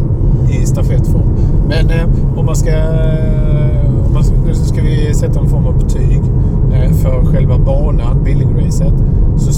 i 0.51 0.67
stafettform. 0.67 1.29
Men 1.69 1.91
eh, 1.91 2.39
om 2.39 2.47
man 2.47 2.57
ska... 2.57 2.71
Om 4.07 4.13
man 4.15 4.23
man, 4.23 4.47
nu 4.47 4.55
ska 4.55 4.83
vi 4.83 5.15
sätta 5.15 5.41
någon 5.41 5.49
form 5.49 5.67
av 5.67 5.79
betyg 5.79 6.21
eh, 6.73 6.93
för 6.93 7.25
själva 7.25 7.59
banan, 7.59 8.25
billigracet. 8.25 8.95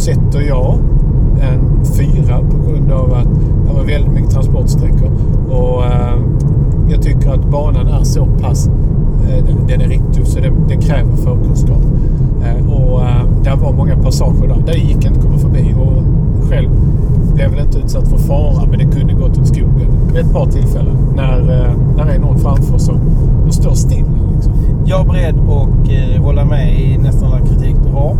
Sätter 0.02 0.40
jag 0.48 0.78
en 1.40 1.84
fyra 1.84 2.38
på 2.50 2.70
grund 2.70 2.92
av 2.92 3.12
att 3.12 3.28
det 3.66 3.72
var 3.74 3.84
väldigt 3.84 4.12
mycket 4.12 4.30
transportsträckor. 4.30 5.10
Och 5.50 5.84
eh, 5.84 6.18
jag 6.88 7.02
tycker 7.02 7.30
att 7.30 7.50
banan 7.50 7.86
är 7.88 8.04
så 8.04 8.26
pass... 8.26 8.68
Eh, 9.28 9.44
den- 9.68 9.80
är 9.80 9.88
riktigt 9.88 10.14
tuff 10.14 10.26
så 10.28 10.40
den, 10.40 10.52
den 10.68 10.80
kräver 10.80 11.16
förkunskap. 11.16 11.80
Eh, 12.44 12.72
och 12.72 13.02
eh, 13.02 13.24
där 13.44 13.56
var 13.56 13.72
många 13.72 13.96
passager 13.96 14.48
där. 14.48 14.62
Där 14.66 14.74
gick 14.74 14.94
inte 15.04 15.10
att 15.10 15.22
komma 15.22 15.38
förbi. 15.38 15.74
Och 15.80 16.02
själv 16.50 16.68
blev 17.34 17.50
väl 17.50 17.60
inte 17.66 17.78
utsatt 17.78 18.08
för 18.08 18.18
fara 18.18 18.66
men 18.70 18.78
det 18.78 18.84
kunde 18.98 19.12
gått 19.12 19.38
åt 19.38 19.46
skogen 19.46 19.88
vid 20.12 20.20
ett 20.24 20.32
par 20.32 20.46
tillfällen. 20.46 20.96
När, 21.16 21.38
eh, 21.40 21.72
när 21.96 22.04
det 22.06 22.12
är 22.12 22.18
någon 22.18 22.38
framför 22.38 22.78
som 22.78 22.98
står 23.50 23.74
still. 23.74 24.04
Liksom. 24.34 24.52
Jag 24.84 25.00
är 25.00 25.04
beredd 25.04 25.34
att 25.34 25.90
eh, 26.16 26.22
hålla 26.24 26.44
med 26.44 26.80
i 26.80 26.98
nästan 26.98 27.32
all 27.32 27.40
kritik 27.48 27.76
du 27.86 27.92
har. 27.92 28.16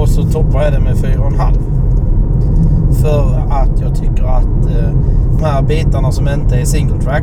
Och 0.00 0.08
så 0.08 0.22
toppar 0.22 0.62
jag 0.62 0.72
det 0.72 0.80
med 0.80 0.96
4,5. 0.96 1.54
För 3.02 3.44
att 3.50 3.80
jag 3.80 3.94
tycker 3.94 4.24
att 4.24 4.66
eh, 4.66 4.90
de 5.38 5.44
här 5.44 5.62
bitarna 5.62 6.12
som 6.12 6.28
inte 6.28 6.56
är 6.56 6.64
single 6.64 7.00
track. 7.00 7.22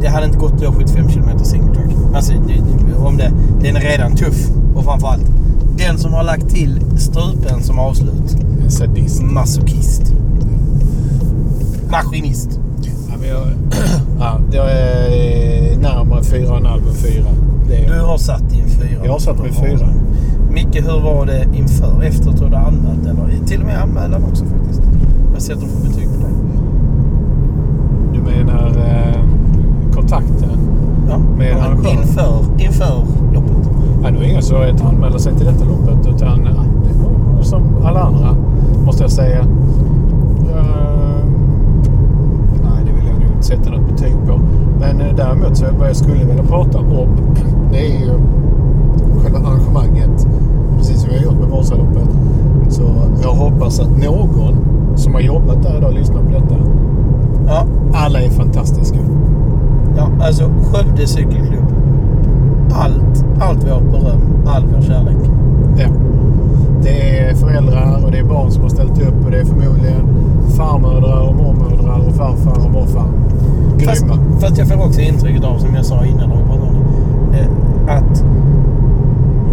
Det 0.00 0.08
hade 0.08 0.26
inte 0.26 0.38
gått 0.38 0.52
att 0.52 0.62
göra 0.62 0.72
75 0.72 1.08
km 1.08 1.38
single 1.38 1.74
track. 1.74 1.90
Alltså, 2.14 2.32
det, 2.32 2.94
om 2.96 3.16
det, 3.16 3.32
den 3.60 3.76
är 3.76 3.80
redan 3.80 4.16
tuff. 4.16 4.50
Och 4.74 4.84
framförallt, 4.84 5.26
den 5.76 5.98
som 5.98 6.12
har 6.12 6.22
lagt 6.22 6.50
till 6.50 6.80
strupen 6.98 7.62
som 7.62 7.78
avslut. 7.78 8.36
Sadist. 8.68 9.22
Masochist. 9.22 10.14
Maskinist. 11.90 12.60
Ja, 12.82 13.14
men 13.20 13.28
jag, 13.28 13.46
ja, 14.20 14.40
jag 14.52 14.72
är 14.72 15.76
närmare 15.76 16.22
4,5 16.22 16.88
än 16.88 16.94
4. 16.94 17.24
Det 17.68 17.76
är, 17.76 17.94
Du 17.94 18.00
har 18.00 18.18
satt 18.18 18.50
din 18.50 18.68
fyra. 18.68 19.00
Jag 19.04 19.12
har 19.12 19.18
satt 19.18 19.42
min 19.42 19.54
fyra. 19.54 19.88
Micke, 20.52 20.76
hur 20.76 21.00
var 21.00 21.26
det 21.26 21.46
inför? 21.54 22.02
Efter 22.02 22.30
att 22.30 22.36
du 22.36 22.44
hade 22.44 22.58
anmält? 22.58 23.06
Eller 23.06 23.46
till 23.46 23.60
och 23.60 23.66
med 23.66 23.82
anmälan 23.82 24.24
också 24.24 24.44
faktiskt. 24.44 24.82
Vad 25.32 25.42
sätter 25.42 25.62
du 25.62 25.68
för 25.68 25.88
betyg 25.88 26.08
på 26.08 26.26
det? 26.26 26.40
du 28.12 28.20
menar 28.20 28.68
eh, 28.68 29.20
kontakten? 29.94 30.58
Ja. 31.08 31.18
Med 31.18 31.56
ja, 31.58 31.90
inför, 31.90 32.44
inför 32.58 33.04
loppet. 33.34 33.70
Ja, 34.02 34.10
det 34.10 34.16
var 34.16 34.24
ingen 34.24 34.42
svårighet 34.42 34.80
att 34.80 34.86
anmäla 34.86 35.18
sig 35.18 35.34
till 35.34 35.46
detta 35.46 35.64
loppet. 35.64 36.14
Utan 36.14 36.40
ja, 36.44 36.64
det 36.84 36.98
var 37.36 37.42
som 37.42 37.62
alla 37.84 38.00
andra, 38.00 38.36
måste 38.84 39.02
jag 39.02 39.10
säga. 39.10 39.38
Eh, 40.50 41.24
nej, 42.62 42.84
det 42.84 42.92
vill 42.92 43.06
jag 43.06 43.20
nog 43.20 43.30
inte 43.32 43.46
sätta 43.46 43.70
något 43.70 43.90
betyg 43.90 44.14
på. 44.26 44.40
Men 44.80 45.00
eh, 45.00 45.16
däremot 45.16 45.56
så 45.56 45.66
vad 45.78 45.88
jag 45.88 45.96
skulle 45.96 46.24
vilja 46.24 46.42
prata 46.42 46.78
om, 46.78 47.08
det 47.72 47.78
är 47.78 48.00
ju 48.00 48.12
själva 49.22 49.38
arrangemanget. 49.48 50.26
Precis 50.78 51.00
som 51.00 51.08
vi 51.10 51.16
har 51.16 51.24
gjort 51.24 51.40
med 51.40 51.48
Vasaloppet. 51.48 52.08
Så 52.68 52.82
jag 53.22 53.32
hoppas 53.32 53.80
att 53.80 53.90
någon 53.90 54.54
som 54.96 55.14
har 55.14 55.20
jobbat 55.20 55.62
där 55.62 55.76
idag 55.78 55.94
lyssnar 55.94 56.22
på 56.22 56.30
detta. 56.30 56.54
Ja, 57.46 57.66
Alla 57.92 58.20
är 58.20 58.30
fantastiska. 58.30 58.98
ja, 59.96 60.08
alltså 60.26 60.44
Skövde 60.72 61.06
cykelklubb. 61.06 61.64
Allt, 62.72 63.24
allt 63.40 63.58
vårt 63.64 63.90
beröm, 63.92 64.20
all 64.46 64.64
vår 64.74 64.82
kärlek. 64.82 65.16
Ja. 65.76 65.86
Det 66.82 67.18
är 67.18 67.34
föräldrar 67.34 68.04
och 68.04 68.10
det 68.12 68.18
är 68.18 68.24
barn 68.24 68.50
som 68.50 68.62
har 68.62 68.68
ställt 68.70 69.02
upp 69.02 69.24
och 69.24 69.30
det 69.30 69.36
är 69.40 69.44
förmodligen 69.44 70.06
farmödrar 70.56 71.28
och 71.28 71.34
mormödrar 71.34 72.00
och 72.08 72.14
farfar 72.14 72.64
och 72.66 72.70
morfar. 72.72 73.06
Fast, 73.86 74.02
Grymma. 74.02 74.18
fast 74.40 74.58
jag 74.58 74.68
får 74.68 74.86
också 74.86 75.00
intrycket 75.00 75.44
av, 75.44 75.58
som 75.58 75.74
jag 75.74 75.84
sa 75.84 76.04
innan 76.04 76.28
när 76.28 76.36
vi 76.36 76.42
pratade 76.42 76.66
om 76.66 76.76
det, 77.32 77.38
eh, 77.38 77.96
att 77.96 78.24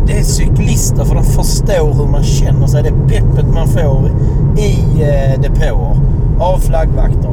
det 0.08 0.20
är 0.20 0.24
cyklister 0.24 1.06
för 1.06 1.16
de 1.16 1.24
förstår 1.24 1.94
hur 1.94 2.12
man 2.12 2.24
känner 2.24 2.68
sig. 2.68 2.84
Det 2.84 3.16
peppet 3.16 3.54
man 3.54 3.68
får 3.68 4.12
i 4.58 5.02
eh, 5.02 5.42
depåer 5.42 5.98
av 6.40 6.58
flaggvakter. 6.58 7.32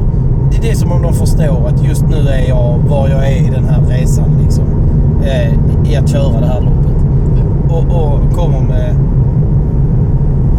Det 0.51 0.57
är 0.57 0.61
det 0.61 0.75
som 0.75 0.91
om 0.91 1.01
de 1.01 1.13
förstår 1.13 1.67
att 1.67 1.83
just 1.83 2.05
nu 2.09 2.29
är 2.29 2.49
jag 2.49 2.77
var 2.87 3.09
jag 3.09 3.31
är 3.31 3.37
i 3.37 3.49
den 3.49 3.65
här 3.65 3.81
resan 3.81 4.37
liksom. 4.43 4.63
Eh, 5.23 5.53
I 5.91 5.95
att 5.95 6.09
köra 6.09 6.39
det 6.39 6.47
här 6.47 6.61
loppet. 6.61 6.95
Och, 7.69 8.03
och 8.03 8.35
kommer 8.35 8.59
med 8.59 8.95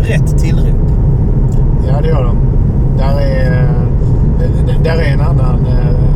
rätt 0.00 0.38
tillrop. 0.38 0.90
Ja, 1.88 2.00
det 2.02 2.08
gör 2.08 2.24
de. 2.24 2.36
Där 2.98 3.20
är, 3.20 3.68
eh, 4.40 4.82
där 4.82 4.96
är 4.96 5.12
en 5.12 5.20
annan 5.20 5.66
eh, 5.66 6.15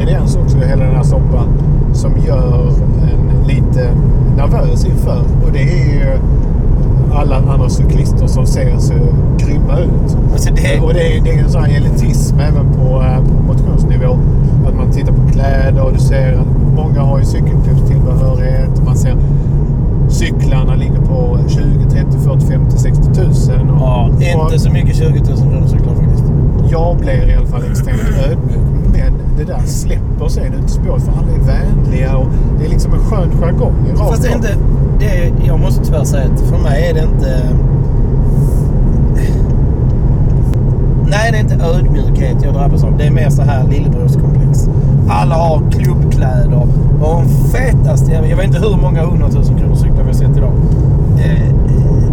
ingrediens 0.00 0.36
också 0.36 0.56
i 0.58 0.68
hela 0.68 0.84
den 0.84 0.94
här 0.94 1.02
soppan 1.02 1.48
som 1.92 2.12
gör 2.26 2.72
en 3.02 3.46
lite 3.48 3.90
nervös 4.36 4.84
inför. 4.84 5.22
Och 5.44 5.52
det 5.52 5.62
är 5.62 5.94
ju 5.94 6.18
alla 7.12 7.36
andra 7.36 7.68
cyklister 7.68 8.26
som 8.26 8.46
ser 8.46 8.78
så 8.78 8.94
grymma 9.38 9.78
ut. 9.78 10.16
Alltså 10.32 10.54
det, 10.54 10.80
Och 10.80 10.94
det 10.94 11.16
är, 11.16 11.20
det 11.24 11.30
är 11.30 11.42
en 11.44 11.50
sån 11.50 11.64
här 11.64 11.76
elitism 11.76 12.40
även 12.40 12.72
på, 12.74 13.02
eh, 13.02 13.24
på 13.24 13.42
motionsnivå. 13.52 14.18
Att 14.66 14.74
man 14.76 14.90
tittar 14.90 15.12
på 15.12 15.32
kläder 15.32 15.82
och 15.82 15.92
du 15.92 15.98
ser 15.98 16.32
att 16.32 16.76
många 16.76 17.00
har 17.00 17.18
ju 17.18 17.24
cykelklubbstillbehörighet. 17.24 18.84
Man 18.84 18.96
ser 18.96 19.16
cyklarna 20.08 20.74
ligger 20.74 21.00
på 21.00 21.38
20, 21.48 21.62
30, 21.90 22.18
40, 22.24 22.46
50, 22.46 22.78
60 22.78 23.14
tusen. 23.14 23.70
Och, 23.70 23.80
ja, 23.80 24.10
inte 24.44 24.58
så 24.58 24.70
mycket 24.70 24.96
20 24.96 25.04
000 25.06 25.22
kronor 25.22 25.66
cyklar 25.66 25.94
faktiskt. 25.94 26.24
jag 26.70 26.96
blir 26.96 27.30
i 27.30 27.34
alla 27.34 27.46
fall 27.46 27.62
extremt 27.70 28.00
ödmjuk. 28.26 28.79
Men 28.92 29.12
det 29.38 29.44
där 29.44 29.60
släpper 29.66 30.28
sen 30.28 30.54
ut 30.54 30.70
spåret 30.70 31.02
för 31.02 31.12
alla 31.12 31.32
är 31.32 31.46
vänliga 31.46 32.16
och 32.16 32.26
det 32.58 32.64
är 32.64 32.68
liksom 32.68 32.92
en 32.92 33.00
skön 33.00 33.30
jargong. 33.40 33.74
Fast 33.96 34.22
det 34.22 34.28
är 34.28 34.34
inte... 34.36 34.54
Det 34.98 35.06
är, 35.26 35.32
jag 35.46 35.60
måste 35.60 35.84
tyvärr 35.84 36.04
säga 36.04 36.24
att 36.34 36.40
för 36.40 36.58
mig 36.58 36.88
är 36.90 36.94
det 36.94 37.00
inte... 37.02 37.42
Nej, 41.06 41.30
det 41.32 41.36
är 41.38 41.40
inte 41.40 41.64
ödmjukhet 41.64 42.36
jag 42.42 42.54
drabbas 42.54 42.84
av. 42.84 42.96
Det 42.98 43.04
är 43.06 43.10
mer 43.10 43.30
så 43.30 43.42
här 43.42 43.64
lillebrorskomplex. 43.68 44.68
Alla 45.08 45.34
har 45.34 45.62
klubbkläder 45.70 46.54
och 46.54 46.68
de 47.00 47.28
fetaste... 47.28 48.12
Jag 48.12 48.36
vet 48.36 48.46
inte 48.46 48.58
hur 48.58 48.76
många 48.76 49.02
hundratusen 49.06 49.58
kronor 49.58 49.74
cyklar 49.74 50.00
vi 50.02 50.06
har 50.06 50.12
sett 50.12 50.36
idag. 50.36 50.52
Eh, 51.18 51.54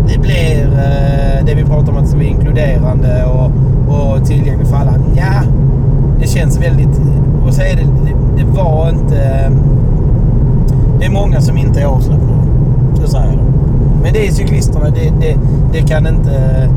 Det 0.08 0.20
blir 0.22 0.66
eh, 0.74 1.46
det 1.46 1.56
vi 1.56 1.64
pratar 1.64 1.92
om 1.92 1.98
att 1.98 2.04
det 2.04 2.10
ska 2.10 2.18
vara 2.18 2.28
inkluderande 2.28 3.26
och, 3.26 3.52
och 3.96 4.26
tillgängligt 4.26 4.68
för 4.68 4.76
alla. 4.76 4.94
Ja, 5.16 5.42
det 6.28 6.32
känns 6.40 6.58
väldigt... 6.58 7.02
Och 7.46 7.54
så 7.54 7.62
är 7.62 7.76
det... 7.76 7.84
Det, 8.06 8.44
det 8.44 8.44
var 8.58 8.90
inte... 8.90 9.52
Det 11.00 11.06
är 11.06 11.12
många 11.12 11.42
som 11.42 11.58
inte 11.58 11.82
är 11.82 11.86
avslappnade. 11.86 12.48
Så 13.02 13.08
säger 13.08 13.32
de. 13.32 13.40
Men 14.04 14.14
det 14.14 14.28
är 14.28 14.32
cyklisterna. 14.32 14.90
Det, 14.90 15.14
det, 15.20 15.38
det 15.72 15.82
kan 15.82 16.08
inte... 16.08 16.70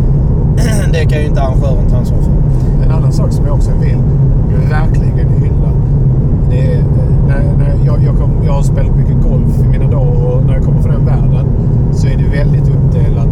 Det 0.92 1.04
kan 1.04 1.20
ju 1.20 1.26
inte 1.26 1.42
arrangören 1.42 1.90
ta 1.90 1.96
ansvar 1.96 2.18
för. 2.18 2.84
En 2.84 2.90
annan 2.90 3.12
sak 3.12 3.32
som 3.32 3.46
jag 3.46 3.54
också 3.54 3.70
vill 3.80 3.98
verkligen 4.70 5.28
hylla. 5.28 5.72
Det 6.50 6.72
är, 6.72 6.78
eh, 6.78 6.84
när, 7.28 7.42
när 7.58 7.86
jag, 7.86 8.02
jag, 8.04 8.16
kom, 8.18 8.30
jag 8.46 8.52
har 8.52 8.62
spelat 8.62 8.96
mycket 8.96 9.22
golf 9.22 9.60
i 9.64 9.68
mina 9.68 9.90
dagar 9.90 10.26
och 10.26 10.46
när 10.46 10.54
jag 10.54 10.64
kommer 10.64 10.82
från 10.82 10.92
den 10.92 11.04
världen 11.04 11.46
så 11.92 12.06
är 12.06 12.16
det 12.16 12.38
väldigt 12.38 12.68
uppdelat. 12.68 13.28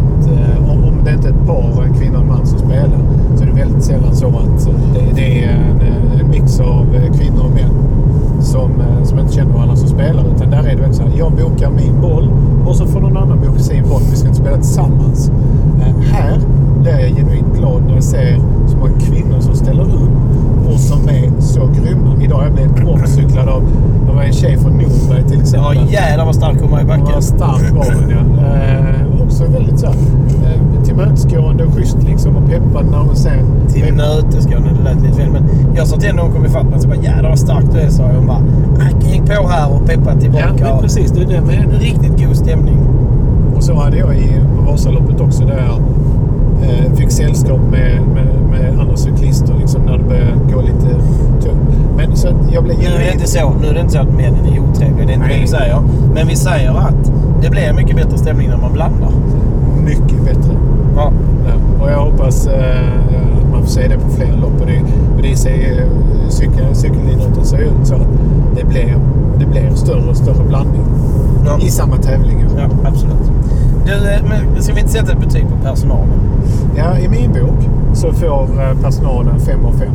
Om, 0.99 1.05
det 1.05 1.11
inte 1.11 1.27
är 1.27 1.31
ett 1.31 1.45
par, 1.47 1.83
en 1.83 1.93
kvinna 1.93 2.17
och 2.17 2.23
en 2.23 2.27
man 2.27 2.45
som 2.45 2.59
spelar, 2.59 2.99
så 3.35 3.43
är 3.43 3.47
det 3.47 3.53
väldigt 3.53 3.83
sällan 3.83 4.15
så 4.15 4.27
att 4.27 4.67
eh, 4.67 5.15
det, 5.15 5.43
är 5.43 5.49
en, 5.49 5.81
eh, 5.81 6.19
en 6.21 6.29
mix 6.29 6.59
av 6.59 6.85
eh, 6.95 7.13
kvinnor 7.17 7.43
och 7.43 7.51
män 7.51 7.73
som, 8.41 8.71
som 9.03 9.19
inte 9.19 9.33
känner 9.33 9.53
varandra 9.53 9.75
som 9.75 9.87
spelar. 9.87 10.25
Utan 10.35 10.49
där 10.49 10.57
är 10.57 10.75
det 10.75 10.81
väldigt 10.81 10.95
så 10.95 11.03
här, 11.03 11.11
jag 11.17 11.31
bokar 11.31 11.69
min 11.69 12.01
boll 12.01 12.29
och 12.65 12.75
så 12.75 12.85
får 12.85 12.99
någon 12.99 13.17
annan 13.17 13.39
boka 13.41 13.59
sin 13.59 13.83
boll. 13.89 14.01
Vi 14.11 14.15
ska 14.17 14.27
inte 14.27 14.39
spela 14.41 14.55
tillsammans. 14.57 15.31
Här 16.11 16.39
blir 16.81 16.91
jag 16.99 17.09
genuint 17.17 17.57
glad 17.57 17.81
när 17.87 17.93
jag 17.93 18.03
ser 18.03 18.39
så 18.67 18.77
många 18.77 18.99
kvinnor 18.99 19.39
som 19.39 19.55
ställer 19.55 19.83
upp 19.83 20.09
och 20.73 20.79
som 20.79 21.09
är 21.09 21.41
så 21.41 21.59
grymma. 21.59 22.15
Idag 22.21 22.35
har 22.37 22.43
jag 22.43 22.53
blivit 22.53 22.87
omcyklad 22.87 23.49
av, 23.49 23.63
det 24.07 24.13
var 24.15 24.23
en 24.23 24.33
tjej 24.33 24.57
från 24.57 24.71
Norberg 24.71 25.23
till 25.23 25.35
Ja, 25.37 25.41
exempel. 25.41 25.93
jävlar 25.93 26.25
vad 26.25 26.35
stark 26.35 26.61
hon 26.61 26.71
var 26.71 26.78
stark 27.21 27.71
var 27.75 27.85
hon 27.93 28.09
ja. 28.09 28.45
Eh, 28.45 29.21
också 29.27 29.43
väldigt 29.43 29.79
så 29.79 29.85
här, 29.85 29.95
eh, 30.43 30.83
tillmötesgående 30.83 31.63
och 31.63 31.73
schysst 31.73 31.97
liksom 32.03 32.35
och 32.35 32.49
peppad 32.49 32.85
när 32.91 32.97
hon 32.97 33.15
sen... 33.15 33.45
Tillmötesgående, 33.67 34.69
det 34.77 34.83
lät 34.93 35.01
lite 35.03 35.15
fel. 35.15 35.29
Men 35.31 35.43
jag 35.75 35.87
sa 35.87 35.97
till 35.97 36.07
henne 36.07 36.15
när 36.21 36.23
hon 36.23 36.33
kom 36.35 36.45
ifatt 36.45 36.69
mig, 36.69 36.79
så 36.79 36.87
bara 36.87 36.97
jävlar 36.97 37.29
vad 37.29 37.39
stark 37.39 37.65
du 37.73 37.79
är, 37.79 37.89
sa 37.89 38.03
jag. 38.03 38.13
Hon 38.13 38.27
bara, 38.27 38.37
"Ah, 38.79 39.05
häng 39.07 39.25
på 39.25 39.47
här 39.47 39.73
och 39.73 39.85
peppa 39.85 40.15
tillbaka. 40.15 40.53
Ja, 40.59 40.67
men 40.73 40.81
precis. 40.81 41.11
Det 41.11 41.21
är 41.21 41.25
det 41.27 41.41
menar. 41.41 41.73
Riktigt 41.79 42.25
god 42.27 42.35
stämning. 42.37 42.77
Och 43.55 43.63
så 43.63 43.73
hade 43.75 43.97
jag 43.97 44.15
i, 44.15 44.29
på 44.57 44.71
Vasaloppet 44.71 45.21
också 45.21 45.43
där 45.45 45.71
eh, 46.63 46.93
fick 46.95 47.11
sällskap 47.11 47.59
med, 47.71 48.01
med, 48.13 48.41
med 48.51 48.79
andra 48.79 48.97
cyklister 48.97 49.53
liksom, 49.59 49.81
när 49.81 49.97
det 49.97 50.03
började 50.03 50.31
gå 50.53 50.61
lite 50.61 50.89
tungt. 51.41 51.59
Men 51.97 52.15
så 52.15 52.27
att 52.27 52.53
jag 52.53 52.63
blev 52.63 52.77
Nu 52.79 52.85
är 52.85 52.99
det 52.99 53.13
inte 53.13 53.27
så, 53.27 53.53
nu 53.61 53.67
är 53.67 53.73
det 53.73 53.79
inte 53.79 53.93
så 53.93 53.99
att 53.99 54.13
männen 54.13 54.45
är 54.45 54.59
otrevliga, 54.59 55.05
det 55.05 55.11
är 55.11 55.15
inte 55.15 55.27
Nej. 55.27 55.35
det 55.35 55.41
vi 55.41 55.47
säger. 55.47 55.81
Men 56.13 56.27
vi 56.27 56.35
säger 56.35 56.71
att 56.71 57.11
det 57.41 57.49
blir 57.49 57.73
mycket 57.73 57.95
bättre 57.95 58.17
stämning 58.17 58.49
när 58.49 58.57
man 58.57 58.73
blandar. 58.73 59.11
mycket 59.85 60.25
bättre. 60.25 60.53
Ja. 60.95 61.11
Ja, 61.45 61.83
och 61.83 61.91
jag 61.91 61.99
hoppas 61.99 62.47
eh, 62.47 62.83
är 63.77 63.89
det 63.89 63.97
på 63.97 64.09
fler 64.09 64.37
lopp. 64.41 64.61
Och 64.61 64.65
det, 64.67 64.81
och 65.15 65.21
det 65.21 65.35
ser, 65.35 65.85
cykel, 66.29 66.75
cykelidrotten 66.75 67.45
ser 67.45 67.57
ut 67.57 67.73
så 67.83 67.95
att 67.95 68.07
det 68.55 68.65
blir, 68.65 68.95
det 69.39 69.45
blir 69.45 69.69
större 69.75 70.09
och 70.09 70.17
större 70.17 70.43
blandning 70.47 70.81
Ja. 71.45 71.59
i 71.61 71.69
samma 71.69 71.95
tävlingar. 71.97 72.47
Ja, 72.57 72.63
absolut. 72.89 73.31
Du, 73.85 73.91
eh, 73.91 74.19
men 74.29 74.63
ska 74.63 74.73
vi 74.73 74.79
inte 74.79 74.91
sätta 74.93 75.11
ett 75.11 75.19
betyg 75.19 75.43
på 75.49 75.55
personalen? 75.69 76.13
Ja, 76.77 76.97
I 76.99 77.07
min 77.07 77.31
bok 77.33 77.69
så 77.93 78.13
får 78.13 78.43
eh, 78.61 78.81
personalen 78.83 79.39
5 79.39 79.65
av 79.65 79.71
5. 79.71 79.87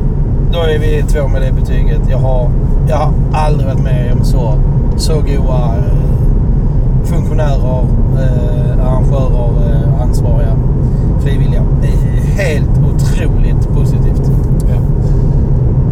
Då 0.53 0.59
är 0.59 0.79
vi 0.79 1.03
två 1.09 1.29
med 1.29 1.43
det 1.43 1.53
betyget. 1.53 2.01
Jag 2.11 2.18
har, 2.18 2.51
jag 2.89 2.97
har 2.97 3.12
aldrig 3.33 3.66
varit 3.68 3.83
med 3.83 4.12
om 4.18 4.25
så, 4.25 4.55
så 4.97 5.12
goa 5.14 5.57
eh, 5.77 5.95
funktionärer, 7.05 7.85
eh, 8.18 8.87
arrangörer, 8.87 9.72
eh, 9.72 10.03
ansvariga, 10.03 10.53
frivilliga. 11.20 11.62
Helt 12.37 12.74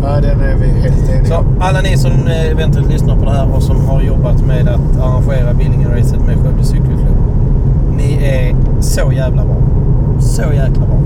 ja, 0.03 0.21
den 0.21 0.41
är 0.41 0.55
vi 0.55 0.67
helt 0.67 1.09
eniga 1.09 1.25
Så 1.25 1.45
alla 1.61 1.81
ni 1.81 1.97
som 1.97 2.13
eh, 2.27 2.51
eventuellt 2.51 2.91
lyssnar 2.91 3.17
på 3.17 3.25
det 3.25 3.31
här 3.31 3.55
och 3.55 3.63
som 3.63 3.87
har 3.89 4.03
jobbat 4.03 4.47
med 4.47 4.69
att 4.69 5.01
arrangera 5.01 5.55
Billingen-racet 5.55 6.27
med 6.27 6.37
Skövde 6.37 6.65
Cykelklubb. 6.65 7.17
Ni 7.97 8.13
är 8.25 8.55
så 8.83 9.13
jävla 9.13 9.45
bra. 9.45 9.57
Så 10.21 10.43
jäkla 10.43 10.87
bra. 10.87 10.99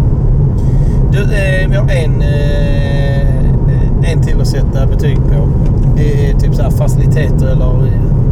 Du, 1.13 1.23
eh, 1.23 1.69
vi 1.69 1.77
har 1.77 1.91
en, 1.91 2.23
eh, 2.23 4.13
en 4.13 4.23
till 4.23 4.41
att 4.41 4.47
sätta 4.47 4.87
betyg 4.87 5.17
på. 5.17 5.49
Det 5.97 6.31
är 6.31 6.35
typ 6.35 6.55
så 6.55 6.63
här 6.63 6.71
faciliteter 6.71 7.47
eller 7.47 7.73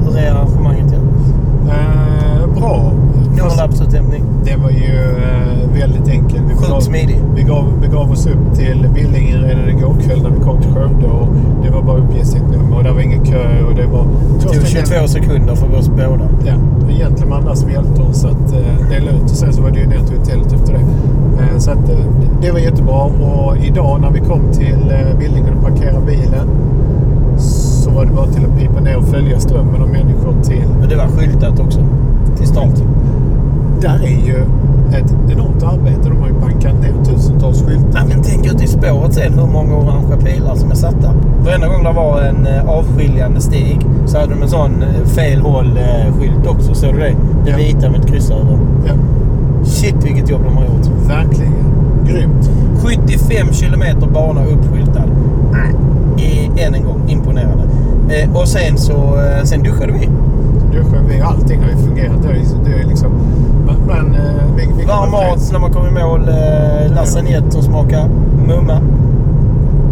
hur 0.04 0.18
är 0.18 0.30
arrangemanget? 0.30 0.92
Eh, 1.68 2.46
bra. 2.60 2.92
Fast 3.42 3.56
Nollabsuthämtning. 3.56 4.24
det 4.44 4.56
var 4.56 4.70
ju 4.70 4.94
eh, 5.22 5.80
väldigt 5.80 6.08
enkelt. 6.08 6.42
Vi 6.48 6.54
Sjukt 6.54 6.82
smidig. 6.82 7.18
vi 7.34 7.42
gav, 7.42 7.80
begav 7.80 8.10
oss 8.12 8.26
upp 8.26 8.54
till 8.56 8.88
Billingen 8.94 9.42
redan 9.42 9.68
igår 9.68 9.94
kväll 10.04 10.22
när 10.22 10.30
vi 10.30 10.40
kom 10.44 10.62
till 10.62 10.70
Skövde. 10.70 11.06
Och 11.06 11.28
det 11.62 11.70
var 11.70 11.82
bara 11.82 11.98
uppge 11.98 12.24
sitt 12.24 12.50
nummer 12.50 12.76
och 12.76 12.84
det 12.84 12.92
var 12.92 13.00
ingen 13.00 13.24
kö. 13.24 13.64
Och 13.68 13.74
det 13.74 13.86
var 13.86 14.06
Det 14.38 14.58
tog 14.58 14.66
22 14.66 15.08
sekunder 15.08 15.54
för 15.54 15.78
oss 15.78 15.88
båda. 15.88 16.28
Ja, 16.46 16.52
en 16.88 16.96
gentleman 16.96 17.56
som 17.56 17.70
hjälpte 17.70 18.02
oss 18.02 18.24
att 18.24 18.52
eh, 18.52 18.88
dela 18.90 19.10
ut. 19.10 19.22
Och 19.22 19.30
sen 19.30 19.52
så 19.52 19.62
var 19.62 19.70
det 19.70 19.78
ju 19.80 19.86
ner 19.86 19.98
till 20.06 20.18
hotellet 20.18 20.52
efter 20.52 20.72
det. 20.72 20.80
Eh, 21.42 21.58
så 21.58 21.70
att, 21.70 21.88
eh, 21.90 21.96
det 22.42 22.50
var 22.50 22.58
jättebra. 22.58 23.02
Och 23.02 23.56
idag 23.56 24.00
när 24.00 24.10
vi 24.10 24.20
kom 24.20 24.40
till 24.52 24.90
eh, 24.90 25.18
Billingen 25.18 25.54
och 25.56 25.62
parkerade 25.62 26.06
bilen 26.06 26.48
så 27.38 27.90
var 27.90 28.04
det 28.04 28.12
bara 28.12 28.26
till 28.26 28.44
att 28.44 28.58
pipa 28.58 28.80
ner 28.80 28.96
och 28.96 29.04
följa 29.04 29.40
strömmen 29.40 29.82
av 29.82 29.88
människor 29.88 30.42
till... 30.42 30.64
Men 30.80 30.88
det 30.88 30.96
var 30.96 31.06
skyltat 31.06 31.60
också. 31.60 31.80
Till 32.36 32.46
start. 32.46 32.74
Där 33.84 34.00
är 34.04 34.26
ju 34.26 34.36
ett 34.98 35.14
enormt 35.32 35.62
arbete. 35.62 36.08
De 36.08 36.18
har 36.20 36.26
ju 36.28 36.32
bankat 36.34 36.80
ner 36.80 37.04
tusentals 37.04 37.62
skyltar. 37.66 37.88
Nej, 37.92 38.02
men 38.08 38.22
tänk 38.22 38.46
ut 38.46 38.62
i 38.62 38.66
spåret 38.66 39.14
sen 39.14 39.32
hur 39.38 39.46
många 39.46 39.76
orangea 39.76 40.16
pilar 40.16 40.54
som 40.54 40.70
är 40.70 40.74
satta. 40.74 41.14
Varenda 41.44 41.68
gång 41.68 41.84
det 41.84 41.92
var 41.92 42.20
en 42.22 42.46
eh, 42.46 42.68
avskiljande 42.70 43.40
stig 43.40 43.86
så 44.06 44.18
hade 44.18 44.34
de 44.34 44.42
en 44.42 44.48
sån 44.48 44.82
eh, 44.82 45.06
fel 45.08 45.40
håll-skylt 45.40 46.46
också. 46.46 46.74
Såg 46.74 46.94
du 46.94 47.00
det? 47.00 47.14
Det 47.44 47.50
Ja. 47.50 47.56
vita 47.56 47.90
med 47.90 48.00
ett 48.00 48.06
kryss 48.06 48.30
över. 48.30 48.58
Ja, 48.86 48.92
Shit 49.64 49.96
vilket 50.04 50.30
jobb 50.30 50.40
de 50.44 50.56
har 50.56 50.64
gjort. 50.64 51.08
verkligen. 51.08 51.52
Grymt. 52.06 52.50
75 52.82 53.52
kilometer 53.52 54.06
bana 54.06 54.40
uppskyltad. 54.44 55.08
Nej, 55.52 56.50
än 56.66 56.74
en 56.74 56.84
gång 56.84 57.00
imponerande. 57.08 57.64
Eh, 58.08 58.36
och 58.36 58.48
sen 58.48 58.78
så 58.78 58.92
eh, 58.92 59.44
sen 59.44 59.62
duschade 59.62 59.92
vi. 59.92 60.08
Duschar 60.78 61.00
vi. 61.08 61.20
Allting 61.20 61.60
har 61.62 61.68
ju 61.70 61.76
fungerat. 61.76 62.22
Det 62.22 62.28
är, 62.28 62.44
det 62.74 62.82
är 62.82 62.88
liksom... 62.88 63.10
Men, 63.86 64.14
eh, 64.14 64.56
vi, 64.56 64.68
vi 64.78 64.84
Varm 64.84 65.10
mat 65.10 65.52
när 65.52 65.58
man 65.58 65.72
kommer 65.72 65.88
i 65.88 66.04
mål. 66.04 66.28
Eh, 66.28 66.94
lasagne 66.94 67.42
som 67.50 67.62
smakar 67.62 68.08
mumma. 68.46 68.80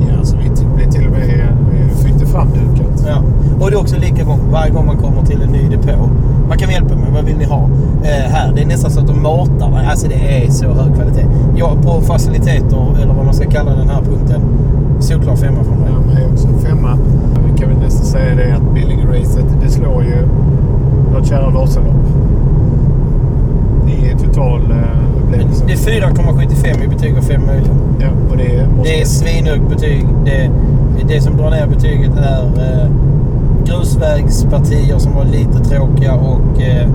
Ja, 0.09 0.25
så 0.25 0.37
vi 0.37 0.51
blev 0.77 0.91
till 0.91 1.07
och 1.07 1.13
med... 1.13 1.49
Vi 1.73 2.05
fick 2.05 2.19
det 2.21 2.27
framdukat. 2.27 3.05
Ja. 3.07 3.23
Och 3.61 3.71
det 3.71 3.77
är 3.77 3.81
också 3.81 3.97
lika 3.97 4.25
gång, 4.25 4.41
varje 4.53 4.71
gång 4.71 4.87
man 4.87 4.97
kommer 4.97 5.23
till 5.23 5.43
en 5.43 5.49
ny 5.49 5.69
depå. 5.69 6.09
Vad 6.49 6.59
kan 6.59 6.69
vi 6.69 6.75
hjälpa 6.75 6.95
med? 6.95 7.13
Vad 7.15 7.25
vill 7.25 7.37
ni 7.37 7.45
ha? 7.45 7.69
Eh, 8.03 8.31
här, 8.33 8.53
det 8.55 8.63
är 8.63 8.67
nästan 8.67 8.91
så 8.91 9.01
att 9.01 9.07
de 9.07 9.23
matar 9.23 9.71
dig. 9.71 9.87
Alltså 9.87 10.09
det 10.09 10.45
är 10.45 10.51
så 10.51 10.67
hög 10.67 10.95
kvalitet. 10.95 11.27
Ja, 11.57 11.77
på 11.83 12.01
faciliteter, 12.01 13.03
eller 13.03 13.15
vad 13.15 13.25
man 13.25 13.35
ska 13.35 13.51
kalla 13.51 13.71
den 13.75 13.89
här 13.89 14.01
punkten, 14.03 14.41
solklar 15.01 15.37
femma 15.37 15.65
från 15.65 15.79
mig. 15.79 15.91
Ja, 15.93 16.15
mig 16.15 16.27
också. 16.33 16.49
Femma. 16.49 16.99
Vi 17.47 17.59
kan 17.61 17.69
väl 17.69 17.79
nästan 17.79 18.07
säga 18.07 18.35
det 18.35 18.57
att 18.57 18.75
Billingracet, 18.75 19.47
det 19.63 19.71
slår 19.71 20.03
ju 20.05 20.29
vårt 21.15 21.27
kära 21.27 21.51
Vasalopp. 21.51 22.07
I 23.93 24.15
total 24.27 24.61
uh, 24.61 25.23
upplevelse. 25.25 25.65
Det 25.67 25.73
är 25.73 25.77
4,75 25.77 26.85
i 26.85 26.89
betyg 26.89 27.19
och 27.19 27.25
5 27.25 27.47
möjliga. 27.47 27.75
Ja, 28.01 28.09
och 28.31 28.37
det 28.37 28.69
måste... 28.77 28.93
Det 28.93 29.01
är 29.01 29.05
svinhögt 29.05 29.69
betyg. 29.69 30.07
Det, 30.25 30.51
det 31.09 31.21
som 31.21 31.37
drar 31.37 31.51
ner 31.51 31.67
betyget 31.67 32.17
är 32.17 32.43
eh, 32.43 32.91
grusvägspartier 33.65 34.99
som 34.99 35.15
var 35.15 35.25
lite 35.25 35.65
tråkiga 35.65 36.15
och 36.15 36.63
eh, 36.63 36.87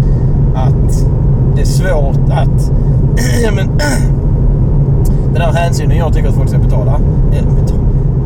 att 0.55 1.05
det 1.55 1.61
är 1.61 1.65
svårt 1.65 2.29
att... 2.31 2.71
ja, 3.43 3.51
men, 3.55 3.67
den 5.33 5.41
här 5.41 5.51
hänsynen 5.53 5.97
jag 5.97 6.13
tycker 6.13 6.29
att 6.29 6.35
folk 6.35 6.49
ska 6.49 6.57
betala. 6.57 6.99
eh, 7.33 7.43
betala. 7.61 7.83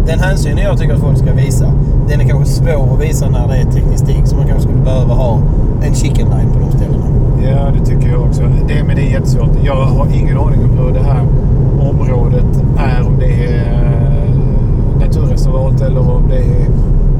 Den 0.07 0.19
hänsynen 0.19 0.63
jag 0.63 0.78
tycker 0.78 0.93
att 0.93 0.99
folk 0.99 1.17
ska 1.17 1.34
visa, 1.34 1.74
den 2.09 2.22
är 2.22 2.26
kanske 2.26 2.53
svår 2.53 2.93
att 2.93 3.01
visa 3.01 3.30
när 3.30 3.47
det 3.47 3.55
är 3.55 3.63
teknisk 3.63 4.03
stig. 4.03 4.22
Så 4.26 4.36
man 4.36 4.47
kanske 4.47 4.63
skulle 4.63 4.84
behöva 4.84 5.13
ha 5.13 5.39
en 5.84 5.95
chicken 5.95 6.28
line 6.30 6.49
på 6.53 6.59
de 6.59 6.72
ställena. 6.72 7.05
Ja, 7.43 7.71
det 7.79 7.85
tycker 7.85 8.09
jag 8.09 8.21
också. 8.21 8.41
Det, 8.67 8.83
men 8.87 8.95
det 8.95 9.01
är 9.01 9.11
jättesvårt. 9.11 9.49
Jag 9.63 9.75
har 9.75 10.07
ingen 10.13 10.37
aning 10.37 10.59
om 10.63 10.77
hur 10.77 10.93
det 10.93 11.03
här 11.03 11.21
området 11.89 12.63
är. 12.77 13.07
Om 13.07 13.13
det 13.19 13.45
är 13.45 13.65
eh, 13.73 14.99
naturreservat 14.99 15.81
eller 15.81 15.99
om 15.99 16.23
det 16.29 16.37
är 16.37 16.65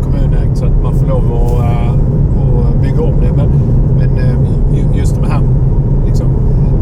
kommunägt 0.04 0.58
så 0.58 0.66
att 0.66 0.84
man 0.84 0.96
får 0.96 1.08
lov 1.08 1.24
att, 1.26 1.64
eh, 1.64 1.92
att 2.70 2.82
bygga 2.82 3.02
om 3.02 3.14
det. 3.22 3.32
Men, 3.38 3.50
men 3.98 4.18
eh, 4.18 4.36
ju- 4.76 5.00
just 5.00 5.16
de 5.22 5.32
här 5.32 5.42
liksom, 6.06 6.28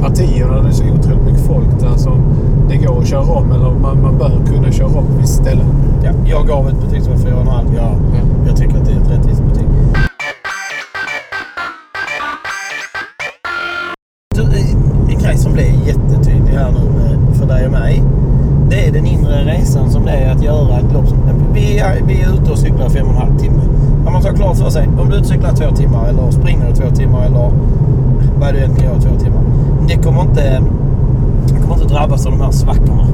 partierna 0.02 0.62
det 0.62 0.68
är 0.68 0.72
så 0.72 0.84
otroligt 0.84 1.26
mycket 1.26 1.42
folk 1.48 1.80
där 1.80 1.98
som 1.98 2.18
det 2.70 2.78
går 2.78 3.00
att 3.00 3.08
köra 3.08 3.22
om 3.34 3.52
eller 3.52 3.72
man, 3.82 4.02
man 4.02 4.18
bör 4.18 4.32
kunna 4.54 4.72
köra 4.72 4.88
om 4.88 4.94
på 4.94 5.22
vissa 5.22 5.44
ställen. 5.44 5.66
Ja, 6.04 6.12
jag 6.26 6.48
gav 6.48 6.68
ett 6.70 6.82
betyg 6.82 7.02
som 7.04 7.14
var 7.14 7.20
4,5. 7.20 7.76
Jag, 7.76 7.84
Ja. 7.84 7.92
jag 8.48 8.56
tycker 8.58 8.78
att 8.78 8.86
det 8.86 8.92
är 8.92 8.96
ett 8.98 9.12
rättvist 9.12 9.44
betyg. 9.44 9.66
Bli 15.60 15.88
jättetydlig 15.88 16.54
här 16.54 16.72
nu 16.72 17.34
för 17.34 17.46
dig 17.48 17.66
och 17.66 17.72
mig. 17.72 18.04
Det 18.70 18.88
är 18.88 18.92
den 18.92 19.06
inre 19.06 19.44
resan 19.46 19.92
som 19.92 20.06
det 20.06 20.12
är 20.12 20.32
att 20.32 20.44
göra 20.44 20.80
ett 20.80 20.94
lopp. 20.94 21.08
Som, 21.08 21.18
vi, 21.54 21.80
är, 21.80 22.02
vi 22.08 22.22
är 22.22 22.34
ute 22.34 22.52
och 22.52 22.58
cyklar 22.58 22.90
fem 22.90 23.08
och 23.08 23.14
en 23.14 23.18
halv 23.18 23.38
timme. 23.38 23.62
Om 24.06 24.14
man 24.14 24.22
tar 24.22 24.34
klart 24.34 24.58
för 24.58 24.70
sig. 24.70 24.90
Om 25.02 25.10
du 25.10 25.24
cyklar 25.24 25.52
två 25.52 25.76
timmar 25.76 26.10
eller 26.10 26.32
springer 26.32 26.72
i 26.72 26.76
två 26.76 26.96
timmar 26.96 27.26
eller 27.26 27.52
vad 28.40 28.54
du 28.54 28.58
egentligen 28.58 28.92
gör 28.92 29.00
i 29.00 29.02
två 29.02 29.20
timmar. 29.20 29.42
Det 29.88 29.96
kommer 29.96 30.22
inte, 30.22 30.62
det 31.48 31.62
kommer 31.62 31.74
inte 31.74 31.94
drabbas 31.94 32.26
av 32.26 32.32
de 32.32 32.42
här 32.42 32.52
svackorna. 32.52 33.08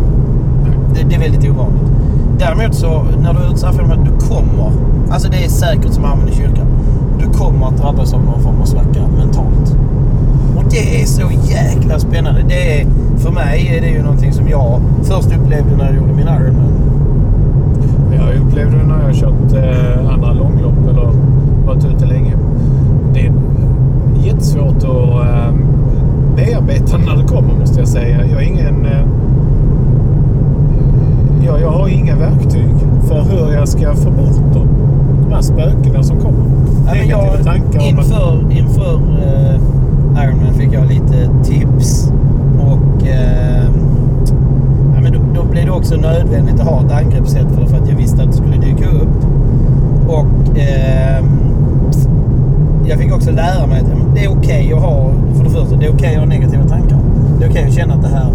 Det, 0.94 1.04
det 1.10 1.16
är 1.16 1.20
väldigt 1.20 1.52
ovanligt. 1.52 1.92
Däremot 2.40 2.76
så 2.76 3.04
när 3.22 3.34
du 3.34 3.40
är 3.40 3.48
ute 3.48 3.58
så 3.58 3.66
här 3.66 3.74
för 3.74 3.84
du 3.84 4.28
kommer, 4.28 4.72
alltså 5.10 5.30
det 5.30 5.46
är 5.46 5.50
säkert 5.50 5.94
som 5.94 6.06
amen 6.06 6.30
i 6.30 6.36
kyrkan. 6.36 6.68
Du 7.20 7.38
kommer 7.38 7.68
att 7.68 7.78
drabbas 7.78 8.14
av 8.14 8.24
någon 8.24 8.42
form 8.42 8.62
av 8.62 8.66
svacka 8.66 9.02
mentalt. 9.18 9.76
Och 10.56 10.64
det 10.70 11.02
är 11.02 11.06
så 11.06 11.22
jäkla 11.50 12.00
spännande. 12.00 12.42
Det 12.48 12.82
är, 12.82 12.88
för 13.18 13.32
mig 13.32 13.78
är 13.78 13.82
det 13.82 13.88
ju 13.88 14.04
någonting 14.04 14.34
som 14.34 14.48
jag 14.50 14.82
först 15.04 15.28
upplevde 15.38 15.78
när 15.78 15.86
jag 15.86 15.96
gjorde 15.96 16.14
min 16.14 16.28
Ironman. 16.28 16.72
Jag 18.12 18.36
upplevde 18.48 18.78
det 18.78 18.84
när 18.84 19.08
jag 19.08 19.16
kört 19.16 19.54
eh, 19.54 20.14
andra 20.14 20.34
långlopp 20.34 20.90
eller 20.90 21.10
varit 21.66 21.86
ute 21.86 22.06
länge. 22.06 22.34
Det 23.14 23.20
är 23.20 23.32
jättesvårt 24.26 24.76
att 24.78 25.28
eh, 25.28 25.54
bearbeta 26.36 26.98
när 26.98 27.18
det 27.22 27.28
kommer 27.28 27.54
måste 27.60 27.80
jag 27.80 27.88
säga. 27.88 28.26
Jag 28.26 28.36
har 28.36 28.42
ingen... 28.42 28.86
Eh, 28.86 29.06
jag, 31.46 31.62
jag 31.62 31.70
har 31.70 31.88
inga 31.88 32.16
verktyg 32.16 32.76
för 33.08 33.22
hur 33.22 33.54
jag 33.54 33.68
ska 33.68 33.96
få 33.96 34.10
bort 34.10 34.54
dem. 34.54 34.68
De 35.24 35.34
här 35.34 35.42
spökena 35.42 36.04
som 36.04 36.20
kommer. 36.20 36.46
Ja, 36.88 36.94
Negativa 36.94 37.44
tankar 37.44 37.90
inför 37.90 38.52
inför 38.52 38.94
eh, 38.96 39.62
Ironman 40.24 40.54
fick 40.54 40.74
jag 40.74 40.88
lite 40.88 41.30
tips. 41.44 42.12
Och 42.60 43.08
eh, 43.08 43.66
ja, 44.96 45.02
men 45.02 45.14
då, 45.14 45.20
då 45.36 45.44
blev 45.44 45.66
det 45.66 45.72
också 45.72 45.96
nödvändigt 45.96 46.60
att 46.60 46.68
ha 46.68 46.86
ett 46.86 46.92
angreppssätt 46.92 47.48
för, 47.56 47.66
för 47.66 47.78
att 47.78 47.90
jag 47.90 47.96
visste 47.96 48.24
att 48.24 48.28
det 48.28 48.38
skulle 48.38 48.58
dyka 48.58 48.90
upp. 48.90 49.26
Och 50.08 50.58
eh, 50.58 51.24
jag 52.88 53.00
fick 53.00 53.14
också 53.14 53.32
lära 53.32 53.68
mig 53.68 53.82
att 53.82 53.88
ja, 53.90 53.96
det 54.16 54.24
är 54.24 54.32
okej 54.32 54.74
att 54.74 54.82
ha, 54.82 55.12
för 55.36 55.44
det 55.44 55.50
första, 55.50 55.76
det 55.76 55.86
är 55.86 55.94
okej 55.94 56.14
att 56.14 56.20
ha 56.20 56.26
negativa 56.26 56.64
tankar. 56.64 56.98
Det 57.40 57.46
är 57.46 57.50
okej 57.50 57.68
att 57.68 57.74
känna 57.74 57.94
att 57.94 58.02
det 58.02 58.08
här, 58.08 58.28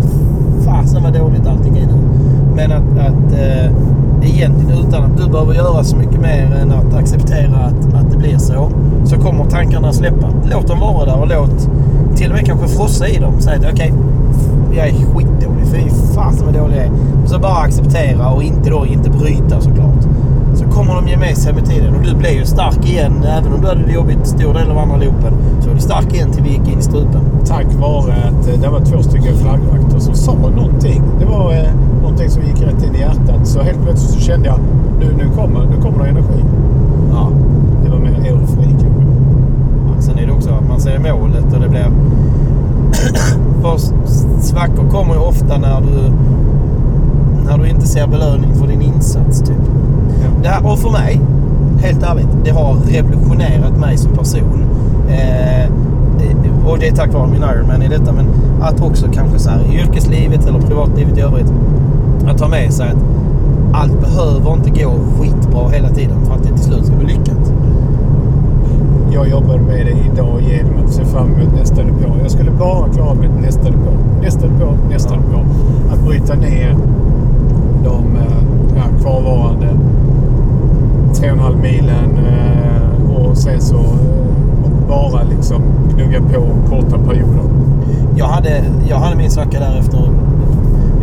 fasen 0.65 1.03
vad 1.03 1.13
dåligt 1.13 1.47
allting 1.47 1.77
är 1.77 1.87
nu. 1.87 1.99
Men 2.55 2.73
att, 2.73 2.99
att 2.99 3.33
eh, 3.33 3.73
egentligen 4.27 4.87
utan 4.89 5.05
att 5.05 5.17
du 5.17 5.29
behöver 5.29 5.55
göra 5.55 5.85
så 5.85 5.97
mycket 5.97 6.21
mer 6.21 6.59
än 6.63 6.73
att 6.73 6.95
acceptera 6.95 7.57
att, 7.57 7.95
att 7.95 8.11
det 8.11 8.19
blir 8.19 8.39
så, 8.39 8.71
så 9.05 9.17
kommer 9.17 9.45
tankarna 9.45 9.93
släppa. 9.93 10.29
Låt 10.51 10.67
dem 10.67 10.81
vara 10.81 11.05
där 11.05 11.21
och 11.21 11.29
låt 11.29 11.69
till 12.17 12.31
och 12.31 12.37
med 12.37 12.47
kanske 12.47 12.69
frossa 12.69 13.09
i 13.09 13.19
dem. 13.19 13.33
Säg 13.39 13.57
att 13.57 13.73
okej, 13.73 13.93
jag 14.77 14.89
är 14.89 14.93
skitdålig. 14.93 15.67
Fy 15.73 15.91
fasen 16.15 16.47
vad 16.47 16.55
dålig 16.55 16.77
jag 16.77 16.85
är. 16.85 16.91
Så 17.27 17.39
bara 17.39 17.57
acceptera 17.57 18.29
och 18.29 18.43
inte 18.43 18.71
då 18.71 18.87
inte 18.87 19.11
bryta 19.11 19.61
såklart. 19.61 20.05
Så 20.55 20.65
kommer 20.65 20.95
de 20.95 21.09
ge 21.09 21.17
med 21.17 21.37
sig 21.37 21.53
med 21.55 21.65
tiden 21.67 21.95
och 21.95 22.03
du 22.03 22.15
blir 22.15 22.31
ju 22.31 22.45
stark 22.45 22.91
igen. 22.91 23.25
Även 23.25 23.53
om 23.53 23.61
du 23.61 23.69
hade 23.69 23.83
det 23.83 23.93
jobbigt 23.93 24.27
stor 24.27 24.55
del 24.55 24.71
av 24.71 24.79
andra 24.79 24.97
loopen 24.97 25.35
så 25.61 25.69
var 25.69 25.75
du 25.75 25.81
stark 25.81 26.15
igen 26.15 26.31
till 26.33 26.43
vi 26.43 26.51
gick 26.51 26.69
in 26.73 26.79
i 26.79 26.83
strupen. 26.83 27.21
Tack 27.47 27.67
vare 27.81 28.13
att 28.13 28.49
eh, 28.49 28.61
det 28.61 28.69
var 28.69 28.81
två 28.81 29.03
stycken 29.03 29.37
flaggvakter 29.39 29.99
som 29.99 30.15
sa 30.15 30.33
någonting. 30.33 31.03
Det 31.19 31.25
var 31.25 31.53
eh, 31.53 31.71
någonting 32.21 32.43
som 32.43 32.43
gick 32.43 32.73
rätt 32.73 32.85
in 32.85 32.95
i 32.95 32.99
hjärtat. 32.99 33.47
Så 33.47 33.61
helt 33.61 33.83
plötsligt 33.83 34.11
så 34.11 34.21
kände 34.21 34.47
jag 34.47 34.59
nu, 35.01 35.07
nu, 35.19 35.31
kommer, 35.37 35.61
nu 35.61 35.83
kommer 35.83 36.05
det 36.05 36.11
energi. 36.11 36.45
Ja. 37.13 37.31
Det 37.85 37.91
var 37.91 37.99
mer 37.99 38.11
eufori 38.11 38.67
kanske. 38.81 40.03
Sen 40.03 40.19
är 40.19 40.27
det 40.27 40.33
också 40.33 40.51
att 40.51 40.69
man 40.69 40.81
ser 40.81 40.99
målet 40.99 41.55
och 41.55 41.61
det 41.61 41.69
blir... 41.69 41.87
För 43.63 43.79
svackor 44.41 44.89
kommer 44.91 45.15
ju 45.15 45.21
ofta 45.21 45.59
när 45.59 45.81
du, 45.81 46.13
när 47.47 47.59
du 47.59 47.69
inte 47.69 47.87
ser 47.87 48.07
belöning 48.07 48.55
för 48.55 48.67
din 48.67 48.83
insats. 48.83 49.41
Typ. 49.41 49.57
Ja. 50.23 50.43
Det 50.43 50.49
här, 50.49 50.73
och 50.73 50.79
för 50.79 50.91
mig, 50.91 51.21
helt 51.83 52.03
ärligt, 52.03 52.29
det 52.45 52.51
har 52.51 52.75
revolutionerat 52.75 53.79
mig 53.81 53.99
som 53.99 54.13
person. 54.13 54.65
Eh, 55.09 55.71
och 56.67 56.79
det 56.79 56.89
är 56.89 56.93
tack 56.93 57.13
vare 57.13 57.27
min 57.27 57.43
Ironman 57.43 57.83
i 57.83 57.89
detta. 57.89 58.13
Men 58.13 58.27
att 58.61 58.81
också 58.81 59.07
kanske 59.13 59.39
så 59.39 59.51
här, 59.51 59.61
i 59.73 59.81
yrkeslivet 59.81 60.47
eller 60.47 60.61
privatlivet 60.61 61.19
i 61.19 61.21
övrigt. 61.21 61.53
Att 62.27 62.39
ta 62.39 62.49
med 62.49 62.73
sig 62.73 62.89
att 62.89 62.97
allt 63.73 64.01
behöver 64.01 64.53
inte 64.53 64.71
gå 64.71 64.91
skitbra 65.19 65.69
hela 65.69 65.89
tiden 65.89 66.17
för 66.27 66.35
att 66.35 66.43
det 66.43 66.49
till 66.49 66.65
slut 66.65 66.87
ska 66.87 66.97
bli 66.97 67.07
lyckat. 67.07 67.53
Jag 69.13 69.29
jobbar 69.29 69.59
med 69.59 69.87
det 69.87 70.13
idag 70.13 70.41
genom 70.43 70.85
att 70.85 70.93
se 70.93 71.05
fram 71.05 71.35
emot 71.35 71.55
nästa 71.55 71.83
depå. 71.83 72.17
Jag 72.23 72.31
skulle 72.31 72.51
bara 72.51 72.89
klara 72.89 73.15
mig 73.15 73.29
till 73.29 73.41
nästa 73.47 73.65
depå. 73.65 73.91
Nästa 74.23 74.47
depå, 74.47 74.73
nästa 74.91 75.15
Ja. 75.15 75.21
depå. 75.21 75.41
Att 75.93 76.07
bryta 76.07 76.35
ner 76.35 76.77
de 77.85 78.17
eh, 78.17 78.43
ja, 78.77 78.83
kvarvarande 79.01 79.67
3,5 81.15 81.63
milen 81.63 82.19
eh, 82.27 83.17
och 83.17 83.37
sen 83.37 83.61
så 83.61 83.77
eh, 83.77 84.89
bara 84.89 85.23
liksom 85.23 85.63
gnugga 85.95 86.21
på 86.21 86.47
korta 86.69 86.99
perioder. 86.99 87.43
Jag 88.17 88.27
hade, 88.27 88.63
jag 88.89 88.97
hade 88.97 89.17
min 89.17 89.31
svacka 89.31 89.59
där 89.61 89.79
efter... 89.79 90.01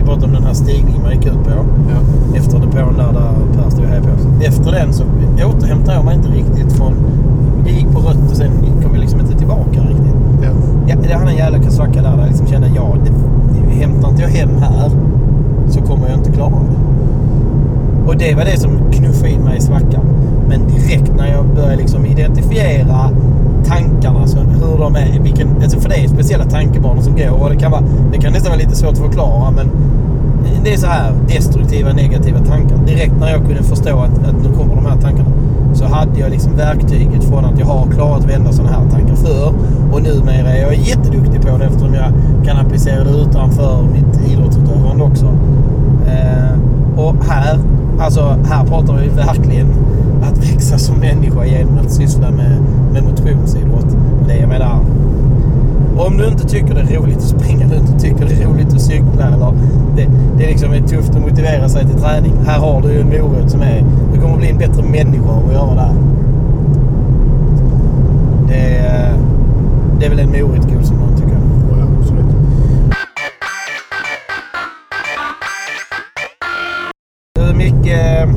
Pratade 0.07 0.25
om 0.25 0.33
den 0.33 0.43
här 0.43 0.53
stigningen 0.53 1.01
man 1.03 1.11
gick 1.11 1.25
ut 1.25 1.43
på. 1.43 1.51
Ja. 1.89 2.37
Efter 2.37 2.59
depån 2.59 2.97
där, 2.97 3.13
där 3.13 3.61
Per 3.63 3.69
stod 3.69 3.83
och 3.83 3.89
hejade 3.89 4.07
på 4.07 4.13
oss. 4.13 4.45
Efter 4.47 4.71
den 4.71 4.93
så 4.93 5.03
återhämtade 5.45 5.93
jag 5.97 6.05
mig 6.05 6.15
inte 6.15 6.29
riktigt 6.29 6.73
från... 6.73 6.93
Det 7.65 7.71
gick 7.71 7.91
på 7.91 7.99
rött 7.99 8.31
och 8.31 8.37
sen 8.37 8.51
kom 8.83 8.93
vi 8.93 8.99
liksom 8.99 9.19
inte 9.19 9.37
tillbaka 9.37 9.81
riktigt. 9.81 10.15
Ja. 10.43 10.49
Ja, 10.87 10.95
det 11.03 11.13
hade 11.13 11.31
en 11.31 11.37
jävla 11.37 11.71
svacka 11.71 12.01
där, 12.01 12.11
där 12.11 12.17
jag 12.17 12.27
liksom 12.27 12.47
kände 12.47 12.67
ja, 12.75 12.95
det, 13.05 13.11
det, 13.69 13.75
hämtar 13.75 14.09
inte 14.09 14.21
jag 14.21 14.29
hem 14.29 14.49
här 14.59 14.91
så 15.69 15.81
kommer 15.81 16.09
jag 16.09 16.17
inte 16.17 16.31
klara 16.31 16.49
det. 16.49 16.77
Och 18.07 18.17
det 18.17 18.35
var 18.35 18.45
det 18.45 18.59
som 18.59 18.71
knuffade 18.91 19.29
in 19.29 19.41
mig 19.41 19.57
i 19.57 19.61
svackan. 19.61 20.01
Men 20.47 20.67
direkt 20.67 21.11
när 21.17 21.27
jag 21.27 21.45
börjar 21.45 21.77
liksom 21.77 22.05
identifiera 22.05 23.09
tankarna, 23.65 24.27
så 24.27 24.39
hur 24.39 24.77
de 24.77 24.95
är, 24.95 25.19
vilken, 25.19 25.47
alltså 25.63 25.79
för 25.79 25.89
det 25.89 25.95
är 25.95 26.07
speciella 26.07 26.45
tankebanor 26.45 27.01
som 27.01 27.15
går 27.15 27.43
och 27.43 27.49
det 27.49 27.55
kan, 27.55 27.71
vara, 27.71 27.83
det 28.11 28.17
kan 28.17 28.33
nästan 28.33 28.51
vara 28.51 28.61
lite 28.61 28.75
svårt 28.75 28.91
att 28.91 28.97
förklara 28.97 29.51
men 29.51 29.69
det 30.63 30.73
är 30.73 30.77
så 30.77 30.87
här 30.87 31.13
destruktiva, 31.27 31.93
negativa 31.93 32.39
tankar. 32.39 32.77
Direkt 32.85 33.13
när 33.19 33.31
jag 33.31 33.45
kunde 33.45 33.63
förstå 33.63 33.99
att, 33.99 34.27
att 34.27 34.43
nu 34.43 34.49
kommer 34.57 34.75
de 34.75 34.85
här 34.85 34.97
tankarna 35.01 35.29
så 35.73 35.85
hade 35.85 36.19
jag 36.19 36.31
liksom 36.31 36.55
verktyget 36.55 37.23
från 37.23 37.45
att 37.45 37.59
jag 37.59 37.65
har 37.65 37.87
klarat 37.91 38.19
att 38.19 38.29
vända 38.29 38.51
sådana 38.51 38.77
här 38.77 38.89
tankar 38.89 39.15
för 39.15 39.53
och 39.91 40.01
numera 40.01 40.49
är 40.49 40.61
jag 40.61 40.75
jätteduktig 40.75 41.41
på 41.41 41.57
det 41.57 41.65
eftersom 41.65 41.93
jag 41.93 42.11
kan 42.45 42.57
applicera 42.57 43.03
det 43.03 43.09
utanför 43.09 43.83
mitt 43.93 44.31
idrottsutövande 44.31 45.03
också. 45.03 45.25
Eh, 46.07 46.59
och 46.97 47.15
här, 47.29 47.59
alltså 47.99 48.37
här 48.49 48.65
pratar 48.65 48.93
vi 48.93 49.07
verkligen 49.07 49.67
att 50.27 50.37
växa 50.37 50.77
som 50.77 50.99
människa 50.99 51.45
genom 51.45 51.77
att 51.77 51.91
syssla 51.91 52.31
med, 52.31 52.61
med 52.93 53.03
motionsidrott. 53.03 53.97
Det 54.27 54.37
jag 54.37 54.49
menar, 54.49 54.79
om 55.97 56.17
du 56.17 56.27
inte 56.27 56.47
tycker 56.47 56.73
det 56.73 56.81
är 56.81 56.99
roligt 56.99 57.17
att 57.17 57.23
springa, 57.23 57.67
du 57.67 57.75
inte 57.75 57.99
tycker 57.99 58.25
det 58.25 58.43
är 58.43 58.47
roligt 58.47 58.73
att 58.73 58.81
cykla 58.81 59.27
eller 59.27 59.53
det, 59.95 60.07
det 60.37 60.43
är 60.43 60.47
liksom 60.47 60.87
tufft 60.87 61.09
att 61.09 61.21
motivera 61.21 61.69
sig 61.69 61.85
till 61.85 61.99
träning. 61.99 62.33
Här 62.45 62.59
har 62.59 62.81
du 62.81 62.91
ju 62.91 62.99
en 62.99 63.07
morot 63.07 63.51
som 63.51 63.61
är, 63.61 63.83
du 64.13 64.21
kommer 64.21 64.37
bli 64.37 64.49
en 64.49 64.57
bättre 64.57 64.83
människa 64.83 65.29
av 65.29 65.47
att 65.47 65.53
göra 65.53 65.73
det 65.73 65.81
här. 65.81 65.95
Det 68.47 68.77
är, 68.77 69.13
det 69.99 70.05
är 70.05 70.09
väl 70.09 70.19
en 70.19 70.31
morot 70.31 70.73
god 70.73 70.85
som 70.85 70.99
man 70.99 71.15
tycker. 71.15 71.37
Ja, 71.71 71.87
absolut. 71.99 72.25
Hur 77.39 77.53
mycket, 77.53 78.29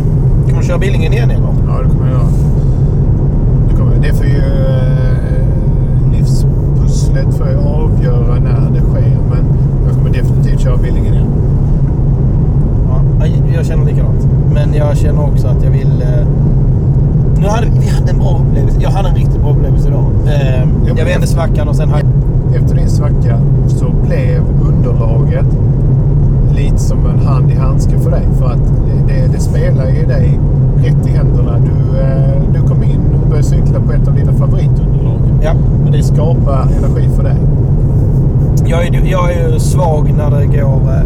kommer 0.61 0.69
köra 0.69 0.79
Billingen 0.79 1.13
igen 1.13 1.31
eller? 1.31 1.43
Ja, 1.67 1.83
det 1.83 1.89
kommer 1.89 2.07
jag 2.11 2.13
göra. 2.21 2.29
Det, 3.69 3.75
kommer, 3.77 3.93
det 4.03 4.15
får 4.15 4.27
ju 4.27 4.39
eh, 4.39 6.13
livspusslet 6.13 7.35
får 7.35 7.49
ju 7.49 7.57
avgöra 7.57 8.35
när 8.35 8.71
det 8.75 8.81
sker. 8.81 9.17
Men 9.31 9.45
jag 9.87 9.95
kommer 9.97 10.11
definitivt 10.11 10.61
köra 10.61 10.77
Billingen 10.77 11.15
igen. 11.15 11.27
Ja, 13.21 13.27
jag- 13.55 13.67
känner 13.67 13.85
likadant. 13.85 14.27
Men 14.55 14.75
jag 14.75 14.97
känner 14.97 15.25
också 15.25 15.47
att 15.49 15.65
jag 15.65 15.71
vill... 15.71 16.03
Eh, 16.03 16.27
nu 17.41 17.47
hade 17.49 17.67
vi 17.81 17.89
hade 17.89 18.11
en 18.11 18.19
bra 18.19 18.41
upplevelse. 18.49 18.79
Jag 18.81 18.91
hade 18.91 19.09
en 19.09 19.15
riktigt 19.15 19.41
bra 19.41 19.51
upplevelse 19.51 19.89
idag. 19.89 20.05
Eh, 20.27 20.69
jag 20.97 21.05
vände 21.05 21.27
svackan 21.27 21.69
och 21.69 21.77
sen... 21.77 21.91
Efter 22.55 22.75
din 22.77 22.89
svacka 22.89 23.39
så 23.69 23.87
blev 24.07 24.43
underlaget 24.69 25.47
lite 26.57 26.79
som 26.91 27.07
en 27.07 27.27
hand 27.27 27.51
i 27.51 27.55
handske 27.55 27.99
för 27.99 28.11
dig. 28.11 28.23
För 28.39 28.47
att 28.47 28.59
det, 29.09 29.33
det, 29.33 29.41
spelar 29.41 29.87
ju 29.87 30.07
dig 30.07 30.41
rätt 30.77 31.07
i 31.07 31.11
händerna. 31.11 31.59
Du, 31.59 32.01
eh, 32.01 32.43
du 32.55 32.69
kom 32.69 32.83
in 32.83 33.01
och 33.23 33.29
började 33.29 33.47
cykla 33.49 33.81
på 33.81 33.93
ett 33.93 34.09
av 34.09 34.15
dina 34.15 34.33
favoritunderlag. 34.33 35.21
Ja, 35.43 35.53
Och 35.87 35.93
det 35.93 36.03
skapar 36.03 36.63
energi 36.79 37.09
för 37.17 37.23
dig. 37.23 37.37
jag 38.67 38.87
är, 38.87 39.07
jag 39.07 39.33
är 39.33 39.49
ju 39.49 39.59
svag 39.59 40.15
när 40.17 40.31
det 40.31 40.47
går... 40.47 40.81
Eh, 40.91 41.03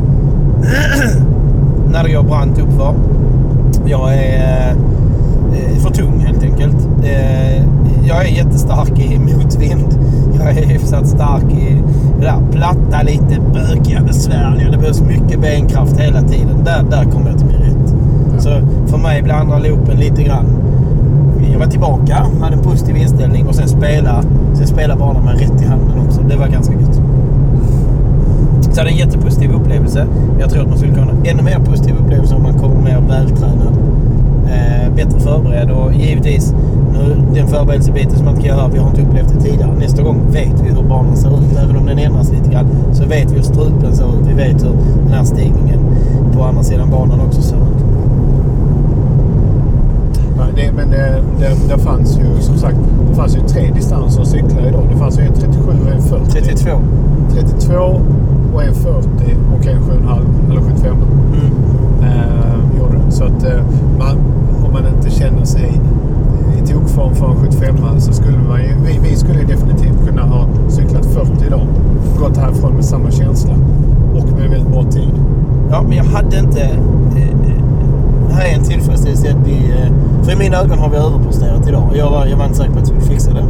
när 1.92 2.04
det 2.04 2.12
går 2.12 2.22
brant 2.22 2.58
uppför. 2.58 2.94
Jag 3.86 4.14
är 4.14 4.70
eh, 5.52 5.76
för 5.78 5.90
tung 5.90 6.20
helt 6.20 6.42
enkelt. 6.42 6.76
Jag 8.06 8.24
är 8.24 8.28
jättestark 8.28 8.98
i 8.98 9.18
motvind. 9.18 9.98
Jag 10.38 10.48
är 10.48 10.66
hyfsat 10.66 11.08
stark 11.08 11.52
i 11.52 11.76
det 12.20 12.26
där 12.26 12.38
platta, 12.52 13.02
lite 13.02 13.40
bökiga, 13.52 14.02
besvärliga. 14.02 14.70
Det 14.70 14.78
behövs 14.78 15.00
mycket 15.00 15.40
benkraft 15.40 16.00
hela 16.00 16.22
tiden. 16.22 16.64
Där, 16.64 16.82
där 16.90 17.04
kommer 17.04 17.30
jag 17.30 17.38
till 17.38 17.46
min 17.46 17.56
rätt. 17.56 17.94
Ja. 18.34 18.40
Så 18.40 18.50
för 18.86 18.98
mig 18.98 19.22
blir 19.22 19.34
andra 19.34 19.58
loopen 19.58 19.96
lite 19.96 20.22
grann... 20.22 20.46
Jag 21.52 21.58
var 21.58 21.66
tillbaka, 21.66 22.26
hade 22.40 22.56
en 22.56 22.62
positiv 22.62 22.96
inställning 22.96 23.46
och 23.46 23.54
sen 23.54 23.68
spela, 23.68 24.22
sen 24.54 24.66
spela 24.66 24.96
banan 24.96 25.24
med 25.24 25.38
rätt 25.40 25.62
i 25.62 25.64
handen 25.64 25.98
också. 26.06 26.20
Det 26.28 26.36
var 26.36 26.48
ganska 26.48 26.72
gött. 26.72 27.00
Så 28.62 28.70
det 28.70 28.80
är 28.80 28.86
en 28.86 28.96
jättepositiv 28.96 29.50
upplevelse. 29.52 30.06
Jag 30.40 30.50
tror 30.50 30.62
att 30.62 30.68
man 30.68 30.78
skulle 30.78 30.94
kunna 30.94 31.06
ha 31.06 31.12
en 31.12 31.26
ännu 31.26 31.42
mer 31.42 31.58
positiv 31.58 31.94
upplevelse 32.04 32.34
om 32.34 32.42
man 32.42 32.54
kommer 32.54 32.82
mer 32.82 33.00
vältränad. 33.08 33.74
Eh, 34.54 34.94
bättre 34.94 35.20
förberedd 35.20 35.70
och 35.70 35.94
givetvis 35.94 36.54
nu, 36.92 37.16
den 37.34 37.48
förberedelsebiten 37.48 38.16
som 38.16 38.24
man 38.24 38.34
kan 38.34 38.44
göra, 38.44 38.68
vi 38.68 38.78
har 38.78 38.88
inte 38.88 39.02
upplevt 39.02 39.28
det 39.28 39.40
tidigare. 39.40 39.70
Nästa 39.78 40.02
gång 40.02 40.20
vet 40.30 40.60
vi 40.64 40.68
hur 40.68 40.82
banan 40.82 41.16
ser 41.16 41.28
ut. 41.28 41.58
Även 41.64 41.76
om 41.76 41.86
den 41.86 41.98
ändras 41.98 42.32
lite 42.32 42.50
grann 42.50 42.66
så 42.92 43.04
vet 43.04 43.30
vi 43.30 43.36
hur 43.36 43.42
strupen 43.42 43.96
ser 43.96 44.04
ut. 44.04 44.26
Vi 44.26 44.32
vet 44.32 44.64
hur 44.64 44.76
den 45.04 45.12
här 45.12 45.24
stigningen 45.24 45.80
på 46.36 46.42
andra 46.42 46.62
sidan 46.62 46.90
banan 46.90 47.20
också 47.20 47.42
ser 47.42 47.56
ut. 47.56 47.73
Det, 50.56 50.72
men 50.72 50.90
det, 50.90 51.22
det, 51.38 51.74
det 51.74 51.78
fanns 51.78 52.18
ju 52.18 52.42
som 52.42 52.58
sagt 52.58 52.76
det 53.14 53.14
fanns 53.14 53.36
ju 53.36 53.40
tre 53.40 53.70
distanser 53.74 54.22
att 54.22 54.28
cykla 54.28 54.68
idag. 54.68 54.86
Det 54.92 54.98
fanns 54.98 55.18
ju 55.18 55.22
en 55.22 55.32
37 55.32 55.60
och 55.86 55.92
en 55.92 56.02
40. 56.02 56.30
32. 56.30 56.70
32 57.30 58.00
och 58.54 58.62
en 58.62 58.74
40 58.74 59.06
och 59.54 59.66
en 59.66 59.82
7,5 59.82 60.50
eller 60.50 60.60
75. 60.60 60.96
Mm. 61.32 61.52
Eh, 62.02 62.78
gjorde 62.78 62.96
det. 63.06 63.12
Så 63.12 63.24
att 63.24 63.44
eh, 63.44 63.64
man, 63.98 64.16
om 64.66 64.72
man 64.72 64.82
inte 64.96 65.10
känner 65.10 65.44
sig 65.44 65.80
i 66.58 66.66
tokform 66.66 67.14
för 67.14 67.26
en 67.26 67.36
75 67.36 67.76
så 68.00 68.12
skulle 68.12 68.38
man 68.48 68.60
ju, 68.60 68.68
vi, 68.86 69.08
vi 69.08 69.16
skulle 69.16 69.40
ju 69.40 69.46
definitivt 69.46 70.06
kunna 70.06 70.22
ha 70.22 70.46
cyklat 70.68 71.06
40 71.06 71.46
idag. 71.46 71.66
Gått 72.18 72.36
härifrån 72.36 72.74
med 72.74 72.84
samma 72.84 73.10
känsla 73.10 73.54
och 74.14 74.28
med 74.38 74.50
väldigt 74.50 74.68
bra 74.68 74.84
tid. 74.84 75.12
Ja, 75.70 75.82
men 75.82 75.96
jag 75.96 76.04
hade 76.04 76.38
inte... 76.38 76.60
Eh, 76.60 77.36
det 78.28 78.34
här 78.34 78.48
är 78.48 78.54
en 78.54 78.64
tillfredsställelse 78.64 79.30
att 79.30 79.48
vi... 79.48 79.70
Eh, 79.70 79.92
för 80.24 80.32
i 80.32 80.36
mina 80.36 80.56
ögon 80.56 80.78
har 80.78 80.88
vi 80.90 80.96
överpresterat 80.96 81.68
idag. 81.68 81.90
Jag 81.94 82.10
var, 82.10 82.26
jag 82.26 82.36
var 82.36 82.44
inte 82.44 82.56
säker 82.56 82.72
på 82.72 82.78
att 82.78 82.84
vi 82.84 82.86
skulle 82.86 83.00
fixa 83.00 83.30
det. 83.30 83.44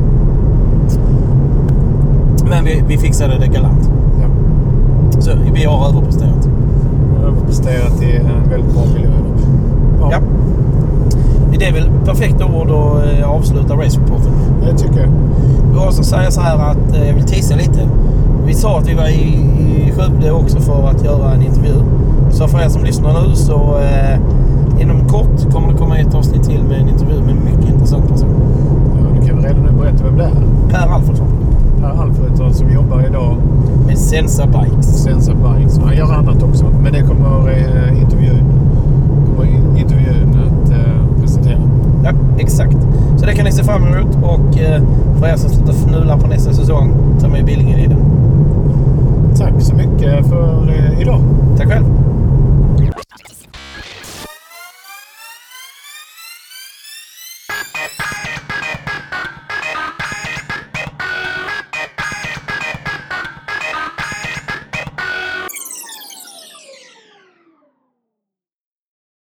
Men 2.49 2.65
vi, 2.65 2.85
vi 2.89 2.99
fixade 2.99 3.39
det 3.39 3.47
galant. 3.47 3.91
Ja. 4.21 4.29
Så 5.21 5.31
vi 5.55 5.65
har 5.65 5.89
överpresterat. 5.89 6.49
Överpresterat 7.25 8.03
i 8.03 8.17
en 8.17 8.51
väldigt 8.51 8.75
bra 8.75 8.83
miljö. 8.95 9.09
idag. 9.09 10.13
Ja. 10.13 10.21
Det 11.59 11.67
är 11.67 11.73
väl 11.73 11.91
perfekta 12.05 12.45
ord 12.45 12.71
att 12.71 13.21
eh, 13.21 13.31
avsluta 13.31 13.75
race-reporten. 13.75 14.33
Det 14.67 14.79
tycker 14.79 15.01
jag. 15.01 15.11
Jag 15.75 15.95
ska 15.95 16.03
säga 16.03 16.31
så 16.31 16.41
här 16.41 16.71
att 16.71 16.97
eh, 16.97 17.09
jag 17.09 17.15
vill 17.15 17.25
tisa 17.25 17.55
lite. 17.55 17.89
Vi 18.47 18.55
sa 18.55 18.79
att 18.79 18.89
vi 18.89 18.95
var 18.95 19.09
i, 19.09 19.39
i 19.89 19.93
Skövde 19.97 20.31
också 20.31 20.61
för 20.61 20.89
att 20.89 21.05
göra 21.05 21.33
en 21.33 21.43
intervju. 21.43 21.75
Så 22.31 22.49
för 22.49 22.59
er 22.59 22.69
som 22.69 22.85
lyssnar 22.85 23.23
nu 23.23 23.35
så 23.35 23.79
eh, 23.79 24.19
inom 24.81 25.09
kort 25.09 25.53
kommer 25.53 25.73
det 25.73 25.79
komma 25.79 25.99
ett 25.99 26.15
avsnitt 26.15 26.43
till 26.43 26.63
med 26.69 26.81
en 26.81 26.89
intervju 26.89 27.21
med 27.21 27.31
en 27.31 27.45
mycket 27.45 27.73
intressant 27.75 28.09
person. 28.09 28.29
Ja, 29.01 29.21
du 29.21 29.27
kan 29.27 29.37
väl 29.37 29.45
redan 29.45 29.63
nu 29.63 29.71
berätta 29.81 30.05
vem 30.05 30.17
det 30.19 30.25
är? 30.25 30.31
Per 30.71 30.93
Alfredsson 30.95 31.27
Per 31.81 32.03
Alfredsson 32.03 32.55
som 32.55 32.71
jobbar 32.73 33.07
idag 33.09 33.37
med 33.87 33.99
Sensa 33.99 34.47
Bikes. 34.47 34.87
Sensa 35.03 35.33
Bikes. 35.35 35.79
Han 35.79 35.97
gör 35.97 36.13
annat 36.13 36.43
också. 36.43 36.65
Men 36.83 36.93
det 36.93 37.01
kommer 37.03 37.49
eh, 37.51 38.03
intervjun, 38.03 38.43
kommer 39.37 39.51
in- 39.51 39.77
intervjun 39.77 40.29
att 40.47 40.71
eh, 40.71 41.21
presentera. 41.21 41.59
Ja, 42.05 42.11
exakt. 42.39 42.77
Så 43.17 43.27
det 43.27 43.33
kan 43.33 43.45
ni 43.45 43.53
se 43.53 43.65
fram 43.65 43.83
emot 43.83 44.19
och 44.23 44.59
eh, 44.59 44.83
för 45.21 45.27
er 45.27 45.37
som 45.37 45.51
slutar 45.51 45.73
fnula 45.73 46.17
på 46.19 46.27
nästa 46.27 46.53
säsong, 46.53 46.93
ta 47.21 47.29
med 47.29 47.45
Billingen 47.45 47.79
i 47.79 47.87
den. 47.87 47.99
Tack 49.37 49.53
så 49.59 49.75
mycket 49.77 50.27
för 50.27 50.69
eh, 50.69 51.01
idag. 51.01 51.21
Tack 51.57 51.67
själv! 51.69 51.85